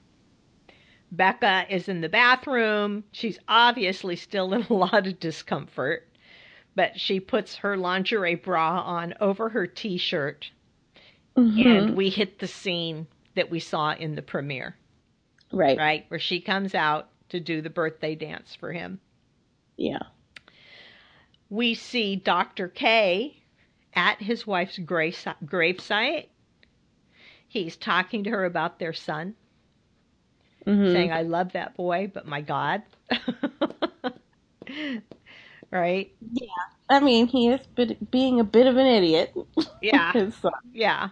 Becca 1.13 1.67
is 1.71 1.89
in 1.89 2.01
the 2.01 2.09
bathroom. 2.09 3.05
She's 3.13 3.39
obviously 3.47 4.17
still 4.17 4.53
in 4.55 4.63
a 4.63 4.73
lot 4.75 5.07
of 5.07 5.21
discomfort. 5.21 6.09
but 6.75 6.99
she 6.99 7.21
puts 7.21 7.55
her 7.55 7.77
lingerie 7.77 8.35
bra 8.35 8.81
on 8.81 9.15
over 9.21 9.51
her 9.51 9.69
t 9.69 9.97
shirt. 9.97 10.51
Mm-hmm. 11.37 11.69
And 11.69 11.97
we 11.97 12.11
hit 12.11 12.41
the 12.41 12.49
scene 12.49 13.07
that 13.37 13.49
we 13.49 13.61
saw 13.61 13.93
in 13.93 14.17
the 14.17 14.23
premiere. 14.23 14.77
Right. 15.53 15.79
Right. 15.79 16.07
Where 16.09 16.19
she 16.19 16.41
comes 16.41 16.75
out 16.75 17.09
to 17.29 17.39
do 17.39 17.63
the 17.63 17.71
birthday 17.71 18.17
dance 18.17 18.57
for 18.57 18.73
him. 18.73 18.99
Yeah. 19.77 20.03
We 21.51 21.75
see 21.75 22.17
Dr. 22.17 22.67
K 22.67 23.44
at 23.95 24.21
his 24.21 24.47
wife's 24.47 24.79
grave, 24.79 25.17
gravesite. 25.45 26.29
He's 27.49 27.77
talking 27.77 28.25
to 28.25 28.31
her 28.31 28.45
about 28.45 28.79
their 28.79 28.93
son, 28.93 29.35
mm-hmm. 30.67 30.93
saying, 30.93 31.13
I 31.13 31.23
love 31.23 31.53
that 31.53 31.77
boy, 31.77 32.11
but 32.13 32.27
my 32.27 32.41
God. 32.41 32.83
right? 35.71 36.13
Yeah. 36.33 36.49
I 36.89 37.01
mean, 37.01 37.27
he 37.27 37.49
is 37.49 37.61
being 38.11 38.41
a 38.41 38.45
bit 38.45 38.67
of 38.67 38.77
an 38.77 38.87
idiot. 38.87 39.35
Yeah. 39.83 40.31
yeah. 40.73 41.09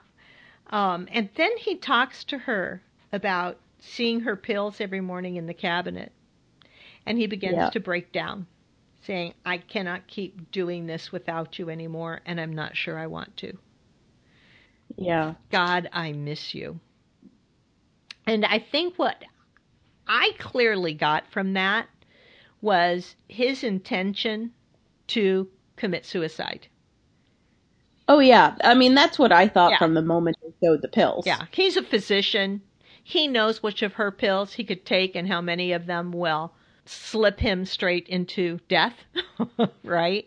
Um, 0.70 1.06
and 1.12 1.28
then 1.36 1.50
he 1.58 1.76
talks 1.76 2.24
to 2.24 2.38
her 2.38 2.82
about 3.12 3.58
seeing 3.80 4.20
her 4.20 4.34
pills 4.34 4.80
every 4.80 5.02
morning 5.02 5.36
in 5.36 5.46
the 5.46 5.52
cabinet. 5.52 6.10
And 7.04 7.18
he 7.18 7.26
begins 7.26 7.56
yeah. 7.56 7.70
to 7.70 7.80
break 7.80 8.10
down, 8.12 8.46
saying, 9.04 9.34
I 9.44 9.58
cannot 9.58 10.06
keep 10.06 10.50
doing 10.50 10.86
this 10.86 11.10
without 11.12 11.58
you 11.58 11.70
anymore, 11.70 12.20
and 12.24 12.40
I'm 12.40 12.52
not 12.52 12.76
sure 12.76 12.98
I 12.98 13.06
want 13.06 13.36
to. 13.38 13.56
Yeah. 14.96 15.34
God, 15.50 15.88
I 15.92 16.12
miss 16.12 16.54
you. 16.54 16.80
And 18.26 18.44
I 18.44 18.58
think 18.58 18.98
what 18.98 19.22
I 20.06 20.32
clearly 20.38 20.94
got 20.94 21.30
from 21.30 21.54
that 21.54 21.88
was 22.60 23.16
his 23.28 23.64
intention 23.64 24.52
to 25.08 25.48
commit 25.76 26.06
suicide. 26.06 26.68
Oh 28.08 28.18
yeah, 28.18 28.56
I 28.62 28.74
mean 28.74 28.94
that's 28.94 29.18
what 29.18 29.32
I 29.32 29.48
thought 29.48 29.72
yeah. 29.72 29.78
from 29.78 29.94
the 29.94 30.02
moment 30.02 30.36
he 30.42 30.52
showed 30.62 30.82
the 30.82 30.88
pills. 30.88 31.26
Yeah, 31.26 31.46
he's 31.50 31.76
a 31.76 31.82
physician. 31.82 32.62
He 33.02 33.26
knows 33.26 33.62
which 33.62 33.82
of 33.82 33.94
her 33.94 34.10
pills 34.10 34.52
he 34.52 34.64
could 34.64 34.84
take 34.84 35.16
and 35.16 35.26
how 35.26 35.40
many 35.40 35.72
of 35.72 35.86
them 35.86 36.12
will 36.12 36.52
slip 36.84 37.40
him 37.40 37.64
straight 37.64 38.08
into 38.08 38.58
death, 38.68 38.94
right? 39.84 40.26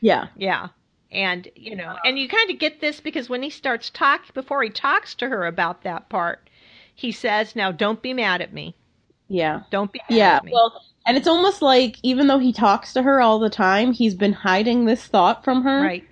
Yeah. 0.00 0.28
Yeah. 0.36 0.68
And, 1.12 1.48
you 1.56 1.74
know, 1.74 1.96
and 2.04 2.18
you 2.18 2.28
kind 2.28 2.50
of 2.50 2.58
get 2.58 2.80
this 2.80 3.00
because 3.00 3.28
when 3.28 3.42
he 3.42 3.50
starts 3.50 3.90
talk 3.90 4.32
before 4.32 4.62
he 4.62 4.70
talks 4.70 5.14
to 5.16 5.28
her 5.28 5.46
about 5.46 5.82
that 5.82 6.08
part, 6.08 6.48
he 6.94 7.10
says, 7.10 7.56
"Now 7.56 7.72
don't 7.72 8.00
be 8.00 8.12
mad 8.14 8.40
at 8.42 8.52
me." 8.52 8.74
Yeah. 9.28 9.62
Don't 9.70 9.90
be 9.92 10.00
yeah, 10.08 10.40
Well, 10.50 10.82
and 11.06 11.16
it's 11.16 11.28
almost 11.28 11.62
like 11.62 11.96
even 12.02 12.26
though 12.26 12.38
he 12.40 12.52
talks 12.52 12.92
to 12.92 13.02
her 13.02 13.20
all 13.20 13.38
the 13.38 13.48
time, 13.48 13.92
he's 13.92 14.14
been 14.14 14.32
hiding 14.32 14.84
this 14.84 15.06
thought 15.06 15.44
from 15.44 15.62
her. 15.62 15.80
Right. 15.82 16.04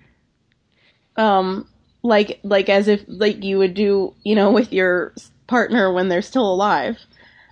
Um 1.16 1.68
like 2.02 2.38
like 2.44 2.68
as 2.68 2.88
if 2.88 3.04
like 3.08 3.42
you 3.42 3.58
would 3.58 3.74
do, 3.74 4.14
you 4.22 4.34
know, 4.34 4.50
with 4.52 4.72
your 4.72 5.14
partner 5.48 5.92
when 5.92 6.08
they're 6.08 6.22
still 6.22 6.50
alive. 6.50 6.96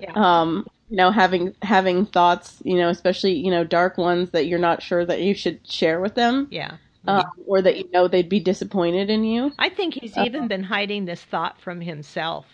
Yeah. 0.01 0.12
Um 0.14 0.67
you 0.89 0.97
know 0.97 1.11
having 1.11 1.55
having 1.62 2.07
thoughts, 2.07 2.61
you 2.64 2.76
know, 2.76 2.89
especially, 2.89 3.34
you 3.34 3.51
know, 3.51 3.64
dark 3.64 3.99
ones 3.99 4.30
that 4.30 4.47
you're 4.47 4.59
not 4.59 4.82
sure 4.82 5.05
that 5.05 5.20
you 5.20 5.34
should 5.34 5.66
share 5.66 6.01
with 6.01 6.14
them. 6.14 6.49
Yeah. 6.51 6.76
Um, 7.09 7.24
or 7.47 7.62
that 7.62 7.76
you 7.76 7.89
know 7.93 8.09
they'd 8.09 8.28
be 8.28 8.41
disappointed 8.41 9.11
in 9.11 9.22
you. 9.22 9.53
I 9.59 9.68
think 9.68 9.95
he's 9.95 10.16
uh, 10.16 10.24
even 10.24 10.49
been 10.49 10.64
hiding 10.64 11.05
this 11.05 11.22
thought 11.22 11.61
from 11.61 11.80
himself. 11.80 12.47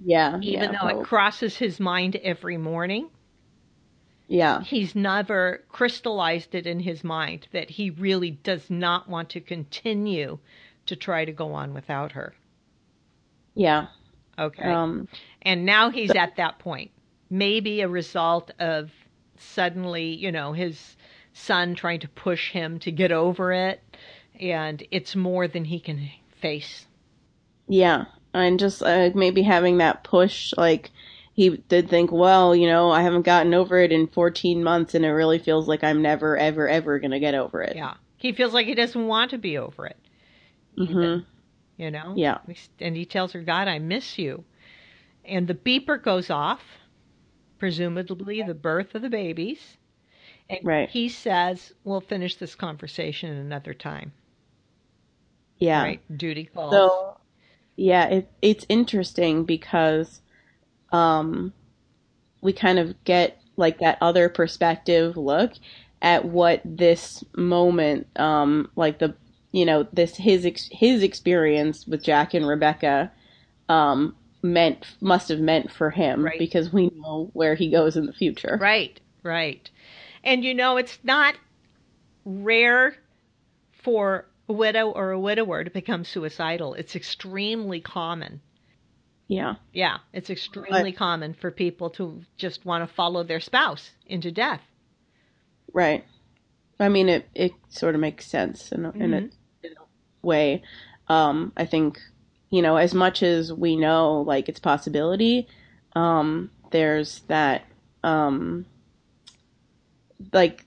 Yeah. 0.00 0.38
Even 0.42 0.72
yeah, 0.72 0.78
though 0.80 1.00
it 1.00 1.04
crosses 1.04 1.56
his 1.56 1.80
mind 1.80 2.16
every 2.16 2.58
morning. 2.58 3.08
Yeah. 4.28 4.62
He's 4.62 4.94
never 4.94 5.64
crystallized 5.70 6.54
it 6.54 6.66
in 6.66 6.80
his 6.80 7.02
mind 7.02 7.48
that 7.52 7.70
he 7.70 7.90
really 7.90 8.30
does 8.30 8.68
not 8.68 9.08
want 9.08 9.30
to 9.30 9.40
continue 9.40 10.38
to 10.86 10.96
try 10.96 11.24
to 11.24 11.32
go 11.32 11.54
on 11.54 11.72
without 11.72 12.12
her. 12.12 12.34
Yeah. 13.54 13.86
Okay. 14.38 14.70
Um, 14.70 15.08
and 15.42 15.64
now 15.64 15.90
he's 15.90 16.10
at 16.10 16.36
that 16.36 16.58
point. 16.58 16.90
Maybe 17.30 17.80
a 17.80 17.88
result 17.88 18.50
of 18.58 18.90
suddenly, 19.36 20.14
you 20.14 20.32
know, 20.32 20.52
his 20.52 20.96
son 21.32 21.74
trying 21.74 22.00
to 22.00 22.08
push 22.08 22.50
him 22.50 22.78
to 22.80 22.90
get 22.90 23.12
over 23.12 23.52
it, 23.52 23.82
and 24.40 24.82
it's 24.90 25.14
more 25.14 25.46
than 25.46 25.64
he 25.64 25.80
can 25.80 26.10
face. 26.40 26.86
Yeah. 27.68 28.06
And 28.34 28.58
just 28.58 28.82
uh, 28.82 29.10
maybe 29.14 29.42
having 29.42 29.78
that 29.78 30.04
push, 30.04 30.52
like, 30.56 30.90
he 31.38 31.50
did 31.50 31.88
think, 31.88 32.10
well, 32.10 32.56
you 32.56 32.66
know, 32.66 32.90
I 32.90 33.02
haven't 33.02 33.22
gotten 33.22 33.54
over 33.54 33.78
it 33.78 33.92
in 33.92 34.08
14 34.08 34.64
months 34.64 34.94
and 34.94 35.04
it 35.04 35.10
really 35.10 35.38
feels 35.38 35.68
like 35.68 35.84
I'm 35.84 36.02
never, 36.02 36.36
ever, 36.36 36.68
ever 36.68 36.98
going 36.98 37.12
to 37.12 37.20
get 37.20 37.36
over 37.36 37.62
it. 37.62 37.76
Yeah. 37.76 37.94
He 38.16 38.32
feels 38.32 38.52
like 38.52 38.66
he 38.66 38.74
doesn't 38.74 39.06
want 39.06 39.30
to 39.30 39.38
be 39.38 39.56
over 39.56 39.86
it. 39.86 39.96
Mm-hmm. 40.76 41.24
you 41.76 41.90
know? 41.92 42.14
Yeah. 42.16 42.38
And 42.80 42.96
he 42.96 43.04
tells 43.04 43.32
her, 43.32 43.40
God, 43.40 43.68
I 43.68 43.78
miss 43.78 44.18
you. 44.18 44.44
And 45.24 45.46
the 45.46 45.54
beeper 45.54 46.02
goes 46.02 46.28
off, 46.28 46.62
presumably 47.58 48.42
the 48.42 48.54
birth 48.54 48.94
of 48.94 49.02
the 49.02 49.10
babies. 49.10 49.76
And 50.50 50.60
right. 50.62 50.88
he 50.88 51.08
says, 51.08 51.72
we'll 51.84 52.00
finish 52.00 52.36
this 52.36 52.54
conversation 52.54 53.30
another 53.30 53.74
time. 53.74 54.12
Yeah. 55.58 55.82
Right? 55.82 56.18
Duty 56.18 56.44
calls. 56.44 56.72
So, 56.72 57.18
yeah, 57.76 58.06
it, 58.06 58.30
it's 58.40 58.64
interesting 58.68 59.44
because 59.44 60.20
um, 60.90 61.52
we 62.40 62.52
kind 62.52 62.78
of 62.78 63.02
get 63.04 63.40
like 63.56 63.78
that 63.80 63.98
other 64.00 64.28
perspective 64.28 65.16
look 65.16 65.52
at 66.00 66.24
what 66.24 66.62
this 66.64 67.24
moment, 67.36 68.06
um, 68.16 68.70
like 68.76 68.98
the 68.98 69.14
you 69.50 69.64
know 69.64 69.86
this 69.92 70.16
his 70.16 70.46
ex- 70.46 70.68
his 70.70 71.02
experience 71.02 71.86
with 71.86 72.02
Jack 72.02 72.34
and 72.34 72.46
Rebecca, 72.46 73.10
um, 73.68 74.14
meant 74.42 74.86
must 75.00 75.28
have 75.28 75.40
meant 75.40 75.70
for 75.70 75.90
him 75.90 76.24
right. 76.24 76.38
because 76.38 76.72
we 76.72 76.90
know 76.94 77.30
where 77.32 77.54
he 77.54 77.70
goes 77.70 77.96
in 77.96 78.06
the 78.06 78.12
future. 78.12 78.58
Right, 78.60 79.00
right, 79.22 79.68
and 80.22 80.44
you 80.44 80.54
know 80.54 80.76
it's 80.76 80.98
not 81.02 81.34
rare 82.24 82.94
for 83.82 84.26
a 84.48 84.52
widow 84.52 84.90
or 84.90 85.10
a 85.10 85.20
widower 85.20 85.64
to 85.64 85.70
become 85.70 86.04
suicidal. 86.04 86.74
It's 86.74 86.96
extremely 86.96 87.80
common. 87.80 88.40
Yeah. 89.28 89.56
Yeah, 89.72 89.98
it's 90.12 90.30
extremely 90.30 90.92
but, 90.92 90.98
common 90.98 91.34
for 91.34 91.50
people 91.50 91.90
to 91.90 92.22
just 92.36 92.64
want 92.64 92.88
to 92.88 92.94
follow 92.94 93.22
their 93.22 93.40
spouse 93.40 93.90
into 94.06 94.32
death. 94.32 94.62
Right. 95.72 96.04
I 96.80 96.88
mean, 96.88 97.08
it 97.08 97.28
it 97.34 97.52
sort 97.68 97.94
of 97.94 98.00
makes 98.00 98.26
sense 98.26 98.72
in 98.72 98.86
a, 98.86 98.92
mm-hmm. 98.92 99.02
in, 99.02 99.14
a, 99.14 99.16
in 99.16 99.72
a 99.76 100.26
way. 100.26 100.62
Um, 101.08 101.52
I 101.56 101.66
think, 101.66 101.98
you 102.50 102.62
know, 102.62 102.76
as 102.76 102.94
much 102.94 103.22
as 103.22 103.52
we 103.52 103.76
know, 103.76 104.22
like 104.22 104.48
it's 104.48 104.60
possibility, 104.60 105.48
um, 105.94 106.50
there's 106.70 107.20
that, 107.28 107.64
um, 108.02 108.64
like, 110.32 110.64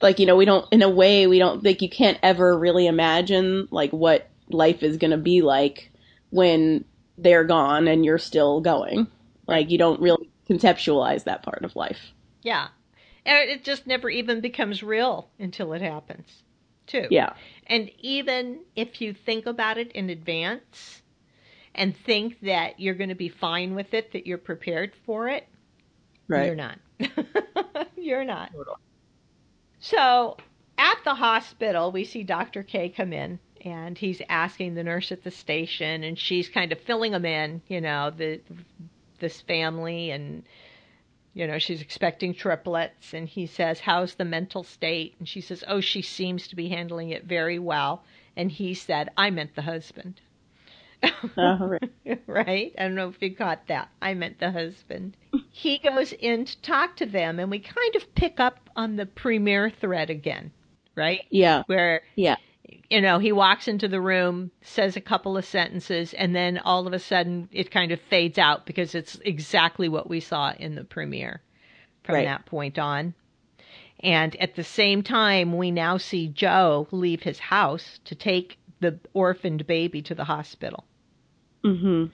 like 0.00 0.18
you 0.18 0.26
know, 0.26 0.36
we 0.36 0.44
don't. 0.44 0.66
In 0.72 0.82
a 0.82 0.90
way, 0.90 1.26
we 1.26 1.38
don't 1.38 1.64
like 1.64 1.80
you 1.80 1.88
can't 1.88 2.18
ever 2.22 2.58
really 2.58 2.86
imagine 2.86 3.68
like 3.70 3.92
what 3.92 4.28
life 4.48 4.82
is 4.82 4.96
going 4.96 5.12
to 5.12 5.16
be 5.16 5.42
like 5.42 5.90
when 6.30 6.84
they're 7.18 7.44
gone 7.44 7.88
and 7.88 8.04
you're 8.04 8.18
still 8.18 8.60
going. 8.60 9.06
Like 9.46 9.70
you 9.70 9.78
don't 9.78 10.00
really 10.00 10.30
conceptualize 10.48 11.24
that 11.24 11.42
part 11.42 11.64
of 11.64 11.76
life. 11.76 12.12
Yeah. 12.42 12.68
And 13.24 13.50
it 13.50 13.64
just 13.64 13.86
never 13.86 14.10
even 14.10 14.40
becomes 14.40 14.82
real 14.82 15.28
until 15.38 15.72
it 15.74 15.82
happens, 15.82 16.42
too. 16.86 17.06
Yeah. 17.10 17.34
And 17.68 17.90
even 17.98 18.60
if 18.74 19.00
you 19.00 19.14
think 19.14 19.46
about 19.46 19.78
it 19.78 19.92
in 19.92 20.10
advance 20.10 21.01
and 21.74 21.96
think 21.96 22.40
that 22.40 22.78
you're 22.78 22.94
going 22.94 23.08
to 23.08 23.14
be 23.14 23.28
fine 23.28 23.74
with 23.74 23.94
it, 23.94 24.12
that 24.12 24.26
you're 24.26 24.38
prepared 24.38 24.92
for 25.06 25.28
it, 25.28 25.48
right. 26.28 26.46
you're 26.46 26.54
not. 26.54 26.78
you're 27.96 28.24
not. 28.24 28.50
So 29.80 30.36
at 30.78 30.98
the 31.04 31.14
hospital, 31.14 31.92
we 31.92 32.04
see 32.04 32.22
Dr. 32.22 32.62
K 32.62 32.88
come 32.88 33.12
in 33.12 33.38
and 33.64 33.96
he's 33.96 34.20
asking 34.28 34.74
the 34.74 34.82
nurse 34.82 35.12
at 35.12 35.22
the 35.22 35.30
station 35.30 36.02
and 36.04 36.18
she's 36.18 36.48
kind 36.48 36.72
of 36.72 36.80
filling 36.80 37.12
him 37.12 37.24
in 37.24 37.62
you 37.68 37.80
know 37.80 38.10
the 38.10 38.40
this 39.20 39.40
family 39.42 40.10
and 40.10 40.42
you 41.34 41.46
know 41.46 41.58
she's 41.58 41.80
expecting 41.80 42.34
triplets 42.34 43.14
and 43.14 43.28
he 43.28 43.46
says 43.46 43.80
how's 43.80 44.14
the 44.14 44.24
mental 44.24 44.64
state 44.64 45.14
and 45.18 45.28
she 45.28 45.40
says 45.40 45.62
oh 45.68 45.80
she 45.80 46.02
seems 46.02 46.48
to 46.48 46.56
be 46.56 46.68
handling 46.68 47.10
it 47.10 47.24
very 47.24 47.58
well 47.58 48.02
and 48.36 48.50
he 48.50 48.74
said 48.74 49.08
i 49.16 49.30
meant 49.30 49.54
the 49.54 49.62
husband 49.62 50.20
uh, 51.02 51.58
right. 51.60 51.92
right 52.26 52.74
i 52.78 52.82
don't 52.82 52.94
know 52.94 53.08
if 53.08 53.20
you 53.20 53.34
caught 53.34 53.66
that 53.68 53.88
i 54.00 54.14
meant 54.14 54.38
the 54.38 54.50
husband 54.50 55.16
he 55.50 55.78
goes 55.78 56.12
in 56.12 56.44
to 56.44 56.60
talk 56.62 56.96
to 56.96 57.06
them 57.06 57.38
and 57.38 57.50
we 57.50 57.58
kind 57.58 57.96
of 57.96 58.14
pick 58.14 58.38
up 58.38 58.70
on 58.76 58.96
the 58.96 59.06
premiere 59.06 59.70
thread 59.70 60.10
again 60.10 60.50
right 60.96 61.22
yeah 61.30 61.62
where 61.66 62.02
yeah 62.16 62.36
you 62.92 63.00
know, 63.00 63.18
he 63.18 63.32
walks 63.32 63.68
into 63.68 63.88
the 63.88 64.00
room, 64.00 64.50
says 64.60 64.96
a 64.96 65.00
couple 65.00 65.36
of 65.36 65.46
sentences, 65.46 66.12
and 66.12 66.36
then 66.36 66.58
all 66.58 66.86
of 66.86 66.92
a 66.92 66.98
sudden 66.98 67.48
it 67.50 67.70
kind 67.70 67.90
of 67.90 68.00
fades 68.00 68.38
out 68.38 68.66
because 68.66 68.94
it's 68.94 69.18
exactly 69.24 69.88
what 69.88 70.10
we 70.10 70.20
saw 70.20 70.52
in 70.58 70.74
the 70.74 70.84
premiere 70.84 71.40
from 72.04 72.16
right. 72.16 72.24
that 72.26 72.44
point 72.46 72.78
on. 72.78 73.14
And 74.00 74.36
at 74.36 74.56
the 74.56 74.64
same 74.64 75.02
time, 75.02 75.56
we 75.56 75.70
now 75.70 75.96
see 75.96 76.28
Joe 76.28 76.88
leave 76.90 77.22
his 77.22 77.38
house 77.38 78.00
to 78.04 78.14
take 78.14 78.58
the 78.80 78.98
orphaned 79.14 79.66
baby 79.66 80.02
to 80.02 80.14
the 80.14 80.24
hospital. 80.24 80.84
Mm-hmm. 81.64 82.06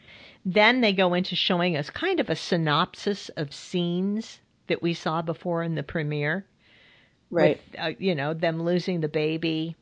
Then 0.45 0.81
they 0.81 0.93
go 0.93 1.15
into 1.15 1.37
showing 1.37 1.77
us 1.77 1.91
kind 1.91 2.21
of 2.21 2.31
a 2.31 2.37
synopsis 2.37 3.29
of 3.31 3.53
scenes 3.53 4.41
that 4.69 4.83
we 4.83 4.95
saw 4.95 5.23
before 5.23 5.63
in 5.63 5.75
the 5.75 5.83
premiere. 5.83 6.47
Right. 7.31 7.61
With, 7.73 7.81
uh, 7.81 7.93
you 7.99 8.15
know, 8.15 8.35
them 8.35 8.63
losing 8.63 9.01
the 9.01 9.09
baby. 9.09 9.77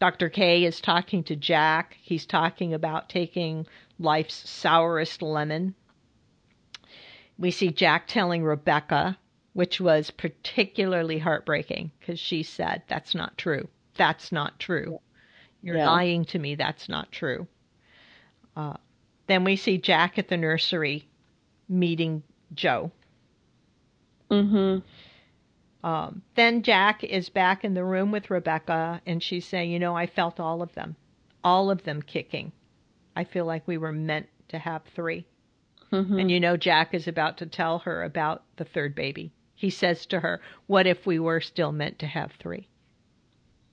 Dr. 0.00 0.28
K 0.28 0.64
is 0.64 0.80
talking 0.80 1.22
to 1.24 1.36
Jack. 1.36 1.96
He's 2.02 2.26
talking 2.26 2.74
about 2.74 3.08
taking 3.08 3.66
life's 3.98 4.48
sourest 4.50 5.22
lemon. 5.22 5.74
We 7.38 7.50
see 7.50 7.70
Jack 7.70 8.06
telling 8.08 8.42
Rebecca, 8.42 9.16
which 9.52 9.80
was 9.80 10.10
particularly 10.10 11.18
heartbreaking 11.18 11.92
because 11.98 12.18
she 12.18 12.42
said, 12.42 12.82
That's 12.88 13.14
not 13.14 13.38
true. 13.38 13.68
That's 13.96 14.32
not 14.32 14.58
true. 14.58 15.00
You're 15.62 15.76
yeah. 15.76 15.90
lying 15.90 16.24
to 16.26 16.38
me. 16.38 16.56
That's 16.56 16.88
not 16.88 17.12
true. 17.12 17.46
Uh, 18.56 18.76
then 19.32 19.44
we 19.44 19.56
see 19.56 19.78
Jack 19.78 20.18
at 20.18 20.28
the 20.28 20.36
nursery 20.36 21.08
meeting 21.66 22.22
Joe. 22.52 22.92
Mm-hmm. 24.30 25.86
Um, 25.86 26.22
then 26.34 26.62
Jack 26.62 27.02
is 27.02 27.30
back 27.30 27.64
in 27.64 27.72
the 27.72 27.84
room 27.84 28.12
with 28.12 28.30
Rebecca, 28.30 29.00
and 29.06 29.22
she's 29.22 29.46
saying, 29.46 29.70
You 29.70 29.78
know, 29.78 29.96
I 29.96 30.06
felt 30.06 30.38
all 30.38 30.60
of 30.60 30.74
them, 30.74 30.96
all 31.42 31.70
of 31.70 31.82
them 31.84 32.02
kicking. 32.02 32.52
I 33.16 33.24
feel 33.24 33.46
like 33.46 33.66
we 33.66 33.78
were 33.78 33.90
meant 33.90 34.28
to 34.48 34.58
have 34.58 34.82
3 34.94 35.26
mm-hmm. 35.90 36.18
And 36.18 36.30
you 36.30 36.38
know, 36.38 36.58
Jack 36.58 36.92
is 36.92 37.08
about 37.08 37.38
to 37.38 37.46
tell 37.46 37.78
her 37.80 38.02
about 38.02 38.42
the 38.56 38.66
third 38.66 38.94
baby. 38.94 39.32
He 39.54 39.70
says 39.70 40.04
to 40.06 40.20
her, 40.20 40.42
What 40.66 40.86
if 40.86 41.06
we 41.06 41.18
were 41.18 41.40
still 41.40 41.72
meant 41.72 41.98
to 42.00 42.06
have 42.06 42.32
three? 42.32 42.68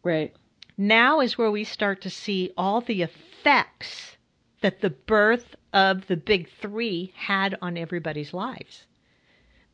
Right. 0.03 0.33
Now 0.77 1.19
is 1.19 1.37
where 1.37 1.51
we 1.51 1.65
start 1.65 2.01
to 2.03 2.09
see 2.09 2.53
all 2.55 2.79
the 2.79 3.01
effects 3.01 4.15
that 4.61 4.81
the 4.81 4.89
birth 4.89 5.55
of 5.73 6.07
the 6.07 6.17
big 6.17 6.49
three 6.61 7.13
had 7.15 7.55
on 7.61 7.77
everybody's 7.77 8.33
lives. 8.33 8.85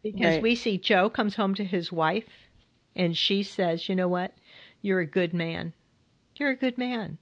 Because 0.04 0.36
right. 0.36 0.42
we 0.42 0.56
see 0.56 0.78
Joe 0.78 1.10
comes 1.10 1.36
home 1.36 1.56
to 1.56 1.64
his 1.64 1.92
wife 1.92 2.30
and 2.96 3.18
she 3.18 3.44
says, 3.44 3.90
You 3.90 3.96
know 3.96 4.08
what? 4.08 4.34
You're 4.82 5.00
a 5.00 5.08
good 5.08 5.34
man. 5.34 5.74
You're 6.36 6.52
a 6.52 6.56
good 6.56 6.78
man. 6.78 7.18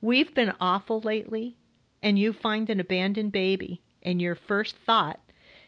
We've 0.00 0.34
been 0.34 0.52
awful 0.60 1.00
lately, 1.00 1.56
and 2.02 2.18
you 2.18 2.32
find 2.32 2.68
an 2.68 2.80
abandoned 2.80 3.32
baby, 3.32 3.82
and 4.02 4.20
your 4.20 4.34
first 4.34 4.76
thought 4.76 5.20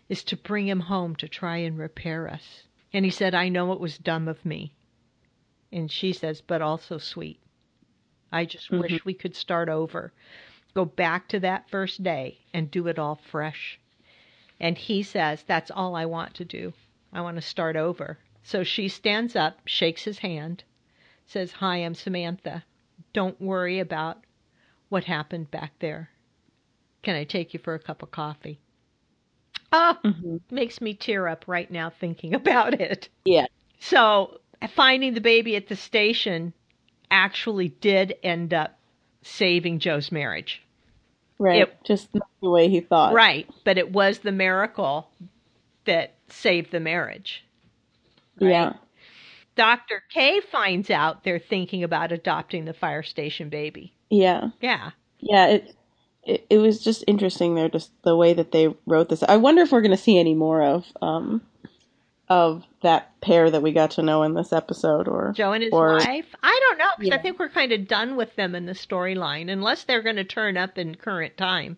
is 0.08 0.24
to 0.24 0.36
bring 0.36 0.68
him 0.68 0.80
home 0.80 1.16
to 1.16 1.28
try 1.28 1.58
and 1.58 1.78
repair 1.78 2.28
us. 2.28 2.64
And 2.92 3.04
he 3.04 3.10
said, 3.10 3.34
I 3.34 3.48
know 3.48 3.72
it 3.72 3.80
was 3.80 3.98
dumb 3.98 4.28
of 4.28 4.44
me. 4.44 4.74
And 5.72 5.90
she 5.90 6.12
says, 6.12 6.40
but 6.40 6.62
also 6.62 6.98
sweet. 6.98 7.40
I 8.30 8.44
just 8.44 8.70
mm-hmm. 8.70 8.80
wish 8.80 9.04
we 9.04 9.14
could 9.14 9.34
start 9.34 9.68
over 9.68 10.12
go 10.74 10.84
back 10.84 11.28
to 11.28 11.40
that 11.40 11.70
first 11.70 12.02
day 12.02 12.38
and 12.52 12.70
do 12.70 12.86
it 12.88 12.98
all 12.98 13.20
fresh. 13.30 13.78
And 14.60 14.76
he 14.76 15.02
says, 15.02 15.42
That's 15.46 15.70
all 15.70 15.94
I 15.94 16.04
want 16.04 16.34
to 16.34 16.44
do. 16.44 16.72
I 17.12 17.20
want 17.20 17.36
to 17.36 17.42
start 17.42 17.76
over. 17.76 18.18
So 18.42 18.62
she 18.62 18.88
stands 18.88 19.34
up, 19.36 19.60
shakes 19.64 20.04
his 20.04 20.18
hand, 20.18 20.64
says, 21.26 21.52
Hi, 21.52 21.78
I'm 21.78 21.94
Samantha. 21.94 22.64
Don't 23.12 23.40
worry 23.40 23.78
about 23.78 24.18
what 24.88 25.04
happened 25.04 25.50
back 25.50 25.72
there. 25.78 26.10
Can 27.02 27.16
I 27.16 27.24
take 27.24 27.54
you 27.54 27.60
for 27.60 27.74
a 27.74 27.78
cup 27.78 28.02
of 28.02 28.10
coffee? 28.10 28.58
Oh, 29.72 29.98
mm-hmm. 30.04 30.36
makes 30.50 30.80
me 30.80 30.94
tear 30.94 31.26
up 31.28 31.44
right 31.46 31.70
now 31.70 31.90
thinking 31.90 32.34
about 32.40 32.80
it. 32.80 33.08
Yeah. 33.24 33.46
So 33.80 34.40
finding 34.74 35.14
the 35.14 35.20
baby 35.20 35.56
at 35.56 35.68
the 35.68 35.76
station 35.76 36.52
actually 37.10 37.68
did 37.68 38.14
end 38.22 38.54
up 38.54 38.78
saving 39.22 39.78
Joe's 39.78 40.12
marriage. 40.12 40.63
Right. 41.44 41.62
It, 41.62 41.76
just 41.84 42.14
not 42.14 42.26
the 42.40 42.48
way 42.48 42.70
he 42.70 42.80
thought. 42.80 43.12
Right. 43.12 43.46
But 43.64 43.76
it 43.76 43.92
was 43.92 44.20
the 44.20 44.32
miracle 44.32 45.10
that 45.84 46.14
saved 46.28 46.72
the 46.72 46.80
marriage. 46.80 47.44
Right? 48.40 48.50
Yeah. 48.50 48.72
Dr. 49.54 50.02
K 50.10 50.40
finds 50.40 50.90
out 50.90 51.22
they're 51.22 51.38
thinking 51.38 51.84
about 51.84 52.12
adopting 52.12 52.64
the 52.64 52.72
fire 52.72 53.02
station 53.02 53.50
baby. 53.50 53.92
Yeah. 54.08 54.48
Yeah. 54.62 54.92
Yeah, 55.20 55.46
it 55.48 55.76
it, 56.22 56.46
it 56.48 56.58
was 56.58 56.82
just 56.82 57.04
interesting 57.06 57.54
there 57.54 57.68
just 57.68 57.92
the 58.02 58.16
way 58.16 58.32
that 58.32 58.50
they 58.50 58.74
wrote 58.86 59.10
this. 59.10 59.22
I 59.22 59.36
wonder 59.36 59.60
if 59.60 59.70
we're 59.70 59.82
going 59.82 59.90
to 59.90 59.96
see 59.98 60.18
any 60.18 60.34
more 60.34 60.62
of 60.62 60.86
um 61.02 61.42
of 62.28 62.64
that 62.82 63.20
pair 63.20 63.50
that 63.50 63.62
we 63.62 63.72
got 63.72 63.92
to 63.92 64.02
know 64.02 64.22
in 64.22 64.34
this 64.34 64.52
episode 64.52 65.08
or 65.08 65.32
Joe 65.34 65.52
and 65.52 65.62
his 65.62 65.72
or, 65.72 65.98
wife. 65.98 66.34
I 66.42 66.60
don't 66.68 66.78
know 66.78 66.90
because 66.98 67.08
yeah. 67.10 67.16
I 67.16 67.22
think 67.22 67.38
we're 67.38 67.48
kind 67.50 67.72
of 67.72 67.86
done 67.86 68.16
with 68.16 68.34
them 68.36 68.54
in 68.54 68.66
the 68.66 68.72
storyline 68.72 69.50
unless 69.50 69.84
they're 69.84 70.02
going 70.02 70.16
to 70.16 70.24
turn 70.24 70.56
up 70.56 70.78
in 70.78 70.94
current 70.94 71.36
time. 71.36 71.76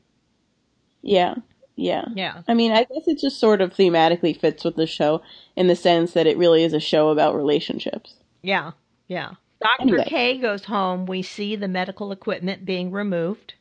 Yeah. 1.03 1.36
Yeah. 1.74 2.07
Yeah. 2.14 2.42
I 2.49 2.55
mean, 2.55 2.72
I 2.72 2.84
guess 2.84 3.07
it 3.07 3.18
just 3.18 3.38
sort 3.38 3.61
of 3.61 3.74
thematically 3.74 4.38
fits 4.38 4.64
with 4.64 4.76
the 4.76 4.86
show 4.86 5.22
in 5.57 5.66
the 5.66 5.76
sense 5.76 6.12
that 6.12 6.26
it 6.26 6.38
really 6.38 6.62
is 6.62 6.72
a 6.72 6.80
show 6.80 7.09
about 7.09 7.34
relationships. 7.34 8.14
Yeah. 8.42 8.72
Yeah. 9.09 9.32
Dr. 9.61 9.82
Anyway. 9.82 10.05
K 10.07 10.38
goes 10.38 10.64
home. 10.64 11.07
We 11.07 11.22
see 11.22 11.57
the 11.57 11.68
medical 11.68 12.12
equipment 12.12 12.64
being 12.64 12.92
removed 12.92 13.55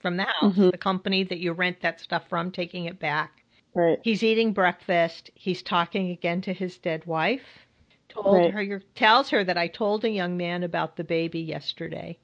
from 0.00 0.16
the 0.16 0.24
house. 0.24 0.54
Mm-hmm. 0.54 0.70
The 0.70 0.78
company 0.78 1.24
that 1.24 1.38
you 1.38 1.52
rent 1.52 1.80
that 1.82 2.00
stuff 2.00 2.28
from 2.28 2.50
taking 2.50 2.86
it 2.86 2.98
back. 2.98 3.43
Right. 3.74 3.98
He's 4.02 4.22
eating 4.22 4.52
breakfast. 4.52 5.30
He's 5.34 5.62
talking 5.62 6.10
again 6.10 6.40
to 6.42 6.52
his 6.52 6.78
dead 6.78 7.04
wife. 7.06 7.66
Told 8.08 8.54
right. 8.54 8.68
her, 8.68 8.82
tells 8.94 9.30
her 9.30 9.42
that 9.42 9.58
I 9.58 9.66
told 9.66 10.04
a 10.04 10.10
young 10.10 10.36
man 10.36 10.62
about 10.62 10.96
the 10.96 11.02
baby 11.02 11.40
yesterday, 11.40 12.18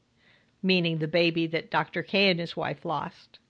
meaning 0.63 0.99
the 0.99 1.09
baby 1.09 1.49
that 1.49 1.71
Dr. 1.71 2.05
K 2.05 2.31
and 2.31 2.39
his 2.39 2.57
wife 2.57 2.85
lost. 2.85 3.41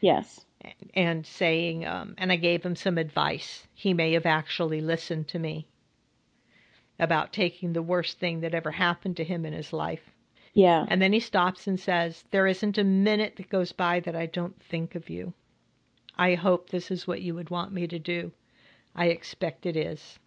Yes. 0.00 0.46
And 0.94 1.26
saying, 1.26 1.84
um, 1.84 2.14
and 2.16 2.32
I 2.32 2.36
gave 2.36 2.64
him 2.64 2.76
some 2.76 2.96
advice. 2.96 3.66
He 3.74 3.92
may 3.92 4.12
have 4.12 4.24
actually 4.24 4.80
listened 4.80 5.28
to 5.28 5.38
me 5.38 5.68
about 6.98 7.32
taking 7.32 7.74
the 7.74 7.82
worst 7.82 8.18
thing 8.18 8.40
that 8.40 8.54
ever 8.54 8.70
happened 8.70 9.18
to 9.18 9.24
him 9.24 9.44
in 9.44 9.52
his 9.52 9.72
life. 9.72 10.14
Yeah. 10.54 10.86
And 10.88 11.02
then 11.02 11.12
he 11.12 11.20
stops 11.20 11.66
and 11.66 11.78
says, 11.78 12.24
There 12.30 12.46
isn't 12.46 12.78
a 12.78 12.84
minute 12.84 13.36
that 13.36 13.50
goes 13.50 13.72
by 13.72 14.00
that 14.00 14.16
I 14.16 14.26
don't 14.26 14.58
think 14.62 14.94
of 14.94 15.10
you. 15.10 15.34
I 16.16 16.34
hope 16.34 16.70
this 16.70 16.90
is 16.90 17.06
what 17.06 17.22
you 17.22 17.34
would 17.34 17.50
want 17.50 17.72
me 17.72 17.86
to 17.88 17.98
do. 17.98 18.32
I 18.94 19.06
expect 19.06 19.66
it 19.66 19.76
is. 19.76 20.18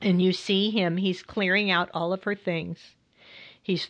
And 0.00 0.20
you 0.22 0.32
see 0.32 0.70
him, 0.70 0.96
he's 0.96 1.22
clearing 1.22 1.70
out 1.70 1.90
all 1.92 2.12
of 2.12 2.24
her 2.24 2.34
things. 2.34 2.94
He's 3.62 3.88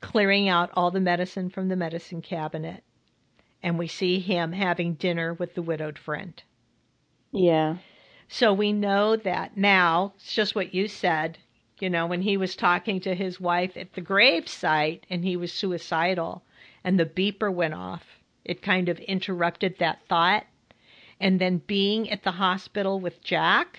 clearing 0.00 0.48
out 0.48 0.70
all 0.74 0.90
the 0.90 1.00
medicine 1.00 1.50
from 1.50 1.68
the 1.68 1.76
medicine 1.76 2.22
cabinet. 2.22 2.84
And 3.62 3.78
we 3.78 3.88
see 3.88 4.20
him 4.20 4.52
having 4.52 4.94
dinner 4.94 5.34
with 5.34 5.54
the 5.54 5.62
widowed 5.62 5.98
friend. 5.98 6.40
Yeah. 7.32 7.78
So 8.28 8.52
we 8.52 8.72
know 8.72 9.16
that 9.16 9.56
now, 9.56 10.12
it's 10.16 10.34
just 10.34 10.54
what 10.54 10.74
you 10.74 10.86
said, 10.86 11.38
you 11.80 11.90
know, 11.90 12.06
when 12.06 12.22
he 12.22 12.36
was 12.36 12.54
talking 12.54 13.00
to 13.00 13.14
his 13.14 13.40
wife 13.40 13.76
at 13.76 13.94
the 13.94 14.00
grave 14.00 14.48
site 14.48 15.04
and 15.10 15.24
he 15.24 15.36
was 15.36 15.52
suicidal 15.52 16.42
and 16.84 16.98
the 16.98 17.06
beeper 17.06 17.52
went 17.52 17.74
off 17.74 18.17
it 18.48 18.62
kind 18.62 18.88
of 18.88 18.98
interrupted 18.98 19.76
that 19.78 20.00
thought. 20.08 20.44
And 21.20 21.40
then 21.40 21.62
being 21.66 22.10
at 22.10 22.24
the 22.24 22.32
hospital 22.32 22.98
with 22.98 23.22
Jack 23.22 23.78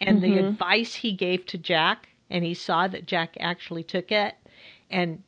and 0.00 0.20
mm-hmm. 0.20 0.34
the 0.34 0.48
advice 0.48 0.94
he 0.94 1.12
gave 1.12 1.46
to 1.46 1.58
Jack, 1.58 2.08
and 2.30 2.44
he 2.44 2.54
saw 2.54 2.88
that 2.88 3.06
Jack 3.06 3.36
actually 3.38 3.84
took 3.84 4.10
it. 4.10 4.34
And 4.90 5.22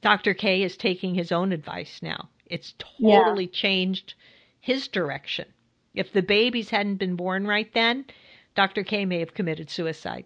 Dr. 0.00 0.34
K 0.34 0.62
is 0.62 0.76
taking 0.76 1.14
his 1.14 1.32
own 1.32 1.52
advice 1.52 2.00
now. 2.02 2.28
It's 2.46 2.74
totally 2.78 3.44
yeah. 3.44 3.50
changed 3.52 4.14
his 4.60 4.88
direction. 4.88 5.46
If 5.94 6.12
the 6.12 6.22
babies 6.22 6.70
hadn't 6.70 6.96
been 6.96 7.16
born 7.16 7.46
right 7.46 7.72
then, 7.74 8.06
Dr. 8.54 8.84
K 8.84 9.04
may 9.04 9.18
have 9.20 9.34
committed 9.34 9.70
suicide. 9.70 10.24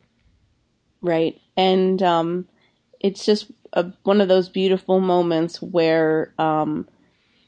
Right. 1.01 1.41
And 1.57 2.03
um, 2.03 2.49
it's 3.01 3.25
just 3.25 3.51
a, 3.73 3.93
one 4.03 4.21
of 4.21 4.29
those 4.29 4.49
beautiful 4.49 5.01
moments 5.01 5.62
where 5.62 6.33
um, 6.39 6.89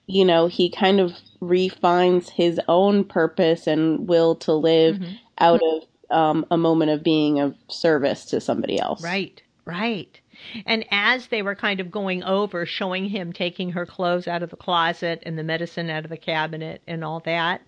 you 0.09 0.25
know, 0.25 0.47
he 0.47 0.71
kind 0.71 1.01
of 1.01 1.13
refines 1.41 2.31
his 2.31 2.59
own 2.67 3.05
purpose 3.05 3.67
and 3.67 4.09
will 4.09 4.35
to 4.35 4.55
live 4.55 4.97
mm-hmm. 4.97 5.13
out 5.37 5.61
of 5.63 5.83
um, 6.11 6.47
a 6.51 6.57
moment 6.57 6.91
of 6.91 7.05
being 7.05 7.39
of 7.39 7.55
service 7.69 8.25
to 8.25 8.41
somebody 8.41 8.81
else. 8.81 9.05
Right, 9.05 9.43
right. 9.67 10.19
And 10.65 10.87
as 10.91 11.27
they 11.27 11.43
were 11.43 11.55
kind 11.55 11.79
of 11.79 11.91
going 11.91 12.25
over, 12.25 12.65
showing 12.65 13.11
him 13.11 13.35
taking 13.35 13.73
her 13.73 13.85
clothes 13.85 14.27
out 14.27 14.43
of 14.43 14.49
the 14.49 14.57
closet 14.57 15.23
and 15.27 15.39
the 15.39 15.45
medicine 15.45 15.91
out 15.91 16.05
of 16.05 16.11
the 16.11 16.17
cabinet 16.17 16.81
and 16.87 17.05
all 17.05 17.21
that, 17.21 17.61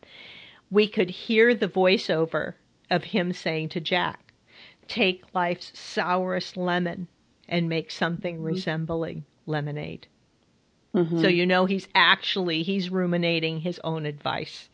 we 0.71 0.89
could 0.89 1.11
hear 1.11 1.55
the 1.55 1.69
voiceover 1.69 2.55
of 2.91 3.05
him 3.05 3.35
saying 3.35 3.69
to 3.71 3.81
Jack, 3.81 4.33
Take 4.89 5.35
life's 5.35 5.79
sourest 5.79 6.57
lemon 6.57 7.07
and 7.49 7.69
make 7.69 7.91
something 7.91 8.37
mm-hmm. 8.37 8.47
resembling 8.47 9.25
lemonade. 9.45 10.07
Mm-hmm. 10.95 11.21
So 11.21 11.29
you 11.29 11.47
know 11.47 11.67
he's 11.67 11.89
actually 11.95 12.63
he's 12.63 12.91
ruminating 12.91 13.61
his 13.61 13.81
own 13.85 14.07
advice. 14.07 14.69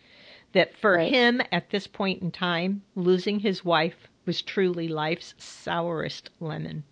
That 0.52 0.76
for 0.76 0.94
right. 0.94 1.12
him 1.12 1.42
at 1.52 1.70
this 1.70 1.86
point 1.86 2.22
in 2.22 2.30
time, 2.30 2.82
losing 2.94 3.40
his 3.40 3.64
wife 3.64 4.08
was 4.24 4.42
truly 4.42 4.88
life's 4.88 5.34
sourest 5.38 6.30
lemon. 6.40 6.84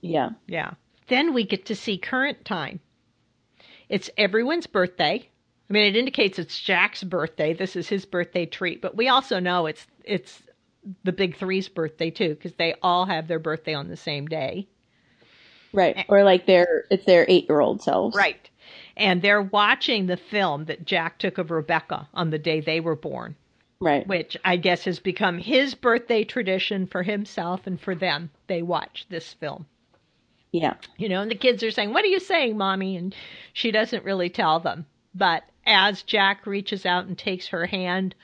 Yeah. 0.00 0.30
Yeah. 0.46 0.72
Then 1.08 1.32
we 1.32 1.44
get 1.44 1.66
to 1.66 1.74
see 1.74 1.98
current 1.98 2.44
time. 2.44 2.80
It's 3.88 4.10
everyone's 4.16 4.66
birthday. 4.66 5.28
I 5.68 5.72
mean, 5.72 5.86
it 5.86 5.96
indicates 5.96 6.38
it's 6.38 6.60
Jack's 6.60 7.02
birthday. 7.02 7.54
This 7.54 7.76
is 7.76 7.88
his 7.88 8.04
birthday 8.04 8.46
treat, 8.46 8.80
but 8.80 8.96
we 8.96 9.08
also 9.08 9.40
know 9.40 9.66
it's 9.66 9.86
it's 10.04 10.42
the 11.02 11.12
big 11.12 11.36
three's 11.36 11.68
birthday 11.68 12.10
too 12.10 12.30
because 12.30 12.54
they 12.54 12.74
all 12.82 13.06
have 13.06 13.26
their 13.26 13.40
birthday 13.40 13.74
on 13.74 13.88
the 13.88 13.96
same 13.96 14.26
day. 14.26 14.68
Right. 15.76 16.06
Or 16.08 16.24
like 16.24 16.46
their 16.46 16.86
it's 16.90 17.04
their 17.04 17.26
8-year-old 17.26 17.82
selves. 17.82 18.16
Right. 18.16 18.50
And 18.96 19.20
they're 19.20 19.42
watching 19.42 20.06
the 20.06 20.16
film 20.16 20.64
that 20.64 20.86
Jack 20.86 21.18
took 21.18 21.36
of 21.36 21.50
Rebecca 21.50 22.08
on 22.14 22.30
the 22.30 22.38
day 22.38 22.60
they 22.60 22.80
were 22.80 22.96
born. 22.96 23.36
Right. 23.78 24.06
Which 24.06 24.38
I 24.42 24.56
guess 24.56 24.84
has 24.86 24.98
become 24.98 25.36
his 25.36 25.74
birthday 25.74 26.24
tradition 26.24 26.86
for 26.86 27.02
himself 27.02 27.66
and 27.66 27.78
for 27.78 27.94
them. 27.94 28.30
They 28.46 28.62
watch 28.62 29.04
this 29.10 29.34
film. 29.34 29.66
Yeah. 30.50 30.74
You 30.96 31.10
know, 31.10 31.20
and 31.20 31.30
the 31.30 31.34
kids 31.34 31.62
are 31.62 31.70
saying, 31.70 31.92
What 31.92 32.04
are 32.04 32.08
you 32.08 32.20
saying, 32.20 32.56
mommy? 32.56 32.96
And 32.96 33.14
she 33.52 33.70
doesn't 33.70 34.04
really 34.04 34.30
tell 34.30 34.58
them. 34.60 34.86
But 35.14 35.44
as 35.66 36.02
Jack 36.02 36.46
reaches 36.46 36.86
out 36.86 37.04
and 37.04 37.18
takes 37.18 37.48
her 37.48 37.66
hand 37.66 38.14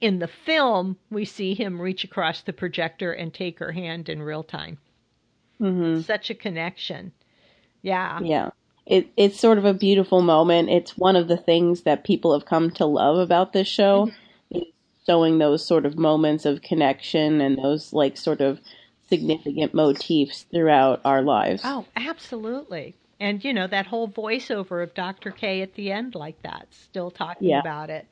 in 0.00 0.18
the 0.18 0.26
film, 0.26 0.96
we 1.10 1.24
see 1.24 1.54
him 1.54 1.80
reach 1.80 2.02
across 2.02 2.40
the 2.40 2.52
projector 2.52 3.12
and 3.12 3.32
take 3.32 3.60
her 3.60 3.70
hand 3.70 4.08
in 4.08 4.20
real 4.20 4.42
time. 4.42 4.78
Mm-hmm. 5.62 6.00
Such 6.00 6.30
a 6.30 6.34
connection. 6.34 7.12
Yeah. 7.82 8.20
Yeah. 8.20 8.50
It, 8.84 9.08
it's 9.16 9.38
sort 9.38 9.58
of 9.58 9.64
a 9.64 9.74
beautiful 9.74 10.22
moment. 10.22 10.68
It's 10.68 10.98
one 10.98 11.14
of 11.14 11.28
the 11.28 11.36
things 11.36 11.82
that 11.82 12.04
people 12.04 12.32
have 12.32 12.46
come 12.46 12.70
to 12.72 12.84
love 12.84 13.18
about 13.18 13.52
this 13.52 13.68
show, 13.68 14.10
mm-hmm. 14.52 14.58
showing 15.06 15.38
those 15.38 15.64
sort 15.64 15.86
of 15.86 15.96
moments 15.96 16.44
of 16.44 16.62
connection 16.62 17.40
and 17.40 17.56
those 17.56 17.92
like 17.92 18.16
sort 18.16 18.40
of 18.40 18.60
significant 19.08 19.72
motifs 19.72 20.46
throughout 20.50 21.00
our 21.04 21.22
lives. 21.22 21.62
Oh, 21.64 21.86
absolutely. 21.94 22.96
And 23.20 23.44
you 23.44 23.52
know 23.52 23.68
that 23.68 23.86
whole 23.86 24.08
voiceover 24.08 24.82
of 24.82 24.94
Dr. 24.94 25.30
K 25.30 25.62
at 25.62 25.74
the 25.74 25.92
end, 25.92 26.16
like 26.16 26.42
that, 26.42 26.66
still 26.70 27.12
talking 27.12 27.50
yeah. 27.50 27.60
about 27.60 27.88
it. 27.88 28.06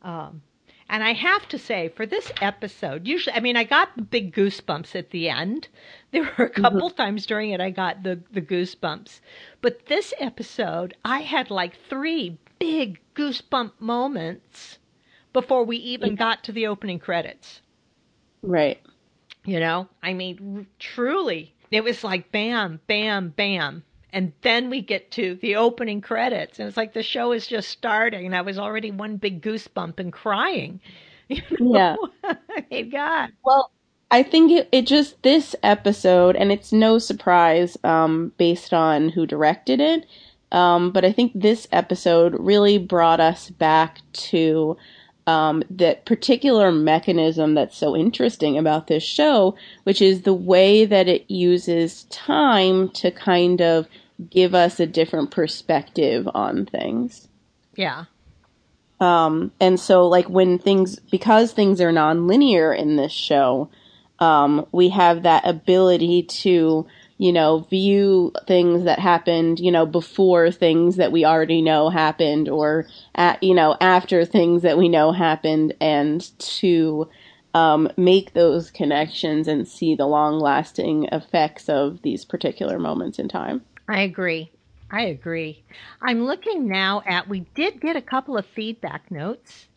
Um, 0.00 0.40
and 0.88 1.02
I 1.02 1.12
have 1.14 1.48
to 1.48 1.58
say, 1.58 1.88
for 1.88 2.06
this 2.06 2.30
episode, 2.40 3.06
usually, 3.06 3.34
I 3.34 3.40
mean, 3.40 3.56
I 3.56 3.64
got 3.64 4.10
big 4.10 4.34
goosebumps 4.34 4.94
at 4.94 5.10
the 5.10 5.28
end. 5.28 5.68
There 6.12 6.22
were 6.38 6.46
a 6.46 6.50
couple 6.50 6.88
mm-hmm. 6.88 6.96
times 6.96 7.26
during 7.26 7.50
it 7.50 7.60
I 7.60 7.70
got 7.70 8.02
the, 8.02 8.20
the 8.30 8.40
goosebumps. 8.40 9.20
But 9.60 9.86
this 9.86 10.14
episode, 10.18 10.96
I 11.04 11.18
had 11.18 11.50
like 11.50 11.76
three 11.90 12.38
big 12.58 13.00
goosebump 13.14 13.72
moments 13.80 14.78
before 15.32 15.64
we 15.64 15.76
even 15.78 16.10
yeah. 16.10 16.16
got 16.16 16.44
to 16.44 16.52
the 16.52 16.68
opening 16.68 16.98
credits. 16.98 17.60
Right. 18.40 18.80
You 19.44 19.60
know, 19.60 19.88
I 20.02 20.14
mean, 20.14 20.66
truly, 20.78 21.54
it 21.70 21.84
was 21.84 22.02
like 22.02 22.32
bam, 22.32 22.80
bam, 22.86 23.30
bam. 23.30 23.84
And 24.16 24.32
then 24.40 24.70
we 24.70 24.80
get 24.80 25.10
to 25.10 25.34
the 25.42 25.56
opening 25.56 26.00
credits, 26.00 26.58
and 26.58 26.66
it's 26.66 26.76
like 26.78 26.94
the 26.94 27.02
show 27.02 27.32
is 27.32 27.46
just 27.46 27.68
starting, 27.68 28.24
and 28.24 28.34
I 28.34 28.40
was 28.40 28.58
already 28.58 28.90
one 28.90 29.18
big 29.18 29.42
goosebump 29.42 29.98
and 30.00 30.10
crying. 30.10 30.80
You 31.28 31.42
know? 31.58 31.98
Yeah. 32.24 32.34
My 32.70 32.82
God. 32.82 33.30
Well, 33.44 33.72
I 34.10 34.22
think 34.22 34.52
it, 34.52 34.68
it 34.72 34.86
just 34.86 35.22
this 35.22 35.54
episode, 35.62 36.34
and 36.34 36.50
it's 36.50 36.72
no 36.72 36.98
surprise 36.98 37.76
um, 37.84 38.32
based 38.38 38.72
on 38.72 39.10
who 39.10 39.26
directed 39.26 39.80
it, 39.80 40.06
um, 40.50 40.92
but 40.92 41.04
I 41.04 41.12
think 41.12 41.32
this 41.34 41.68
episode 41.70 42.36
really 42.38 42.78
brought 42.78 43.20
us 43.20 43.50
back 43.50 43.98
to 44.30 44.78
um, 45.26 45.62
that 45.68 46.06
particular 46.06 46.72
mechanism 46.72 47.54
that's 47.54 47.76
so 47.76 47.94
interesting 47.94 48.56
about 48.56 48.86
this 48.86 49.02
show, 49.02 49.56
which 49.82 50.00
is 50.00 50.22
the 50.22 50.32
way 50.32 50.86
that 50.86 51.06
it 51.06 51.30
uses 51.30 52.04
time 52.04 52.88
to 52.90 53.10
kind 53.10 53.60
of 53.60 53.86
give 54.30 54.54
us 54.54 54.80
a 54.80 54.86
different 54.86 55.30
perspective 55.30 56.28
on 56.34 56.66
things. 56.66 57.28
Yeah. 57.74 58.04
Um, 58.98 59.52
and 59.60 59.78
so 59.78 60.06
like 60.08 60.28
when 60.28 60.58
things, 60.58 60.98
because 60.98 61.52
things 61.52 61.80
are 61.80 61.92
nonlinear 61.92 62.76
in 62.76 62.96
this 62.96 63.12
show, 63.12 63.70
um, 64.18 64.66
we 64.72 64.88
have 64.88 65.24
that 65.24 65.46
ability 65.46 66.22
to, 66.22 66.86
you 67.18 67.32
know, 67.32 67.66
view 67.68 68.32
things 68.46 68.84
that 68.84 68.98
happened, 68.98 69.60
you 69.60 69.70
know, 69.70 69.84
before 69.84 70.50
things 70.50 70.96
that 70.96 71.12
we 71.12 71.26
already 71.26 71.60
know 71.60 71.90
happened 71.90 72.48
or, 72.48 72.86
at, 73.14 73.42
you 73.42 73.54
know, 73.54 73.76
after 73.80 74.24
things 74.24 74.62
that 74.62 74.78
we 74.78 74.88
know 74.88 75.12
happened 75.12 75.74
and 75.80 76.30
to, 76.38 77.08
um, 77.52 77.90
make 77.96 78.32
those 78.32 78.70
connections 78.70 79.48
and 79.48 79.66
see 79.68 79.94
the 79.94 80.06
long 80.06 80.38
lasting 80.38 81.08
effects 81.12 81.68
of 81.68 82.00
these 82.02 82.24
particular 82.24 82.78
moments 82.78 83.18
in 83.18 83.28
time. 83.28 83.62
I 83.88 84.00
agree. 84.02 84.50
I 84.90 85.02
agree. 85.02 85.64
I'm 86.00 86.24
looking 86.24 86.68
now 86.68 87.02
at, 87.06 87.28
we 87.28 87.40
did 87.54 87.80
get 87.80 87.96
a 87.96 88.02
couple 88.02 88.36
of 88.36 88.46
feedback 88.46 89.10
notes. 89.10 89.68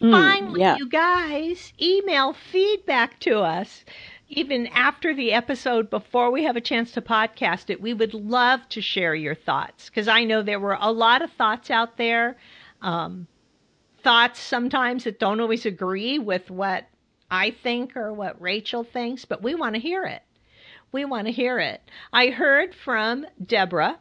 Mm, 0.00 0.10
Finally, 0.10 0.60
yeah. 0.60 0.76
you 0.76 0.88
guys, 0.88 1.72
email 1.80 2.32
feedback 2.32 3.18
to 3.20 3.40
us. 3.40 3.84
Even 4.28 4.66
after 4.68 5.14
the 5.14 5.32
episode, 5.32 5.90
before 5.90 6.30
we 6.30 6.44
have 6.44 6.56
a 6.56 6.60
chance 6.60 6.92
to 6.92 7.02
podcast 7.02 7.68
it, 7.68 7.80
we 7.80 7.92
would 7.92 8.14
love 8.14 8.66
to 8.70 8.80
share 8.80 9.14
your 9.14 9.34
thoughts 9.34 9.88
because 9.88 10.08
I 10.08 10.24
know 10.24 10.42
there 10.42 10.58
were 10.60 10.78
a 10.80 10.90
lot 10.90 11.22
of 11.22 11.30
thoughts 11.32 11.70
out 11.70 11.96
there. 11.98 12.36
Um, 12.80 13.26
thoughts 14.02 14.40
sometimes 14.40 15.04
that 15.04 15.18
don't 15.18 15.40
always 15.40 15.66
agree 15.66 16.18
with 16.18 16.50
what 16.50 16.86
I 17.30 17.50
think 17.50 17.96
or 17.96 18.12
what 18.12 18.40
Rachel 18.40 18.84
thinks, 18.84 19.24
but 19.24 19.42
we 19.42 19.54
want 19.54 19.74
to 19.74 19.80
hear 19.80 20.04
it 20.04 20.22
we 20.94 21.04
want 21.04 21.26
to 21.26 21.32
hear 21.32 21.58
it. 21.58 21.82
I 22.12 22.28
heard 22.28 22.72
from 22.72 23.26
Deborah 23.44 23.98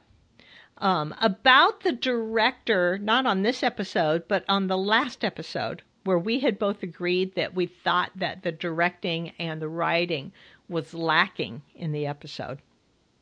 um, 0.77 1.15
about 1.19 1.81
the 1.81 1.91
director, 1.91 2.99
not 2.99 3.25
on 3.25 3.41
this 3.41 3.63
episode, 3.63 4.27
but 4.27 4.45
on 4.47 4.67
the 4.67 4.77
last 4.77 5.23
episode, 5.23 5.81
where 6.03 6.19
we 6.19 6.39
had 6.39 6.59
both 6.59 6.83
agreed 6.83 7.33
that 7.33 7.55
we 7.55 7.65
thought 7.65 8.11
that 8.15 8.43
the 8.43 8.51
directing 8.51 9.29
and 9.39 9.59
the 9.59 9.67
writing 9.67 10.31
was 10.69 10.93
lacking 10.93 11.63
in 11.73 11.93
the 11.93 12.05
episode. 12.05 12.59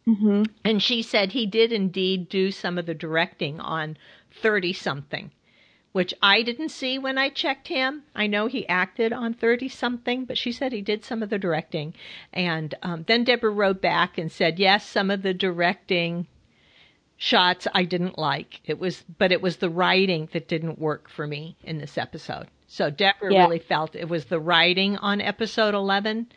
Mm-hmm. 0.06 0.44
And 0.66 0.84
she 0.84 1.02
said 1.02 1.32
he 1.32 1.46
did 1.46 1.72
indeed 1.72 2.28
do 2.28 2.52
some 2.52 2.78
of 2.78 2.86
the 2.86 2.94
directing 2.94 3.62
on 3.62 3.96
30 4.42 4.74
something 4.74 5.32
which 5.92 6.14
I 6.22 6.42
didn't 6.42 6.70
see 6.70 6.98
when 6.98 7.18
I 7.18 7.30
checked 7.30 7.68
him. 7.68 8.04
I 8.16 8.28
know 8.28 8.48
he 8.48 8.68
acted 8.68 9.12
on 9.12 9.34
30 9.34 9.68
something, 9.68 10.26
but 10.26 10.38
she 10.38 10.52
said 10.52 10.72
he 10.72 10.82
did 10.82 11.04
some 11.04 11.22
of 11.22 11.30
the 11.30 11.38
directing. 11.38 11.94
And 12.32 12.76
um, 12.82 13.04
then 13.08 13.24
Deborah 13.24 13.52
wrote 13.52 13.82
back 13.82 14.18
and 14.18 14.32
said, 14.32 14.60
yes, 14.60 14.88
some 14.88 15.12
of 15.12 15.22
the 15.22 15.34
directing 15.34 16.28
shots 17.18 17.68
I 17.74 17.84
didn't 17.84 18.18
like. 18.18 18.62
It 18.66 18.80
was, 18.80 19.04
but 19.18 19.32
it 19.32 19.42
was 19.42 19.58
the 19.58 19.70
writing 19.70 20.30
that 20.34 20.48
didn't 20.48 20.80
work 20.80 21.10
for 21.10 21.28
me 21.28 21.58
in 21.64 21.78
this 21.78 21.98
episode. 21.98 22.48
So 22.68 22.90
Deborah 22.90 23.34
yeah. 23.34 23.44
really 23.44 23.60
felt 23.60 23.96
it 23.96 24.08
was 24.08 24.26
the 24.26 24.40
writing 24.40 24.98
on 24.98 25.20
episode 25.20 25.76
11 25.76 26.28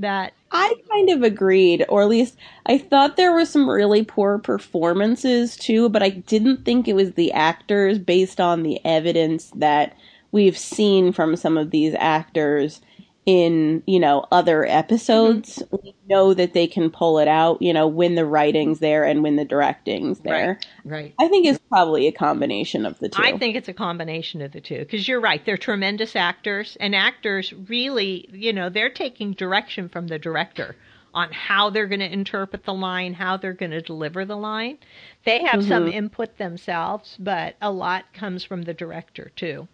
that 0.00 0.32
I 0.52 0.74
kind 0.90 1.10
of 1.10 1.22
agreed, 1.22 1.84
or 1.88 2.02
at 2.02 2.08
least 2.08 2.36
I 2.66 2.78
thought 2.78 3.16
there 3.16 3.32
were 3.32 3.44
some 3.44 3.68
really 3.68 4.04
poor 4.04 4.38
performances 4.38 5.56
too, 5.56 5.88
but 5.88 6.02
I 6.02 6.10
didn't 6.10 6.64
think 6.64 6.88
it 6.88 6.94
was 6.94 7.12
the 7.12 7.32
actors 7.32 7.98
based 7.98 8.40
on 8.40 8.62
the 8.62 8.80
evidence 8.84 9.50
that 9.56 9.96
we've 10.32 10.58
seen 10.58 11.12
from 11.12 11.36
some 11.36 11.56
of 11.56 11.70
these 11.70 11.94
actors 11.98 12.80
in 13.26 13.82
you 13.86 14.00
know 14.00 14.26
other 14.32 14.64
episodes 14.64 15.58
mm-hmm. 15.58 15.76
we 15.82 15.94
know 16.08 16.32
that 16.32 16.54
they 16.54 16.66
can 16.66 16.90
pull 16.90 17.18
it 17.18 17.28
out 17.28 17.60
you 17.60 17.72
know 17.72 17.86
when 17.86 18.14
the 18.14 18.24
writing's 18.24 18.78
there 18.78 19.04
and 19.04 19.22
when 19.22 19.36
the 19.36 19.44
directing's 19.44 20.20
there 20.20 20.58
right, 20.84 20.92
right. 20.92 21.14
i 21.20 21.28
think 21.28 21.46
it's 21.46 21.58
probably 21.68 22.06
a 22.06 22.12
combination 22.12 22.86
of 22.86 22.98
the 22.98 23.10
two 23.10 23.22
i 23.22 23.36
think 23.36 23.56
it's 23.56 23.68
a 23.68 23.74
combination 23.74 24.40
of 24.40 24.52
the 24.52 24.60
two 24.60 24.78
because 24.78 25.06
you're 25.06 25.20
right 25.20 25.44
they're 25.44 25.58
tremendous 25.58 26.16
actors 26.16 26.78
and 26.80 26.94
actors 26.94 27.52
really 27.68 28.26
you 28.32 28.54
know 28.54 28.70
they're 28.70 28.90
taking 28.90 29.32
direction 29.32 29.88
from 29.88 30.06
the 30.06 30.18
director 30.18 30.74
on 31.12 31.30
how 31.30 31.68
they're 31.68 31.88
going 31.88 32.00
to 32.00 32.10
interpret 32.10 32.64
the 32.64 32.72
line 32.72 33.12
how 33.12 33.36
they're 33.36 33.52
going 33.52 33.70
to 33.70 33.82
deliver 33.82 34.24
the 34.24 34.36
line 34.36 34.78
they 35.24 35.44
have 35.44 35.60
mm-hmm. 35.60 35.68
some 35.68 35.88
input 35.88 36.38
themselves 36.38 37.16
but 37.20 37.54
a 37.60 37.70
lot 37.70 38.10
comes 38.14 38.44
from 38.44 38.62
the 38.62 38.72
director 38.72 39.30
too 39.36 39.68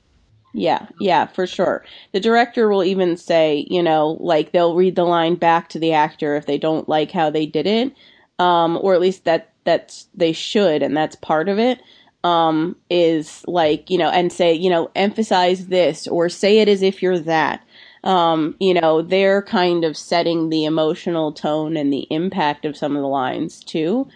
yeah, 0.56 0.88
yeah, 1.00 1.26
for 1.26 1.46
sure. 1.46 1.84
The 2.12 2.20
director 2.20 2.70
will 2.70 2.84
even 2.84 3.18
say, 3.18 3.66
you 3.70 3.82
know, 3.84 4.16
like 4.20 4.52
they'll 4.52 4.76
read 4.76 4.96
the 4.96 5.04
line 5.04 5.36
back 5.36 5.68
to 5.70 5.80
the 5.80 5.92
actor 5.92 6.36
if 6.36 6.46
they 6.46 6.58
don't 6.58 6.88
like 6.88 7.12
how 7.12 7.30
they 7.30 7.46
did 7.46 7.68
it, 7.68 7.94
um, 8.40 8.78
or 8.82 8.94
at 8.94 9.02
least 9.02 9.26
that 9.26 9.52
that's 9.64 10.08
they 10.14 10.32
should, 10.32 10.82
and 10.82 10.96
that's 10.96 11.16
part 11.16 11.50
of 11.50 11.60
it. 11.60 11.80
Um, 12.24 12.76
is 12.90 13.44
like 13.48 13.90
you 13.90 13.98
know, 13.98 14.10
and 14.10 14.32
say 14.32 14.54
you 14.54 14.70
know, 14.70 14.90
emphasize 14.96 15.68
this 15.68 16.08
or 16.08 16.30
say 16.30 16.60
it 16.60 16.68
as 16.68 16.82
if 16.82 17.02
you're 17.02 17.20
that. 17.20 17.62
Um, 18.04 18.56
you 18.60 18.74
know, 18.74 19.02
they're 19.02 19.42
kind 19.42 19.84
of 19.84 19.96
setting 19.96 20.50
the 20.50 20.64
emotional 20.66 21.32
tone 21.32 21.76
and 21.76 21.92
the 21.92 22.08
impact 22.10 22.66
of 22.66 22.76
some 22.78 22.96
of 22.96 23.02
the 23.02 23.08
lines 23.08 23.64
too. 23.64 24.08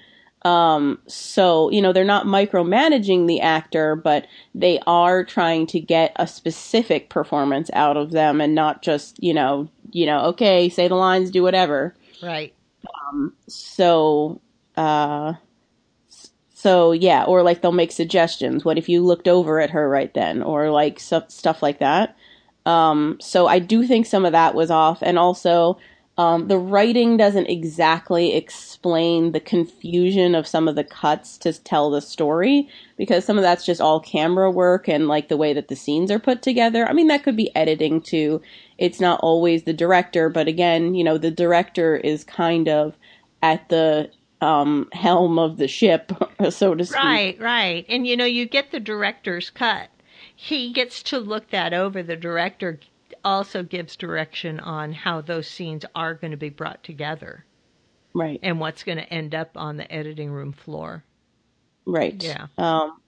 Um, 0.43 0.99
so, 1.07 1.71
you 1.71 1.83
know, 1.83 1.93
they're 1.93 2.05
not 2.05 2.27
micromanaging 2.27 3.27
the 3.27 3.43
actor, 3.43 3.95
but 3.95 4.27
they 4.55 4.79
are 4.87 5.23
trying 5.23 5.67
to 5.69 5.81
get 5.81 6.13
a 6.17 6.27
specific 6.27 7.11
performance 7.11 7.71
out 7.75 7.97
of 7.97 8.11
them 8.11 8.41
and 8.41 8.55
not 8.55 8.83
just, 8.83 9.23
you 9.23 9.35
know, 9.35 9.69
you 9.93 10.07
know, 10.07 10.27
okay, 10.27 10.69
say 10.69 10.89
the 10.89 10.95
lines, 10.95 11.31
do 11.31 11.43
whatever. 11.43 11.95
Right. 12.23 12.55
Um, 13.11 13.35
so, 13.49 14.41
uh, 14.77 15.35
so 16.55 16.93
yeah, 16.93 17.25
or 17.25 17.43
like 17.43 17.63
they'll 17.63 17.73
make 17.73 17.93
suggestions. 17.93 18.65
What 18.65 18.77
if 18.79 18.89
you 18.89 19.03
looked 19.03 19.29
over 19.29 19.61
at 19.61 19.71
her 19.71 19.89
right 19.89 20.13
then, 20.13 20.43
or 20.43 20.71
like 20.71 21.01
stuff 21.01 21.63
like 21.63 21.79
that. 21.79 22.17
Um, 22.67 23.17
so 23.21 23.47
I 23.47 23.59
do 23.59 23.87
think 23.87 24.05
some 24.05 24.27
of 24.27 24.33
that 24.33 24.55
was 24.55 24.71
off, 24.71 24.99
and 25.03 25.19
also 25.19 25.79
um, 26.21 26.49
the 26.49 26.59
writing 26.59 27.17
doesn't 27.17 27.47
exactly 27.47 28.37
explain 28.37 29.33
the 29.33 29.41
confusion 29.41 30.35
of 30.35 30.47
some 30.47 30.69
of 30.69 30.75
the 30.75 30.85
cuts 30.85 31.39
to 31.39 31.51
tell 31.55 31.89
the 31.89 32.03
story 32.03 32.69
because 32.99 33.25
some 33.25 33.39
of 33.39 33.43
that's 33.43 33.65
just 33.65 33.81
all 33.81 34.01
camera 34.01 34.51
work 34.51 34.87
and 34.87 35.09
like 35.09 35.29
the 35.29 35.39
way 35.39 35.55
that 35.55 35.69
the 35.69 35.77
scenes 35.77 36.11
are 36.11 36.19
put 36.19 36.43
together. 36.43 36.87
I 36.87 36.93
mean, 36.93 37.07
that 37.07 37.23
could 37.23 37.39
be 37.39 37.57
editing 37.57 38.03
too. 38.03 38.43
It's 38.77 39.01
not 39.01 39.19
always 39.23 39.63
the 39.63 39.73
director, 39.73 40.29
but 40.29 40.47
again, 40.47 40.95
you 40.95 41.05
know, 41.05 41.17
the 41.17 41.31
director 41.31 41.97
is 41.97 42.23
kind 42.23 42.69
of 42.69 42.99
at 43.43 43.71
the 43.71 44.11
um, 44.43 44.91
helm 44.93 45.39
of 45.39 45.57
the 45.57 45.69
ship, 45.69 46.13
so 46.51 46.75
to 46.75 46.85
speak. 46.85 46.99
Right, 46.99 47.41
right. 47.41 47.87
And 47.89 48.07
you 48.07 48.15
know, 48.15 48.27
you 48.27 48.45
get 48.45 48.73
the 48.73 48.81
director's 48.81 49.49
cut. 49.49 49.89
He 50.37 50.71
gets 50.71 51.03
to 51.05 51.19
look 51.19 51.49
that 51.49 51.73
over. 51.73 52.03
The 52.03 52.17
director 52.17 52.79
also 53.25 53.63
gives 53.63 53.97
direction 53.97 54.61
on 54.61 54.93
how 54.93 55.21
those 55.21 55.49
scenes 55.49 55.85
are 55.95 56.15
going 56.15 56.31
to 56.31 56.37
be 56.37 56.51
brought 56.51 56.83
together. 56.83 57.45
Right. 58.15 58.41
And 58.43 58.59
what's 58.59 58.83
going 58.83 58.99
to 58.99 59.13
end 59.13 59.35
up 59.35 59.51
on 59.57 59.77
the 59.77 59.91
editing 59.93 60.31
room 60.31 60.53
floor. 60.53 61.05
Right. 61.87 62.23
Yeah. 62.23 62.47
Um, 62.59 63.01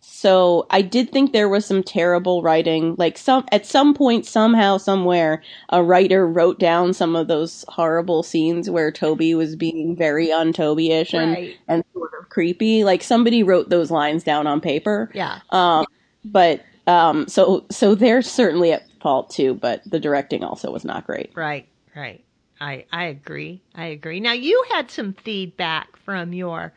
so 0.00 0.66
I 0.70 0.82
did 0.82 1.10
think 1.10 1.32
there 1.32 1.48
was 1.48 1.66
some 1.66 1.82
terrible 1.82 2.42
writing. 2.42 2.94
Like 2.98 3.18
some 3.18 3.46
at 3.52 3.66
some 3.66 3.94
point, 3.94 4.26
somehow, 4.26 4.78
somewhere, 4.78 5.42
a 5.68 5.82
writer 5.82 6.26
wrote 6.26 6.58
down 6.58 6.92
some 6.92 7.16
of 7.16 7.28
those 7.28 7.64
horrible 7.68 8.22
scenes 8.22 8.70
where 8.70 8.90
Toby 8.90 9.34
was 9.34 9.56
being 9.56 9.96
very 9.96 10.32
un-Toby-ish 10.32 11.14
and 11.14 11.32
right. 11.32 11.56
and 11.66 11.84
sort 11.92 12.10
of 12.20 12.28
creepy. 12.28 12.84
Like 12.84 13.02
somebody 13.02 13.42
wrote 13.42 13.70
those 13.70 13.90
lines 13.90 14.22
down 14.24 14.46
on 14.46 14.60
paper. 14.60 15.10
Yeah. 15.14 15.40
Um, 15.50 15.84
but 16.24 16.62
um, 16.86 17.28
so 17.28 17.66
so 17.70 17.94
they're 17.94 18.22
certainly 18.22 18.72
at 18.72 18.87
fault 19.00 19.30
too, 19.30 19.54
but 19.54 19.82
the 19.88 20.00
directing 20.00 20.44
also 20.44 20.70
was 20.70 20.84
not 20.84 21.06
great. 21.06 21.32
Right, 21.34 21.68
right. 21.94 22.24
I 22.60 22.84
I 22.92 23.04
agree. 23.04 23.62
I 23.74 23.86
agree. 23.86 24.20
Now 24.20 24.32
you 24.32 24.64
had 24.70 24.90
some 24.90 25.12
feedback 25.12 25.96
from 25.96 26.32
your 26.32 26.72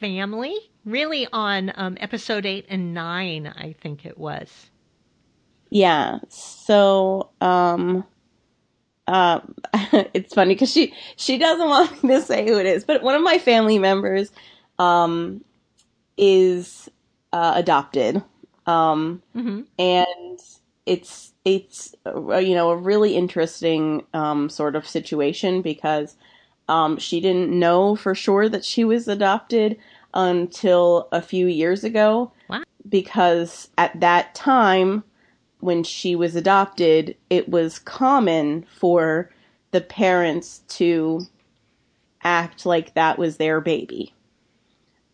family, 0.00 0.56
really 0.84 1.26
on 1.32 1.72
um, 1.76 1.96
episode 2.00 2.46
eight 2.46 2.66
and 2.68 2.92
nine, 2.94 3.46
I 3.46 3.74
think 3.80 4.04
it 4.04 4.18
was. 4.18 4.70
Yeah. 5.70 6.18
So 6.28 7.30
um, 7.40 8.04
uh, 9.06 9.40
it's 10.14 10.34
funny 10.34 10.54
because 10.54 10.70
she 10.70 10.94
she 11.16 11.38
doesn't 11.38 11.68
want 11.68 12.04
me 12.04 12.14
to 12.14 12.22
say 12.22 12.46
who 12.46 12.58
it 12.58 12.66
is, 12.66 12.84
but 12.84 13.02
one 13.02 13.14
of 13.14 13.22
my 13.22 13.38
family 13.38 13.78
members 13.78 14.30
um, 14.78 15.44
is 16.16 16.88
uh, 17.32 17.52
adopted, 17.56 18.22
um, 18.66 19.22
mm-hmm. 19.34 19.62
and 19.78 20.38
it's 20.86 21.33
it's 21.44 21.94
uh, 22.06 22.36
you 22.38 22.54
know 22.54 22.70
a 22.70 22.76
really 22.76 23.16
interesting 23.16 24.04
um, 24.14 24.48
sort 24.48 24.76
of 24.76 24.86
situation 24.86 25.62
because 25.62 26.16
um, 26.68 26.98
she 26.98 27.20
didn't 27.20 27.50
know 27.50 27.96
for 27.96 28.14
sure 28.14 28.48
that 28.48 28.64
she 28.64 28.84
was 28.84 29.08
adopted 29.08 29.76
until 30.14 31.08
a 31.12 31.20
few 31.20 31.46
years 31.46 31.84
ago. 31.84 32.32
Wow. 32.48 32.62
Because 32.88 33.68
at 33.76 33.98
that 34.00 34.34
time, 34.34 35.04
when 35.60 35.82
she 35.82 36.14
was 36.14 36.36
adopted, 36.36 37.16
it 37.30 37.48
was 37.48 37.78
common 37.78 38.66
for 38.78 39.30
the 39.70 39.80
parents 39.80 40.62
to 40.68 41.26
act 42.22 42.64
like 42.64 42.94
that 42.94 43.18
was 43.18 43.36
their 43.36 43.60
baby. 43.60 44.12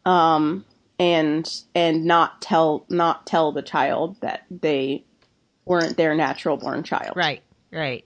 Um, 0.05 0.65
and 0.99 1.63
and 1.75 2.05
not 2.05 2.43
tell 2.43 2.85
not 2.89 3.27
tell 3.27 3.53
the 3.53 3.63
child 3.63 4.17
that 4.21 4.45
they 4.51 5.05
weren't 5.71 5.97
their 5.97 6.17
natural 6.17 6.57
born 6.57 6.83
child. 6.83 7.17
Right, 7.17 7.43
right. 7.73 8.05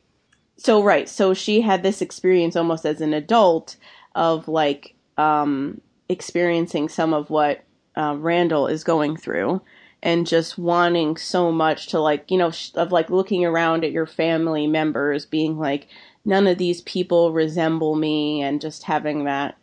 So 0.59 0.83
right, 0.83 1.09
so 1.09 1.33
she 1.33 1.63
had 1.63 1.83
this 1.83 2.03
experience 2.03 2.57
almost 2.57 2.85
as 2.85 3.01
an 3.01 3.15
adult 3.15 3.77
of 4.15 4.47
like 4.47 4.95
um, 5.17 5.81
experiencing 6.11 6.91
some 6.91 7.15
of 7.15 7.31
what 7.31 7.65
uh, 7.97 8.17
Randall 8.19 8.67
is 8.67 8.85
going 8.85 9.17
through, 9.17 9.63
and 10.03 10.27
just 10.27 10.59
wanting 10.59 11.17
so 11.17 11.51
much 11.51 11.89
to 11.89 12.01
like 12.01 12.31
you 12.31 12.37
know 12.37 12.51
sh- 12.51 12.71
of 12.75 12.93
like 12.93 13.09
looking 13.09 13.47
around 13.47 13.83
at 13.83 13.93
your 13.93 14.07
family 14.07 14.67
members, 14.67 15.25
being 15.25 15.59
like 15.59 15.89
none 16.27 16.47
of 16.47 16.59
these 16.59 16.83
people 16.83 17.33
resemble 17.33 17.97
me, 17.97 18.43
and 18.43 18.61
just 18.61 18.83
having 18.83 19.25
that 19.25 19.57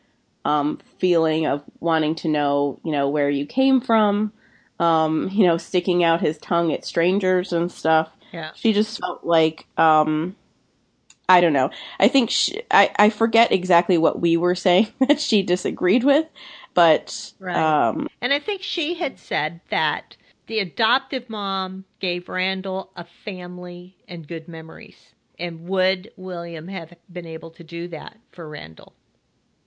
um, 0.43 0.79
feeling 0.97 1.45
of 1.45 1.63
wanting 1.79 2.15
to 2.15 2.27
know 2.27 2.79
you 2.83 2.91
know 2.91 3.07
where 3.07 3.29
you 3.29 3.45
came 3.45 3.79
from 3.79 4.33
um, 4.81 5.29
you 5.31 5.45
know, 5.45 5.57
sticking 5.57 6.03
out 6.03 6.21
his 6.21 6.39
tongue 6.39 6.73
at 6.73 6.83
strangers 6.83 7.53
and 7.53 7.71
stuff. 7.71 8.09
Yeah. 8.33 8.51
She 8.55 8.73
just 8.73 8.99
felt 8.99 9.23
like, 9.23 9.67
um, 9.77 10.35
I 11.29 11.39
don't 11.39 11.53
know. 11.53 11.69
I 11.99 12.07
think 12.07 12.31
she, 12.31 12.63
I, 12.71 12.89
I 12.97 13.09
forget 13.11 13.51
exactly 13.51 13.99
what 13.99 14.19
we 14.19 14.37
were 14.37 14.55
saying 14.55 14.87
that 15.07 15.21
she 15.21 15.43
disagreed 15.43 16.03
with, 16.03 16.25
but, 16.73 17.31
right. 17.39 17.55
um, 17.55 18.07
and 18.21 18.33
I 18.33 18.39
think 18.39 18.63
she 18.63 18.95
had 18.95 19.19
said 19.19 19.61
that 19.69 20.17
the 20.47 20.59
adoptive 20.59 21.29
mom 21.29 21.85
gave 21.99 22.27
Randall 22.27 22.89
a 22.95 23.05
family 23.23 23.95
and 24.07 24.27
good 24.27 24.47
memories. 24.47 24.97
And 25.37 25.67
would 25.69 26.11
William 26.17 26.67
have 26.67 26.93
been 27.11 27.27
able 27.27 27.51
to 27.51 27.63
do 27.63 27.87
that 27.89 28.17
for 28.31 28.49
Randall? 28.49 28.93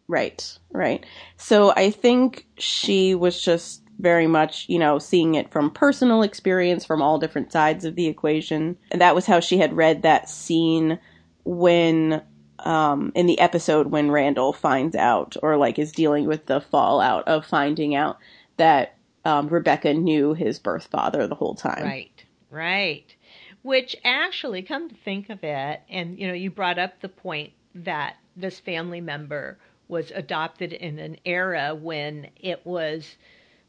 Right, 0.08 0.58
right. 0.72 1.04
So 1.36 1.72
I 1.76 1.90
think 1.90 2.46
she 2.58 3.14
was 3.14 3.40
just 3.40 3.83
very 3.98 4.26
much, 4.26 4.68
you 4.68 4.78
know, 4.78 4.98
seeing 4.98 5.34
it 5.34 5.50
from 5.50 5.70
personal 5.70 6.22
experience 6.22 6.84
from 6.84 7.00
all 7.00 7.18
different 7.18 7.52
sides 7.52 7.84
of 7.84 7.94
the 7.94 8.06
equation. 8.06 8.76
And 8.90 9.00
that 9.00 9.14
was 9.14 9.26
how 9.26 9.40
she 9.40 9.58
had 9.58 9.76
read 9.76 10.02
that 10.02 10.28
scene 10.28 10.98
when 11.44 12.22
um 12.60 13.12
in 13.14 13.26
the 13.26 13.38
episode 13.40 13.88
when 13.88 14.10
Randall 14.10 14.52
finds 14.52 14.96
out 14.96 15.36
or 15.42 15.56
like 15.56 15.78
is 15.78 15.92
dealing 15.92 16.26
with 16.26 16.46
the 16.46 16.60
fallout 16.60 17.26
of 17.28 17.44
finding 17.44 17.94
out 17.94 18.18
that 18.56 18.96
um, 19.24 19.48
Rebecca 19.48 19.94
knew 19.94 20.34
his 20.34 20.58
birth 20.58 20.86
father 20.86 21.26
the 21.26 21.34
whole 21.34 21.54
time. 21.54 21.82
Right. 21.82 22.24
Right. 22.50 23.14
Which 23.62 23.96
actually 24.04 24.62
come 24.62 24.88
to 24.88 24.94
think 24.94 25.30
of 25.30 25.42
it 25.42 25.80
and 25.88 26.18
you 26.18 26.26
know 26.26 26.34
you 26.34 26.50
brought 26.50 26.78
up 26.78 27.00
the 27.00 27.08
point 27.08 27.52
that 27.74 28.16
this 28.36 28.60
family 28.60 29.00
member 29.00 29.58
was 29.88 30.10
adopted 30.14 30.72
in 30.72 30.98
an 30.98 31.16
era 31.24 31.74
when 31.74 32.28
it 32.36 32.64
was 32.64 33.16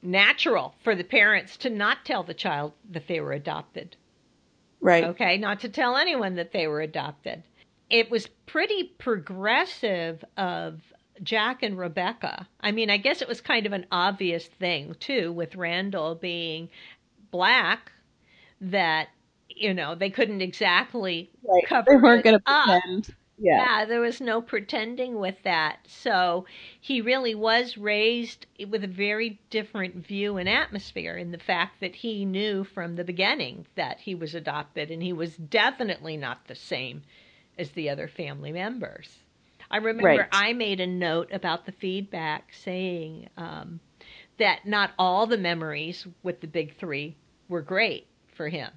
natural 0.06 0.76
for 0.84 0.96
the 0.96 1.04
parents 1.04 1.58
to 1.58 1.70
not 1.70 2.06
tell 2.06 2.24
the 2.24 2.34
child 2.34 2.74
that 2.92 3.08
they 3.08 3.20
were 3.20 3.34
adopted. 3.34 3.96
Right. 4.80 5.04
Okay, 5.04 5.38
not 5.38 5.62
to 5.62 5.70
tell 5.70 5.98
anyone 5.98 6.36
that 6.36 6.52
they 6.52 6.68
were 6.68 6.82
adopted. 6.82 7.44
It 7.90 8.12
was 8.12 8.28
pretty 8.46 8.84
progressive 8.98 10.24
of 10.38 10.82
Jack 11.24 11.64
and 11.64 11.78
Rebecca. 11.78 12.48
I 12.60 12.72
mean, 12.72 12.90
I 12.90 12.98
guess 12.98 13.22
it 13.22 13.28
was 13.28 13.42
kind 13.42 13.66
of 13.66 13.74
an 13.74 13.86
obvious 13.92 14.46
thing 14.46 14.96
too 15.00 15.32
with 15.32 15.56
Randall 15.56 16.16
being 16.16 16.70
black 17.32 17.92
that 18.62 19.10
you 19.50 19.74
know 19.74 19.96
they 19.96 20.10
couldn't 20.10 20.42
exactly 20.42 21.32
right. 21.44 21.66
cover. 21.68 21.92
They 21.92 21.98
weren't 21.98 22.24
going 22.24 22.40
to 22.40 22.44
pretend. 22.46 23.16
Yeah. 23.38 23.80
yeah, 23.80 23.86
there 23.86 24.00
was 24.00 24.22
no 24.22 24.42
pretending 24.42 25.20
with 25.20 25.36
that. 25.44 25.80
So 25.88 26.46
he 26.80 27.02
really 27.02 27.36
was 27.36 27.78
raised 27.78 28.46
with 28.70 28.84
a 28.84 28.88
very 28.88 29.40
different 29.50 29.96
view 29.96 30.38
and 30.38 30.48
atmosphere 30.48 31.18
in 31.18 31.32
the 31.32 31.38
fact 31.38 31.82
that 31.82 31.96
he 31.96 32.24
knew 32.24 32.64
from 32.64 32.96
the 32.96 33.04
beginning 33.04 33.66
that 33.76 34.00
he 34.00 34.16
was 34.16 34.36
adopted 34.36 34.90
and 34.90 35.04
he 35.04 35.12
was 35.12 35.36
definitely 35.36 36.16
not 36.16 36.48
the 36.48 36.56
same 36.56 37.04
as 37.58 37.72
the 37.72 37.90
other 37.90 38.08
family 38.08 38.52
members. 38.52 39.20
I 39.70 39.78
remember 39.78 40.08
right. 40.08 40.30
I 40.32 40.54
made 40.54 40.80
a 40.80 40.88
note 40.88 41.30
about 41.32 41.66
the 41.66 41.72
feedback 41.72 42.54
saying 42.54 43.30
um, 43.36 43.80
that 44.38 44.66
not 44.66 44.92
all 44.98 45.28
the 45.28 45.38
memories 45.38 46.08
with 46.24 46.40
the 46.40 46.48
big 46.48 46.78
three 46.78 47.16
were 47.50 47.62
great 47.62 48.08
for 48.34 48.48
him. 48.48 48.72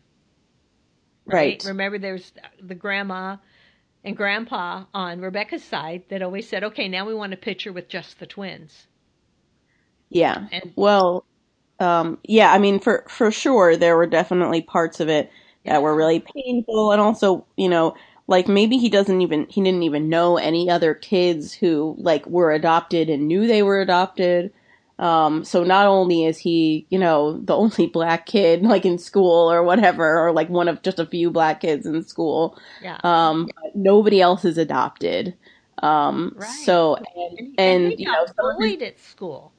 Right. 1.26 1.62
right. 1.62 1.64
Remember, 1.66 1.98
there's 1.98 2.32
the 2.61 2.74
grandma 2.74 3.36
and 4.05 4.16
grandpa 4.16 4.84
on 4.94 5.20
Rebecca's 5.20 5.64
side 5.64 6.05
that 6.09 6.22
always 6.22 6.49
said, 6.49 6.64
okay, 6.64 6.88
now 6.88 7.07
we 7.07 7.14
want 7.14 7.34
a 7.34 7.36
picture 7.36 7.72
with 7.72 7.88
just 7.88 8.18
the 8.18 8.26
twins. 8.26 8.86
Yeah. 10.09 10.46
And, 10.53 10.72
well, 10.76 11.24
um, 11.80 12.18
yeah, 12.24 12.53
I 12.53 12.59
mean, 12.59 12.80
for, 12.80 13.05
for 13.09 13.30
sure, 13.30 13.76
there 13.76 13.96
were 13.96 14.07
definitely 14.07 14.62
parts 14.62 15.01
of 15.01 15.09
it 15.09 15.30
that 15.64 15.72
yeah. 15.72 15.78
were 15.78 15.94
really 15.94 16.20
painful. 16.20 16.92
And 16.92 17.01
also, 17.01 17.46
you 17.57 17.68
know, 17.68 17.94
like 18.26 18.49
maybe 18.49 18.78
he 18.78 18.88
doesn't 18.88 19.20
even, 19.20 19.46
he 19.49 19.62
didn't 19.62 19.82
even 19.82 20.09
know 20.09 20.38
any 20.38 20.70
other 20.70 20.94
kids 20.94 21.53
who 21.53 21.96
like 21.99 22.26
were 22.26 22.53
adopted 22.53 23.11
and 23.11 23.26
knew 23.26 23.46
they 23.46 23.62
were 23.62 23.80
adopted. 23.80 24.53
Um, 24.99 25.44
so 25.44 25.62
not 25.62 25.86
only 25.86 26.24
is 26.24 26.38
he, 26.38 26.86
you 26.90 26.99
know, 26.99 27.38
the 27.38 27.57
only 27.57 27.86
black 27.92 28.26
kid 28.26 28.62
like 28.62 28.84
in 28.84 28.99
school 28.99 29.51
or 29.51 29.62
whatever, 29.62 30.26
or 30.26 30.32
like 30.32 30.49
one 30.49 30.68
of 30.68 30.82
just 30.82 30.99
a 30.99 31.07
few 31.07 31.30
black 31.30 31.61
kids 31.61 31.86
in 31.86 32.03
school. 32.05 32.59
Yeah. 32.82 32.99
Um, 33.05 33.49
nobody 33.74 34.20
else 34.20 34.44
is 34.44 34.59
adopted. 34.59 35.34
Um, 35.80 36.34
right. 36.36 36.51
so 36.64 36.96
and, 36.96 37.38
and, 37.38 37.61
and 37.92 38.01
you 38.01 38.07
know, 38.07 38.26
bullied 38.36 38.80
his, 38.80 38.90
at 38.90 39.01
school. 39.01 39.53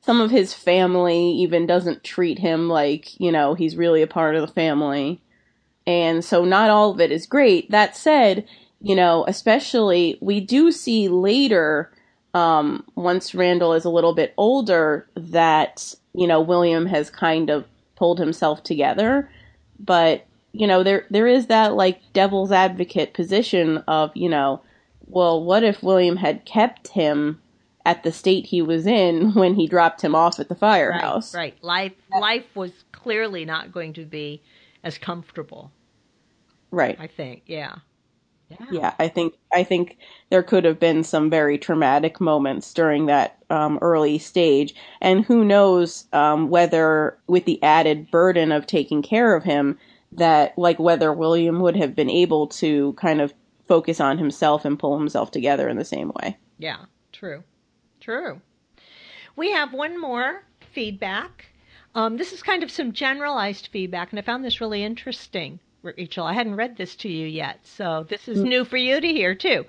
Some 0.00 0.20
of 0.20 0.30
his 0.30 0.54
family 0.54 1.32
even 1.32 1.66
doesn't 1.66 2.04
treat 2.04 2.38
him 2.38 2.68
like 2.68 3.20
you 3.20 3.30
know 3.30 3.54
he's 3.54 3.76
really 3.76 4.00
a 4.00 4.06
part 4.06 4.36
of 4.36 4.40
the 4.40 4.52
family, 4.52 5.20
and 5.86 6.24
so 6.24 6.46
not 6.46 6.70
all 6.70 6.92
of 6.92 7.00
it 7.00 7.12
is 7.12 7.26
great. 7.26 7.70
That 7.70 7.94
said, 7.94 8.46
you 8.80 8.96
know, 8.96 9.26
especially 9.28 10.16
we 10.22 10.40
do 10.40 10.72
see 10.72 11.08
later 11.08 11.92
um, 12.34 12.84
once 12.94 13.34
Randall 13.34 13.72
is 13.72 13.84
a 13.84 13.90
little 13.90 14.14
bit 14.14 14.34
older 14.36 15.08
that, 15.14 15.94
you 16.14 16.26
know, 16.26 16.40
William 16.40 16.86
has 16.86 17.10
kind 17.10 17.50
of 17.50 17.64
pulled 17.94 18.18
himself 18.18 18.62
together. 18.62 19.30
But, 19.78 20.26
you 20.52 20.66
know, 20.66 20.82
there 20.82 21.06
there 21.10 21.26
is 21.26 21.46
that 21.46 21.74
like 21.74 22.00
devil's 22.12 22.52
advocate 22.52 23.14
position 23.14 23.78
of, 23.88 24.10
you 24.14 24.28
know, 24.28 24.62
well, 25.06 25.42
what 25.42 25.64
if 25.64 25.82
William 25.82 26.16
had 26.16 26.44
kept 26.44 26.88
him 26.88 27.40
at 27.84 28.02
the 28.02 28.12
state 28.12 28.46
he 28.46 28.60
was 28.60 28.86
in 28.86 29.32
when 29.34 29.54
he 29.54 29.66
dropped 29.66 30.02
him 30.02 30.14
off 30.14 30.38
at 30.38 30.48
the 30.48 30.54
firehouse? 30.54 31.34
Right, 31.34 31.54
right. 31.54 31.64
Life 31.64 31.92
life 32.20 32.46
was 32.54 32.72
clearly 32.92 33.44
not 33.44 33.72
going 33.72 33.92
to 33.94 34.04
be 34.04 34.42
as 34.82 34.98
comfortable. 34.98 35.72
Right. 36.70 36.96
I 37.00 37.06
think, 37.06 37.42
yeah. 37.46 37.76
Yeah. 38.48 38.66
yeah, 38.70 38.94
I 39.00 39.08
think 39.08 39.34
I 39.52 39.64
think 39.64 39.98
there 40.30 40.42
could 40.42 40.64
have 40.64 40.78
been 40.78 41.02
some 41.02 41.28
very 41.30 41.58
traumatic 41.58 42.20
moments 42.20 42.72
during 42.72 43.06
that 43.06 43.38
um, 43.50 43.78
early 43.82 44.18
stage, 44.18 44.74
and 45.00 45.24
who 45.24 45.44
knows 45.44 46.06
um, 46.12 46.48
whether, 46.48 47.18
with 47.26 47.44
the 47.44 47.60
added 47.62 48.10
burden 48.10 48.52
of 48.52 48.66
taking 48.66 49.02
care 49.02 49.34
of 49.34 49.42
him, 49.42 49.78
that 50.12 50.56
like 50.56 50.78
whether 50.78 51.12
William 51.12 51.60
would 51.60 51.76
have 51.76 51.96
been 51.96 52.10
able 52.10 52.46
to 52.46 52.92
kind 52.94 53.20
of 53.20 53.34
focus 53.66 54.00
on 54.00 54.16
himself 54.16 54.64
and 54.64 54.78
pull 54.78 54.96
himself 54.96 55.32
together 55.32 55.68
in 55.68 55.76
the 55.76 55.84
same 55.84 56.12
way. 56.20 56.36
Yeah, 56.58 56.84
true, 57.12 57.42
true. 58.00 58.40
We 59.34 59.50
have 59.50 59.72
one 59.72 60.00
more 60.00 60.44
feedback. 60.72 61.46
Um, 61.96 62.16
this 62.16 62.32
is 62.32 62.42
kind 62.42 62.62
of 62.62 62.70
some 62.70 62.92
generalized 62.92 63.68
feedback, 63.72 64.12
and 64.12 64.18
I 64.18 64.22
found 64.22 64.44
this 64.44 64.60
really 64.60 64.84
interesting. 64.84 65.58
Rachel. 65.96 66.26
I 66.26 66.32
hadn't 66.32 66.56
read 66.56 66.76
this 66.76 66.94
to 66.96 67.08
you 67.08 67.26
yet, 67.26 67.60
so 67.64 68.06
this 68.08 68.28
is 68.28 68.38
mm. 68.38 68.48
new 68.48 68.64
for 68.64 68.76
you 68.76 69.00
to 69.00 69.06
hear 69.06 69.34
too. 69.34 69.64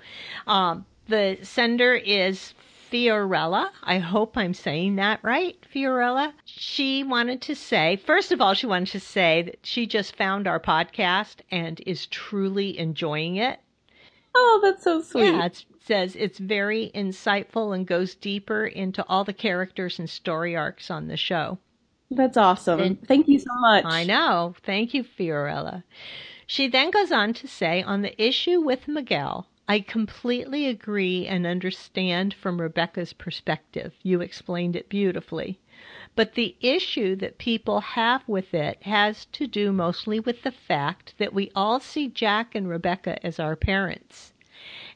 Um, 0.46 0.84
the 1.08 1.38
sender 1.42 1.94
is 1.94 2.54
Fiorella. 2.90 3.70
I 3.82 3.98
hope 3.98 4.36
I'm 4.36 4.54
saying 4.54 4.96
that 4.96 5.20
right, 5.22 5.56
Fiorella. 5.74 6.32
She 6.44 7.04
wanted 7.04 7.42
to 7.42 7.54
say, 7.54 7.96
first 7.96 8.32
of 8.32 8.40
all, 8.40 8.54
she 8.54 8.66
wanted 8.66 8.88
to 8.92 9.00
say 9.00 9.42
that 9.42 9.58
she 9.62 9.86
just 9.86 10.16
found 10.16 10.46
our 10.46 10.60
podcast 10.60 11.36
and 11.50 11.80
is 11.86 12.06
truly 12.06 12.78
enjoying 12.78 13.36
it. 13.36 13.60
Oh, 14.34 14.60
that's 14.62 14.84
so 14.84 15.02
sweet. 15.02 15.24
Yeah, 15.24 15.46
it 15.46 15.64
says 15.84 16.16
it's 16.16 16.38
very 16.38 16.90
insightful 16.94 17.74
and 17.74 17.86
goes 17.86 18.14
deeper 18.14 18.66
into 18.66 19.04
all 19.08 19.24
the 19.24 19.32
characters 19.32 19.98
and 19.98 20.08
story 20.08 20.56
arcs 20.56 20.90
on 20.90 21.08
the 21.08 21.16
show. 21.16 21.58
That's 22.10 22.38
awesome. 22.38 22.80
And 22.80 23.06
Thank 23.06 23.28
you 23.28 23.38
so 23.38 23.52
much. 23.60 23.84
I 23.84 24.04
know. 24.04 24.54
Thank 24.62 24.94
you, 24.94 25.04
Fiorella. 25.04 25.84
She 26.46 26.66
then 26.66 26.90
goes 26.90 27.12
on 27.12 27.34
to 27.34 27.46
say 27.46 27.82
on 27.82 28.00
the 28.00 28.22
issue 28.22 28.60
with 28.60 28.88
Miguel, 28.88 29.46
I 29.68 29.80
completely 29.80 30.66
agree 30.66 31.26
and 31.26 31.46
understand 31.46 32.32
from 32.32 32.62
Rebecca's 32.62 33.12
perspective. 33.12 33.92
You 34.02 34.22
explained 34.22 34.74
it 34.74 34.88
beautifully. 34.88 35.60
But 36.16 36.32
the 36.32 36.56
issue 36.62 37.14
that 37.16 37.36
people 37.36 37.80
have 37.80 38.26
with 38.26 38.54
it 38.54 38.82
has 38.84 39.26
to 39.26 39.46
do 39.46 39.70
mostly 39.70 40.18
with 40.18 40.42
the 40.42 40.50
fact 40.50 41.14
that 41.18 41.34
we 41.34 41.52
all 41.54 41.78
see 41.78 42.08
Jack 42.08 42.54
and 42.54 42.66
Rebecca 42.66 43.24
as 43.24 43.38
our 43.38 43.54
parents. 43.54 44.32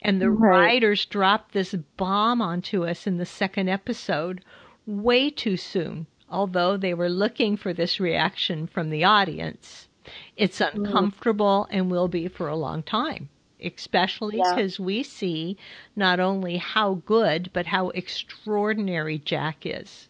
And 0.00 0.22
the 0.22 0.30
right. 0.30 0.58
writers 0.58 1.04
dropped 1.04 1.52
this 1.52 1.74
bomb 1.98 2.40
onto 2.40 2.86
us 2.86 3.06
in 3.06 3.18
the 3.18 3.26
second 3.26 3.68
episode 3.68 4.42
way 4.86 5.28
too 5.28 5.58
soon 5.58 6.06
although 6.32 6.76
they 6.76 6.94
were 6.94 7.10
looking 7.10 7.56
for 7.56 7.72
this 7.72 8.00
reaction 8.00 8.66
from 8.66 8.90
the 8.90 9.04
audience, 9.04 9.88
it's 10.36 10.58
mm-hmm. 10.58 10.84
uncomfortable 10.84 11.68
and 11.70 11.90
will 11.90 12.08
be 12.08 12.26
for 12.26 12.48
a 12.48 12.56
long 12.56 12.82
time, 12.82 13.28
especially 13.62 14.38
because 14.38 14.78
yeah. 14.78 14.84
we 14.84 15.02
see 15.02 15.56
not 15.94 16.18
only 16.18 16.56
how 16.56 16.94
good, 17.06 17.50
but 17.52 17.66
how 17.66 17.90
extraordinary 17.90 19.18
Jack 19.18 19.64
is. 19.64 20.08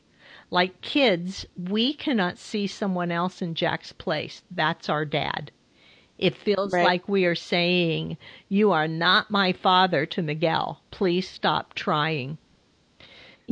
Like 0.50 0.80
kids, 0.80 1.44
we 1.56 1.92
cannot 1.94 2.38
see 2.38 2.66
someone 2.66 3.10
else 3.10 3.42
in 3.42 3.54
Jack's 3.54 3.92
place. 3.92 4.42
That's 4.50 4.88
our 4.88 5.04
dad. 5.04 5.50
It 6.18 6.36
feels 6.36 6.72
right. 6.72 6.84
like 6.84 7.08
we 7.08 7.24
are 7.24 7.34
saying, 7.34 8.16
You 8.48 8.70
are 8.70 8.86
not 8.86 9.30
my 9.30 9.52
father 9.52 10.06
to 10.06 10.22
Miguel. 10.22 10.80
Please 10.90 11.28
stop 11.28 11.74
trying. 11.74 12.38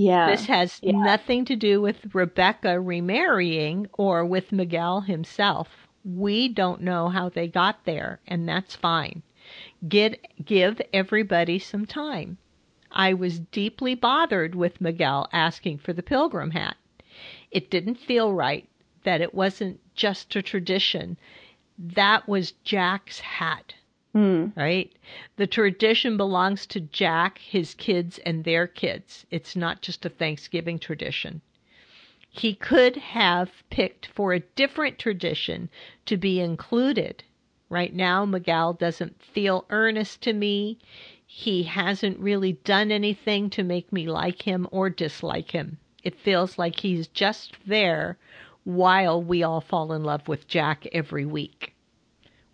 Yeah. 0.01 0.31
This 0.31 0.47
has 0.47 0.81
yeah. 0.83 0.93
nothing 0.93 1.45
to 1.45 1.57
do 1.57 1.83
with 1.83 2.15
Rebecca 2.15 2.81
remarrying 2.81 3.87
or 3.99 4.25
with 4.25 4.51
Miguel 4.51 5.03
himself. 5.03 5.69
We 6.05 6.49
don't 6.49 6.81
know 6.81 7.11
how 7.11 7.29
they 7.29 7.47
got 7.49 7.85
there, 7.85 8.19
and 8.27 8.49
that's 8.49 8.75
fine. 8.75 9.23
Get, 9.87 10.27
give 10.43 10.81
everybody 10.95 11.59
some 11.59 11.85
time. 11.85 12.39
I 12.91 13.13
was 13.13 13.41
deeply 13.41 13.95
bothered 13.95 14.55
with 14.55 14.81
Miguel 14.81 15.29
asking 15.35 15.79
for 15.79 15.93
the 15.93 16.03
pilgrim 16.03 16.53
hat. 16.53 16.77
It 17.51 17.71
didn't 17.71 17.97
feel 17.97 18.33
right 18.33 18.67
that 19.05 19.21
it 19.21 19.35
wasn't 19.35 19.81
just 19.95 20.35
a 20.35 20.41
tradition. 20.41 21.19
That 21.79 22.27
was 22.27 22.53
Jack's 22.65 23.21
hat. 23.21 23.75
Mm. 24.15 24.57
Right? 24.57 24.93
The 25.37 25.47
tradition 25.47 26.17
belongs 26.17 26.67
to 26.67 26.81
Jack, 26.81 27.39
his 27.39 27.75
kids, 27.75 28.19
and 28.27 28.43
their 28.43 28.67
kids. 28.67 29.25
It's 29.31 29.55
not 29.55 29.83
just 29.83 30.05
a 30.05 30.09
Thanksgiving 30.09 30.79
tradition. 30.79 31.43
He 32.29 32.55
could 32.55 32.97
have 32.97 33.51
picked 33.71 34.07
for 34.07 34.33
a 34.33 34.41
different 34.41 34.99
tradition 34.99 35.69
to 36.07 36.17
be 36.17 36.41
included. 36.41 37.23
Right 37.69 37.95
now, 37.95 38.25
Miguel 38.25 38.73
doesn't 38.73 39.23
feel 39.23 39.65
earnest 39.71 40.23
to 40.23 40.33
me. 40.33 40.79
He 41.25 41.63
hasn't 41.63 42.19
really 42.19 42.55
done 42.65 42.91
anything 42.91 43.49
to 43.51 43.63
make 43.63 43.93
me 43.93 44.09
like 44.09 44.43
him 44.43 44.67
or 44.73 44.91
dislike 44.91 45.53
him. 45.53 45.79
It 46.03 46.19
feels 46.19 46.59
like 46.59 46.81
he's 46.81 47.07
just 47.07 47.57
there 47.67 48.19
while 48.65 49.23
we 49.23 49.43
all 49.43 49.61
fall 49.61 49.93
in 49.93 50.03
love 50.03 50.27
with 50.27 50.49
Jack 50.49 50.87
every 50.93 51.25
week. 51.25 51.75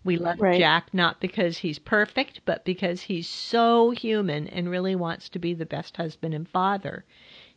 We 0.07 0.15
love 0.15 0.39
right. 0.39 0.57
Jack 0.57 0.93
not 0.93 1.19
because 1.19 1.57
he's 1.57 1.79
perfect, 1.79 2.39
but 2.45 2.63
because 2.63 3.01
he's 3.01 3.27
so 3.27 3.91
human 3.91 4.47
and 4.47 4.69
really 4.69 4.95
wants 4.95 5.27
to 5.27 5.37
be 5.37 5.53
the 5.53 5.65
best 5.65 5.97
husband 5.97 6.33
and 6.33 6.47
father. 6.47 7.03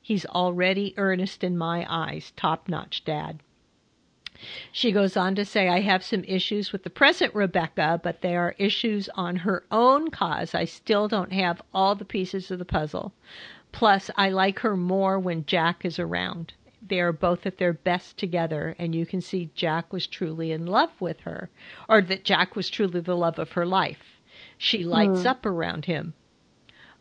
He's 0.02 0.26
already 0.26 0.92
earnest 0.96 1.44
in 1.44 1.56
my 1.56 1.86
eyes, 1.88 2.32
top 2.34 2.68
notch 2.68 3.04
dad. 3.04 3.38
She 4.72 4.90
goes 4.90 5.16
on 5.16 5.36
to 5.36 5.44
say, 5.44 5.68
I 5.68 5.78
have 5.82 6.02
some 6.02 6.24
issues 6.24 6.72
with 6.72 6.82
the 6.82 6.90
present 6.90 7.32
Rebecca, 7.36 8.00
but 8.02 8.20
they 8.20 8.34
are 8.36 8.56
issues 8.58 9.08
on 9.10 9.36
her 9.36 9.64
own 9.70 10.10
cause. 10.10 10.52
I 10.52 10.64
still 10.64 11.06
don't 11.06 11.32
have 11.32 11.62
all 11.72 11.94
the 11.94 12.04
pieces 12.04 12.50
of 12.50 12.58
the 12.58 12.64
puzzle. 12.64 13.12
Plus, 13.70 14.10
I 14.16 14.30
like 14.30 14.58
her 14.58 14.76
more 14.76 15.20
when 15.20 15.46
Jack 15.46 15.84
is 15.84 16.00
around 16.00 16.54
they 16.82 17.00
are 17.00 17.12
both 17.12 17.44
at 17.44 17.58
their 17.58 17.72
best 17.72 18.16
together, 18.16 18.74
and 18.78 18.94
you 18.94 19.04
can 19.04 19.20
see 19.20 19.50
Jack 19.54 19.92
was 19.92 20.06
truly 20.06 20.50
in 20.50 20.66
love 20.66 21.00
with 21.00 21.20
her, 21.20 21.50
or 21.88 22.00
that 22.00 22.24
Jack 22.24 22.56
was 22.56 22.70
truly 22.70 23.00
the 23.00 23.16
love 23.16 23.38
of 23.38 23.52
her 23.52 23.66
life. 23.66 24.20
She 24.56 24.82
lights 24.82 25.24
mm. 25.24 25.26
up 25.26 25.44
around 25.44 25.84
him. 25.84 26.14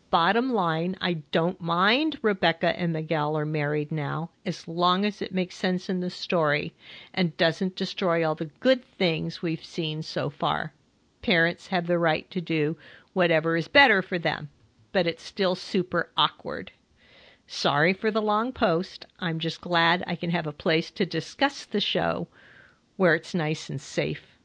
Bottom 0.09 0.51
line, 0.51 0.97
I 0.99 1.21
don't 1.31 1.61
mind 1.61 2.17
Rebecca 2.21 2.77
and 2.77 2.91
Miguel 2.91 3.37
are 3.37 3.45
married 3.45 3.91
now, 3.91 4.31
as 4.45 4.67
long 4.67 5.05
as 5.05 5.21
it 5.21 5.31
makes 5.31 5.55
sense 5.55 5.87
in 5.87 5.99
the 5.99 6.09
story 6.09 6.73
and 7.13 7.37
doesn't 7.37 7.75
destroy 7.75 8.27
all 8.27 8.35
the 8.35 8.49
good 8.59 8.83
things 8.83 9.41
we've 9.41 9.63
seen 9.63 10.01
so 10.01 10.29
far. 10.29 10.73
Parents 11.21 11.67
have 11.67 11.85
the 11.85 11.99
right 11.99 12.29
to 12.31 12.41
do 12.41 12.75
whatever 13.13 13.55
is 13.55 13.67
better 13.67 14.01
for 14.01 14.17
them, 14.17 14.49
but 14.91 15.05
it's 15.05 15.23
still 15.23 15.53
super 15.53 16.09
awkward. 16.17 16.71
Sorry 17.51 17.93
for 17.93 18.11
the 18.11 18.21
long 18.21 18.51
post. 18.51 19.07
I'm 19.19 19.39
just 19.39 19.59
glad 19.59 20.03
I 20.05 20.15
can 20.15 20.29
have 20.29 20.45
a 20.45 20.51
place 20.51 20.91
to 20.91 21.03
discuss 21.03 21.65
the 21.65 21.81
show 21.81 22.27
where 22.95 23.15
it's 23.15 23.33
nice 23.33 23.71
and 23.71 23.81
safe. 23.81 24.37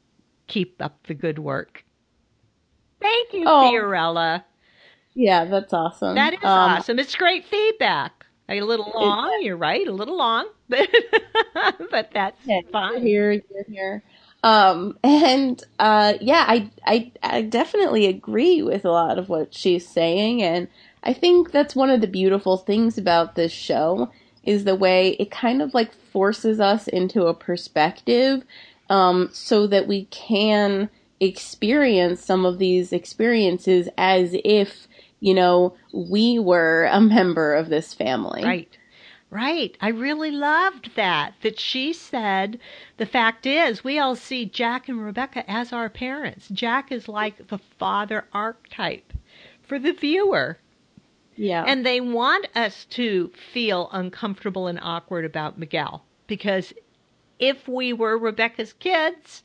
Keep 0.47 0.81
up 0.81 0.97
the 1.05 1.13
good 1.13 1.37
work. 1.37 1.85
Thank 2.99 3.31
you, 3.31 3.43
oh. 3.45 3.71
Fiorella. 3.71 4.43
Yeah, 5.13 5.45
that's 5.45 5.71
awesome. 5.71 6.15
That 6.15 6.33
is 6.33 6.39
um, 6.43 6.71
awesome. 6.71 6.97
It's 6.97 7.15
great 7.15 7.45
feedback. 7.45 8.25
A 8.49 8.61
little 8.61 8.91
long, 8.95 9.39
you're 9.43 9.55
right, 9.55 9.87
a 9.87 9.91
little 9.91 10.17
long, 10.17 10.47
but 10.69 10.89
but 11.91 12.09
that's 12.11 12.43
yeah, 12.45 12.61
fine. 12.71 13.01
Here, 13.01 13.33
you're 13.33 13.63
here. 13.67 14.03
Um, 14.43 14.97
and 15.03 15.63
uh, 15.79 16.13
yeah, 16.21 16.45
I, 16.47 16.71
I 16.85 17.11
I 17.23 17.41
definitely 17.43 18.07
agree 18.07 18.61
with 18.63 18.83
a 18.83 18.91
lot 18.91 19.17
of 19.19 19.29
what 19.29 19.53
she's 19.53 19.87
saying, 19.87 20.43
and 20.43 20.67
I 21.05 21.13
think 21.13 21.51
that's 21.51 21.75
one 21.75 21.89
of 21.89 22.01
the 22.01 22.07
beautiful 22.07 22.57
things 22.57 22.97
about 22.97 23.35
this 23.35 23.51
show 23.51 24.11
is 24.43 24.63
the 24.63 24.75
way 24.75 25.11
it 25.19 25.31
kind 25.31 25.61
of 25.61 25.73
like 25.73 25.93
forces 25.93 26.59
us 26.59 26.87
into 26.87 27.27
a 27.27 27.33
perspective 27.33 28.43
um, 28.89 29.29
so 29.31 29.67
that 29.67 29.87
we 29.87 30.05
can 30.05 30.89
experience 31.19 32.23
some 32.23 32.45
of 32.45 32.57
these 32.57 32.91
experiences 32.91 33.89
as 33.97 34.35
if, 34.43 34.87
you 35.19 35.33
know, 35.33 35.75
we 35.93 36.39
were 36.39 36.89
a 36.91 37.01
member 37.01 37.55
of 37.55 37.69
this 37.69 37.93
family. 37.93 38.43
Right. 38.43 38.77
Right. 39.31 39.75
I 39.81 39.89
really 39.89 40.31
loved 40.31 40.91
that. 40.95 41.33
That 41.41 41.59
she 41.59 41.91
said 41.91 42.59
the 42.97 43.05
fact 43.05 43.45
is 43.45 43.83
we 43.83 43.99
all 43.99 44.15
see 44.15 44.45
Jack 44.45 44.87
and 44.87 45.03
Rebecca 45.03 45.49
as 45.49 45.73
our 45.73 45.89
parents. 45.89 46.47
Jack 46.49 46.91
is 46.91 47.09
like 47.09 47.47
the 47.47 47.57
father 47.57 48.25
archetype 48.31 49.11
for 49.61 49.77
the 49.79 49.91
viewer. 49.91 50.59
Yeah. 51.35 51.63
And 51.65 51.85
they 51.85 52.01
want 52.01 52.47
us 52.55 52.85
to 52.91 53.31
feel 53.53 53.89
uncomfortable 53.91 54.67
and 54.67 54.79
awkward 54.81 55.25
about 55.25 55.57
Miguel 55.57 56.03
because 56.27 56.73
if 57.39 57.67
we 57.67 57.93
were 57.93 58.17
Rebecca's 58.17 58.73
kids, 58.73 59.43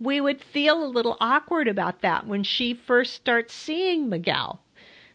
we 0.00 0.20
would 0.20 0.40
feel 0.42 0.84
a 0.84 0.86
little 0.86 1.16
awkward 1.20 1.68
about 1.68 2.00
that 2.00 2.26
when 2.26 2.42
she 2.42 2.74
first 2.74 3.14
starts 3.14 3.54
seeing 3.54 4.08
Miguel. 4.08 4.60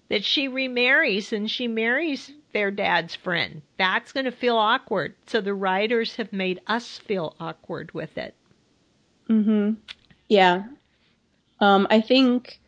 That 0.09 0.25
she 0.25 0.49
remarries 0.49 1.31
and 1.31 1.49
she 1.49 1.69
marries 1.69 2.33
their 2.51 2.69
dad's 2.69 3.15
friend. 3.15 3.61
That's 3.77 4.11
going 4.11 4.25
to 4.25 4.31
feel 4.31 4.57
awkward. 4.57 5.15
So 5.25 5.39
the 5.39 5.53
writers 5.53 6.17
have 6.17 6.33
made 6.33 6.59
us 6.67 6.97
feel 6.97 7.33
awkward 7.39 7.93
with 7.93 8.17
it. 8.17 8.35
Mhm. 9.29 9.77
Yeah. 10.27 10.63
Um 11.61 11.87
I 11.89 12.01
think 12.01 12.59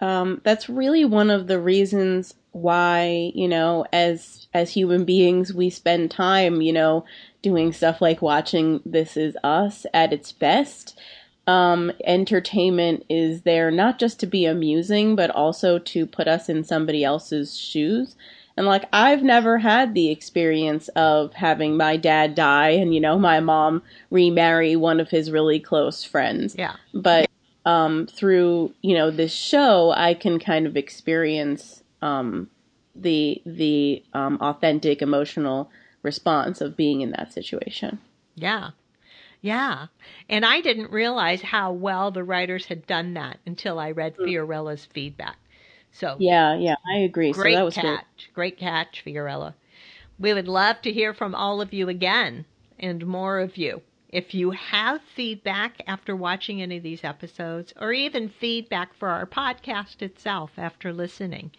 um 0.00 0.40
that's 0.44 0.68
really 0.68 1.04
one 1.04 1.30
of 1.30 1.48
the 1.48 1.60
reasons 1.60 2.34
why, 2.54 3.32
you 3.34 3.48
know, 3.48 3.84
as 3.92 4.46
as 4.54 4.70
human 4.72 5.04
beings 5.04 5.52
we 5.52 5.68
spend 5.68 6.10
time, 6.10 6.62
you 6.62 6.72
know, 6.72 7.04
doing 7.42 7.72
stuff 7.72 8.00
like 8.00 8.22
watching 8.22 8.80
This 8.86 9.16
Is 9.16 9.36
Us 9.44 9.84
at 9.92 10.12
its 10.12 10.32
best. 10.32 10.98
Um, 11.46 11.92
entertainment 12.06 13.04
is 13.10 13.42
there 13.42 13.70
not 13.70 13.98
just 13.98 14.18
to 14.20 14.26
be 14.26 14.46
amusing, 14.46 15.14
but 15.14 15.30
also 15.30 15.78
to 15.78 16.06
put 16.06 16.26
us 16.26 16.48
in 16.48 16.64
somebody 16.64 17.04
else's 17.04 17.58
shoes. 17.58 18.16
And 18.56 18.66
like, 18.66 18.84
I've 18.92 19.22
never 19.22 19.58
had 19.58 19.94
the 19.94 20.10
experience 20.10 20.88
of 20.96 21.34
having 21.34 21.76
my 21.76 21.96
dad 21.96 22.34
die 22.34 22.70
and, 22.70 22.94
you 22.94 23.00
know, 23.00 23.18
my 23.18 23.40
mom 23.40 23.82
remarry 24.10 24.76
one 24.76 25.00
of 25.00 25.10
his 25.10 25.30
really 25.30 25.60
close 25.60 26.04
friends. 26.04 26.54
Yeah. 26.56 26.76
But, 26.94 27.28
um, 27.66 28.06
through, 28.06 28.72
you 28.80 28.94
know, 28.94 29.10
this 29.10 29.32
show, 29.32 29.90
I 29.90 30.14
can 30.14 30.38
kind 30.38 30.66
of 30.66 30.76
experience, 30.76 31.82
um, 32.04 32.50
the, 32.94 33.42
the, 33.44 34.04
um, 34.12 34.38
authentic 34.40 35.02
emotional 35.02 35.70
response 36.02 36.60
of 36.60 36.76
being 36.76 37.00
in 37.00 37.10
that 37.12 37.32
situation. 37.32 37.98
Yeah. 38.36 38.70
Yeah. 39.40 39.86
And 40.28 40.44
I 40.44 40.60
didn't 40.60 40.90
realize 40.90 41.42
how 41.42 41.72
well 41.72 42.10
the 42.10 42.24
writers 42.24 42.66
had 42.66 42.86
done 42.86 43.14
that 43.14 43.38
until 43.44 43.78
I 43.78 43.90
read 43.90 44.16
mm. 44.16 44.26
Fiorella's 44.26 44.84
feedback. 44.86 45.36
So 45.92 46.16
Yeah, 46.18 46.56
yeah, 46.56 46.76
I 46.86 46.98
agree. 46.98 47.32
Great 47.32 47.52
so 47.52 47.58
that 47.58 47.64
was 47.64 47.74
catch. 47.74 47.84
Great. 47.84 48.34
great 48.34 48.58
catch, 48.58 49.04
Fiorella. 49.04 49.54
We 50.18 50.32
would 50.32 50.48
love 50.48 50.80
to 50.82 50.92
hear 50.92 51.12
from 51.14 51.34
all 51.34 51.60
of 51.60 51.72
you 51.72 51.88
again 51.88 52.46
and 52.78 53.06
more 53.06 53.38
of 53.38 53.56
you. 53.56 53.82
If 54.14 54.32
you 54.32 54.52
have 54.52 55.02
feedback 55.16 55.82
after 55.88 56.14
watching 56.14 56.62
any 56.62 56.76
of 56.76 56.84
these 56.84 57.02
episodes, 57.02 57.74
or 57.80 57.92
even 57.92 58.28
feedback 58.28 58.94
for 58.94 59.08
our 59.08 59.26
podcast 59.26 60.02
itself 60.02 60.52
after 60.56 60.92
listening, 60.92 61.50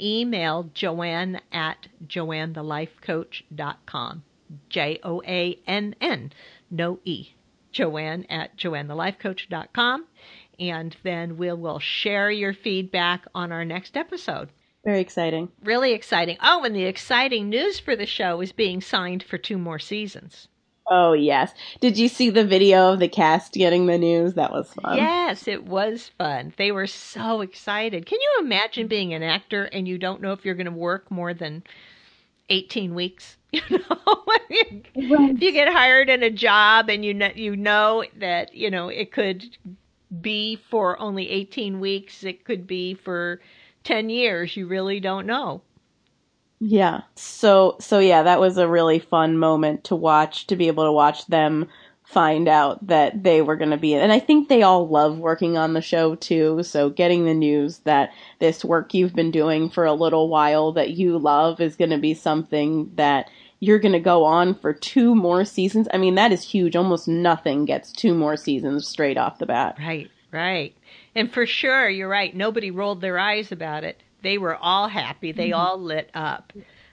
email 0.00 0.68
joanne 0.74 1.40
at 1.52 1.86
joannethelifecoach.com. 2.04 4.24
J 4.68 4.98
O 5.04 5.22
A 5.24 5.56
N 5.68 5.94
N, 6.00 6.32
no 6.68 6.98
E. 7.04 7.28
Joanne 7.70 8.26
at 8.28 8.58
joannethelifecoach.com. 8.58 10.06
And 10.58 10.96
then 11.04 11.38
we 11.38 11.52
will 11.52 11.78
share 11.78 12.32
your 12.32 12.54
feedback 12.54 13.24
on 13.36 13.52
our 13.52 13.64
next 13.64 13.96
episode. 13.96 14.48
Very 14.84 14.98
exciting. 14.98 15.52
Really 15.62 15.92
exciting. 15.92 16.38
Oh, 16.42 16.64
and 16.64 16.74
the 16.74 16.86
exciting 16.86 17.48
news 17.48 17.78
for 17.78 17.94
the 17.94 18.04
show 18.04 18.40
is 18.40 18.50
being 18.50 18.80
signed 18.80 19.22
for 19.22 19.38
two 19.38 19.58
more 19.58 19.78
seasons. 19.78 20.48
Oh 20.92 21.12
yes. 21.12 21.52
Did 21.80 21.96
you 21.96 22.08
see 22.08 22.30
the 22.30 22.44
video 22.44 22.92
of 22.92 22.98
the 22.98 23.08
cast 23.08 23.52
getting 23.52 23.86
the 23.86 23.96
news? 23.96 24.34
That 24.34 24.50
was 24.50 24.74
fun. 24.74 24.96
Yes, 24.96 25.46
it 25.46 25.64
was 25.64 26.10
fun. 26.18 26.52
They 26.56 26.72
were 26.72 26.88
so 26.88 27.42
excited. 27.42 28.06
Can 28.06 28.18
you 28.20 28.38
imagine 28.40 28.88
being 28.88 29.14
an 29.14 29.22
actor 29.22 29.66
and 29.66 29.86
you 29.86 29.98
don't 29.98 30.20
know 30.20 30.32
if 30.32 30.44
you're 30.44 30.56
going 30.56 30.64
to 30.66 30.72
work 30.72 31.08
more 31.08 31.32
than 31.32 31.62
18 32.48 32.94
weeks? 32.94 33.36
You 33.52 33.62
know, 33.68 34.24
if 34.94 35.42
you 35.42 35.52
get 35.52 35.72
hired 35.72 36.08
in 36.08 36.22
a 36.22 36.30
job 36.30 36.88
and 36.88 37.04
you 37.04 37.14
know, 37.14 37.30
you 37.34 37.56
know 37.56 38.04
that, 38.18 38.54
you 38.54 38.70
know, 38.70 38.88
it 38.88 39.10
could 39.10 39.44
be 40.20 40.54
for 40.54 41.00
only 41.00 41.28
18 41.28 41.80
weeks, 41.80 42.22
it 42.22 42.44
could 42.44 42.66
be 42.66 42.94
for 42.94 43.40
10 43.82 44.08
years, 44.08 44.56
you 44.56 44.68
really 44.68 45.00
don't 45.00 45.26
know. 45.26 45.62
Yeah. 46.60 47.00
So 47.16 47.76
so 47.80 47.98
yeah, 47.98 48.22
that 48.22 48.38
was 48.38 48.58
a 48.58 48.68
really 48.68 48.98
fun 48.98 49.38
moment 49.38 49.84
to 49.84 49.96
watch 49.96 50.46
to 50.48 50.56
be 50.56 50.68
able 50.68 50.84
to 50.84 50.92
watch 50.92 51.26
them 51.26 51.68
find 52.04 52.48
out 52.48 52.84
that 52.88 53.22
they 53.22 53.40
were 53.40 53.56
going 53.56 53.70
to 53.70 53.76
be. 53.76 53.94
And 53.94 54.12
I 54.12 54.18
think 54.18 54.48
they 54.48 54.62
all 54.62 54.88
love 54.88 55.18
working 55.18 55.56
on 55.56 55.72
the 55.72 55.80
show 55.80 56.16
too. 56.16 56.62
So 56.64 56.90
getting 56.90 57.24
the 57.24 57.34
news 57.34 57.78
that 57.80 58.10
this 58.40 58.64
work 58.64 58.92
you've 58.94 59.14
been 59.14 59.30
doing 59.30 59.70
for 59.70 59.84
a 59.84 59.94
little 59.94 60.28
while 60.28 60.72
that 60.72 60.90
you 60.90 61.18
love 61.18 61.60
is 61.60 61.76
going 61.76 61.90
to 61.90 61.98
be 61.98 62.14
something 62.14 62.90
that 62.96 63.30
you're 63.60 63.78
going 63.78 63.92
to 63.92 64.00
go 64.00 64.24
on 64.24 64.54
for 64.56 64.72
two 64.72 65.14
more 65.14 65.44
seasons. 65.44 65.86
I 65.94 65.98
mean, 65.98 66.16
that 66.16 66.32
is 66.32 66.42
huge. 66.42 66.74
Almost 66.74 67.06
nothing 67.06 67.64
gets 67.64 67.92
two 67.92 68.14
more 68.14 68.36
seasons 68.36 68.88
straight 68.88 69.16
off 69.16 69.38
the 69.38 69.46
bat. 69.46 69.76
Right, 69.78 70.10
right. 70.32 70.74
And 71.14 71.32
for 71.32 71.46
sure, 71.46 71.88
you're 71.88 72.08
right. 72.08 72.34
Nobody 72.34 72.70
rolled 72.70 73.00
their 73.02 73.18
eyes 73.18 73.52
about 73.52 73.84
it 73.84 74.02
they 74.22 74.38
were 74.38 74.56
all 74.56 74.88
happy. 74.88 75.32
They 75.32 75.50
mm-hmm. 75.50 75.60
all 75.60 75.80
lit 75.80 76.10
up. 76.14 76.52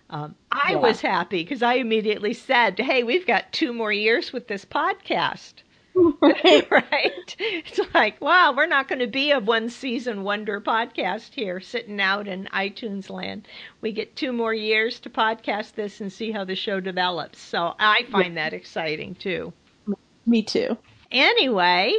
Um, 0.09 0.35
I 0.51 0.71
yeah. 0.71 0.77
was 0.77 1.01
happy 1.01 1.43
because 1.43 1.61
I 1.61 1.75
immediately 1.75 2.33
said, 2.33 2.79
"Hey, 2.79 3.03
we've 3.03 3.27
got 3.27 3.51
two 3.51 3.73
more 3.73 3.91
years 3.91 4.31
with 4.31 4.47
this 4.47 4.65
podcast." 4.65 5.53
Right. 6.21 6.69
right? 6.69 7.35
It's 7.39 7.79
like, 7.93 8.21
wow, 8.21 8.53
we're 8.55 8.67
not 8.67 8.87
going 8.87 8.99
to 8.99 9.07
be 9.07 9.31
a 9.31 9.39
one 9.39 9.69
season 9.69 10.23
wonder 10.23 10.61
podcast 10.61 11.33
here 11.33 11.59
sitting 11.59 11.99
out 11.99 12.27
in 12.27 12.47
iTunes 12.53 13.09
land. 13.09 13.47
We 13.81 13.91
get 13.91 14.15
two 14.15 14.31
more 14.31 14.53
years 14.53 14.99
to 15.01 15.09
podcast 15.09 15.73
this 15.73 15.99
and 15.99 16.13
see 16.13 16.31
how 16.31 16.43
the 16.43 16.55
show 16.55 16.79
develops. 16.79 17.39
So 17.39 17.73
I 17.79 18.03
find 18.11 18.35
yeah. 18.35 18.43
that 18.43 18.53
exciting 18.53 19.15
too. 19.15 19.53
Me 20.25 20.43
too. 20.43 20.77
Anyway, 21.11 21.93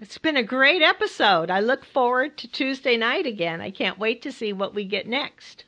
it's 0.00 0.18
been 0.18 0.36
a 0.36 0.42
great 0.42 0.82
episode. 0.82 1.50
I 1.50 1.60
look 1.60 1.84
forward 1.84 2.38
to 2.38 2.48
Tuesday 2.48 2.96
night 2.96 3.26
again. 3.26 3.60
I 3.60 3.70
can't 3.70 3.98
wait 3.98 4.22
to 4.22 4.32
see 4.32 4.52
what 4.52 4.74
we 4.74 4.84
get 4.84 5.06
next. 5.06 5.64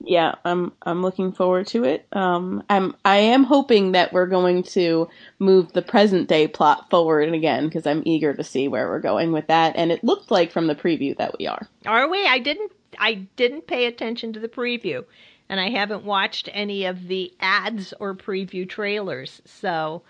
Yeah, 0.00 0.36
I'm 0.44 0.72
I'm 0.82 1.02
looking 1.02 1.32
forward 1.32 1.66
to 1.68 1.84
it. 1.84 2.06
Um, 2.12 2.62
I'm 2.70 2.94
I 3.04 3.16
am 3.16 3.44
hoping 3.44 3.92
that 3.92 4.12
we're 4.12 4.28
going 4.28 4.62
to 4.74 5.08
move 5.38 5.72
the 5.72 5.82
present 5.82 6.28
day 6.28 6.46
plot 6.46 6.88
forward 6.88 7.32
again 7.34 7.66
because 7.66 7.86
I'm 7.86 8.04
eager 8.06 8.32
to 8.32 8.44
see 8.44 8.68
where 8.68 8.88
we're 8.88 9.00
going 9.00 9.32
with 9.32 9.48
that. 9.48 9.76
And 9.76 9.90
it 9.90 10.04
looked 10.04 10.30
like 10.30 10.52
from 10.52 10.68
the 10.68 10.76
preview 10.76 11.16
that 11.18 11.36
we 11.38 11.46
are. 11.46 11.68
Are 11.84 12.08
we? 12.08 12.26
I 12.26 12.38
didn't 12.38 12.72
I 12.98 13.26
didn't 13.36 13.66
pay 13.66 13.86
attention 13.86 14.32
to 14.32 14.40
the 14.40 14.48
preview, 14.48 15.04
and 15.48 15.60
I 15.60 15.70
haven't 15.70 16.04
watched 16.04 16.48
any 16.52 16.84
of 16.84 17.08
the 17.08 17.34
ads 17.40 17.92
or 17.98 18.14
preview 18.14 18.68
trailers. 18.68 19.42
So, 19.44 20.02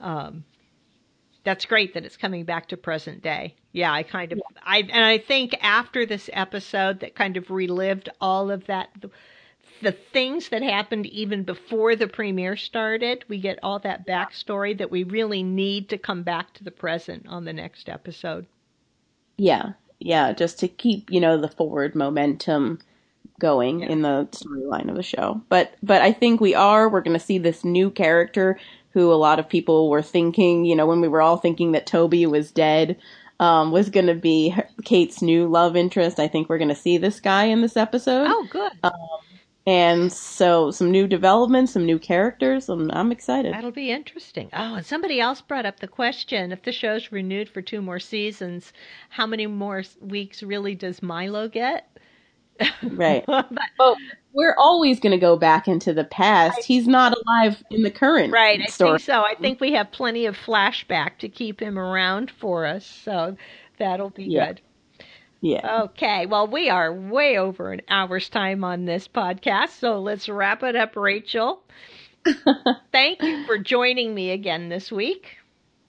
um, 0.00 0.44
that's 1.44 1.66
great 1.66 1.94
that 1.94 2.04
it's 2.04 2.16
coming 2.16 2.44
back 2.44 2.68
to 2.68 2.76
present 2.76 3.22
day. 3.22 3.54
Yeah, 3.72 3.92
I 3.92 4.02
kind 4.02 4.32
of. 4.32 4.40
I 4.62 4.78
and 4.78 5.04
I 5.04 5.18
think 5.18 5.54
after 5.60 6.06
this 6.06 6.30
episode 6.32 7.00
that 7.00 7.14
kind 7.14 7.36
of 7.36 7.50
relived 7.50 8.08
all 8.20 8.50
of 8.50 8.66
that 8.66 8.88
the, 9.00 9.10
the, 9.82 9.92
things 9.92 10.48
that 10.48 10.62
happened 10.62 11.06
even 11.06 11.44
before 11.44 11.94
the 11.96 12.08
premiere 12.08 12.56
started, 12.56 13.24
we 13.28 13.38
get 13.38 13.58
all 13.62 13.78
that 13.80 14.06
backstory 14.06 14.76
that 14.78 14.90
we 14.90 15.04
really 15.04 15.42
need 15.42 15.88
to 15.90 15.98
come 15.98 16.22
back 16.22 16.54
to 16.54 16.64
the 16.64 16.70
present 16.70 17.26
on 17.28 17.44
the 17.44 17.52
next 17.52 17.88
episode. 17.88 18.46
Yeah. 19.36 19.72
Yeah, 19.98 20.32
just 20.32 20.58
to 20.60 20.68
keep, 20.68 21.10
you 21.10 21.20
know, 21.20 21.40
the 21.40 21.48
forward 21.48 21.94
momentum 21.94 22.78
going 23.38 23.80
yeah. 23.80 23.88
in 23.88 24.02
the 24.02 24.28
storyline 24.32 24.88
of 24.88 24.96
the 24.96 25.02
show. 25.02 25.42
But 25.48 25.74
but 25.82 26.02
I 26.02 26.12
think 26.12 26.40
we 26.40 26.54
are 26.54 26.88
we're 26.88 27.00
going 27.00 27.18
to 27.18 27.24
see 27.24 27.38
this 27.38 27.64
new 27.64 27.90
character 27.90 28.58
who 28.94 29.12
a 29.12 29.14
lot 29.14 29.40
of 29.40 29.48
people 29.48 29.90
were 29.90 30.02
thinking, 30.02 30.64
you 30.64 30.74
know, 30.76 30.86
when 30.86 31.00
we 31.00 31.08
were 31.08 31.20
all 31.20 31.36
thinking 31.36 31.72
that 31.72 31.86
Toby 31.86 32.24
was 32.26 32.52
dead, 32.52 32.96
um, 33.40 33.72
was 33.72 33.90
going 33.90 34.06
to 34.06 34.14
be 34.14 34.54
Kate's 34.84 35.20
new 35.20 35.48
love 35.48 35.76
interest. 35.76 36.20
I 36.20 36.28
think 36.28 36.48
we're 36.48 36.58
going 36.58 36.68
to 36.68 36.74
see 36.76 36.96
this 36.96 37.20
guy 37.20 37.44
in 37.44 37.60
this 37.60 37.76
episode. 37.76 38.28
Oh, 38.28 38.46
good. 38.48 38.72
Um, 38.84 38.92
and 39.66 40.12
so 40.12 40.70
some 40.70 40.90
new 40.90 41.08
developments, 41.08 41.72
some 41.72 41.86
new 41.86 41.98
characters. 41.98 42.68
I'm, 42.68 42.90
I'm 42.92 43.10
excited. 43.10 43.52
That'll 43.52 43.72
be 43.72 43.90
interesting. 43.90 44.48
Oh, 44.52 44.76
and 44.76 44.86
somebody 44.86 45.20
else 45.20 45.40
brought 45.40 45.66
up 45.66 45.80
the 45.80 45.88
question: 45.88 46.52
if 46.52 46.62
the 46.62 46.72
show's 46.72 47.10
renewed 47.10 47.48
for 47.48 47.62
two 47.62 47.82
more 47.82 47.98
seasons, 47.98 48.72
how 49.08 49.26
many 49.26 49.46
more 49.46 49.82
weeks 50.00 50.42
really 50.42 50.74
does 50.74 51.02
Milo 51.02 51.48
get? 51.48 51.88
Right. 52.82 53.24
but, 53.26 53.50
oh, 53.80 53.96
we're 54.34 54.56
always 54.58 54.98
going 54.98 55.12
to 55.12 55.18
go 55.18 55.36
back 55.36 55.68
into 55.68 55.94
the 55.94 56.04
past. 56.04 56.58
I, 56.58 56.62
He's 56.62 56.88
not 56.88 57.16
alive 57.16 57.62
in 57.70 57.82
the 57.82 57.90
current 57.90 58.32
right. 58.32 58.68
Story. 58.68 58.90
I 58.90 58.92
think 58.94 59.06
so. 59.06 59.22
I 59.22 59.34
think 59.36 59.60
we 59.60 59.72
have 59.72 59.92
plenty 59.92 60.26
of 60.26 60.36
flashback 60.36 61.18
to 61.18 61.28
keep 61.28 61.62
him 61.62 61.78
around 61.78 62.30
for 62.30 62.66
us, 62.66 62.84
so 62.84 63.36
that'll 63.78 64.10
be 64.10 64.24
yeah. 64.24 64.46
good. 64.46 64.60
Yeah. 65.40 65.82
Okay. 65.82 66.26
Well, 66.26 66.48
we 66.48 66.68
are 66.68 66.92
way 66.92 67.38
over 67.38 67.72
an 67.72 67.82
hour's 67.88 68.28
time 68.28 68.64
on 68.64 68.86
this 68.86 69.06
podcast, 69.06 69.78
so 69.78 70.00
let's 70.00 70.28
wrap 70.28 70.62
it 70.62 70.74
up, 70.74 70.96
Rachel. 70.96 71.62
Thank 72.92 73.22
you 73.22 73.46
for 73.46 73.58
joining 73.58 74.14
me 74.14 74.30
again 74.30 74.68
this 74.68 74.90
week. 74.90 75.36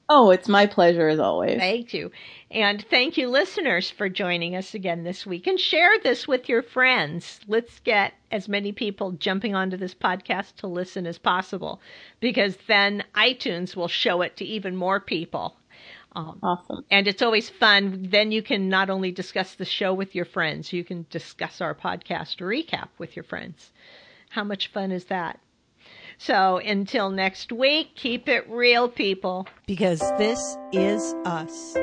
Oh, 0.07 0.29
it's 0.29 0.47
my 0.47 0.67
pleasure 0.67 1.07
as 1.07 1.19
always. 1.19 1.57
Thank 1.57 1.93
you. 1.93 2.11
And 2.51 2.85
thank 2.89 3.17
you, 3.17 3.27
listeners, 3.27 3.89
for 3.89 4.07
joining 4.07 4.55
us 4.55 4.75
again 4.75 5.03
this 5.03 5.25
week. 5.25 5.47
And 5.47 5.59
share 5.59 5.97
this 5.99 6.27
with 6.27 6.47
your 6.47 6.61
friends. 6.61 7.39
Let's 7.47 7.79
get 7.79 8.13
as 8.31 8.47
many 8.47 8.71
people 8.71 9.13
jumping 9.13 9.55
onto 9.55 9.77
this 9.77 9.95
podcast 9.95 10.57
to 10.57 10.67
listen 10.67 11.07
as 11.07 11.17
possible 11.17 11.81
because 12.19 12.55
then 12.67 13.03
iTunes 13.15 13.75
will 13.75 13.87
show 13.87 14.21
it 14.21 14.37
to 14.37 14.45
even 14.45 14.75
more 14.75 14.99
people. 14.99 15.55
Um, 16.15 16.39
awesome. 16.43 16.85
And 16.91 17.07
it's 17.07 17.23
always 17.23 17.49
fun. 17.49 18.07
Then 18.09 18.31
you 18.31 18.43
can 18.43 18.69
not 18.69 18.91
only 18.91 19.11
discuss 19.11 19.55
the 19.55 19.65
show 19.65 19.93
with 19.93 20.13
your 20.13 20.25
friends, 20.25 20.71
you 20.71 20.83
can 20.83 21.07
discuss 21.09 21.61
our 21.61 21.73
podcast 21.73 22.37
recap 22.37 22.89
with 22.99 23.15
your 23.15 23.23
friends. 23.23 23.71
How 24.29 24.43
much 24.43 24.67
fun 24.67 24.91
is 24.91 25.05
that? 25.05 25.39
So 26.17 26.57
until 26.57 27.09
next 27.09 27.51
week, 27.51 27.95
keep 27.95 28.27
it 28.27 28.49
real, 28.49 28.89
people, 28.89 29.47
because 29.67 29.99
this 30.17 30.57
is 30.71 31.13
us. 31.25 31.75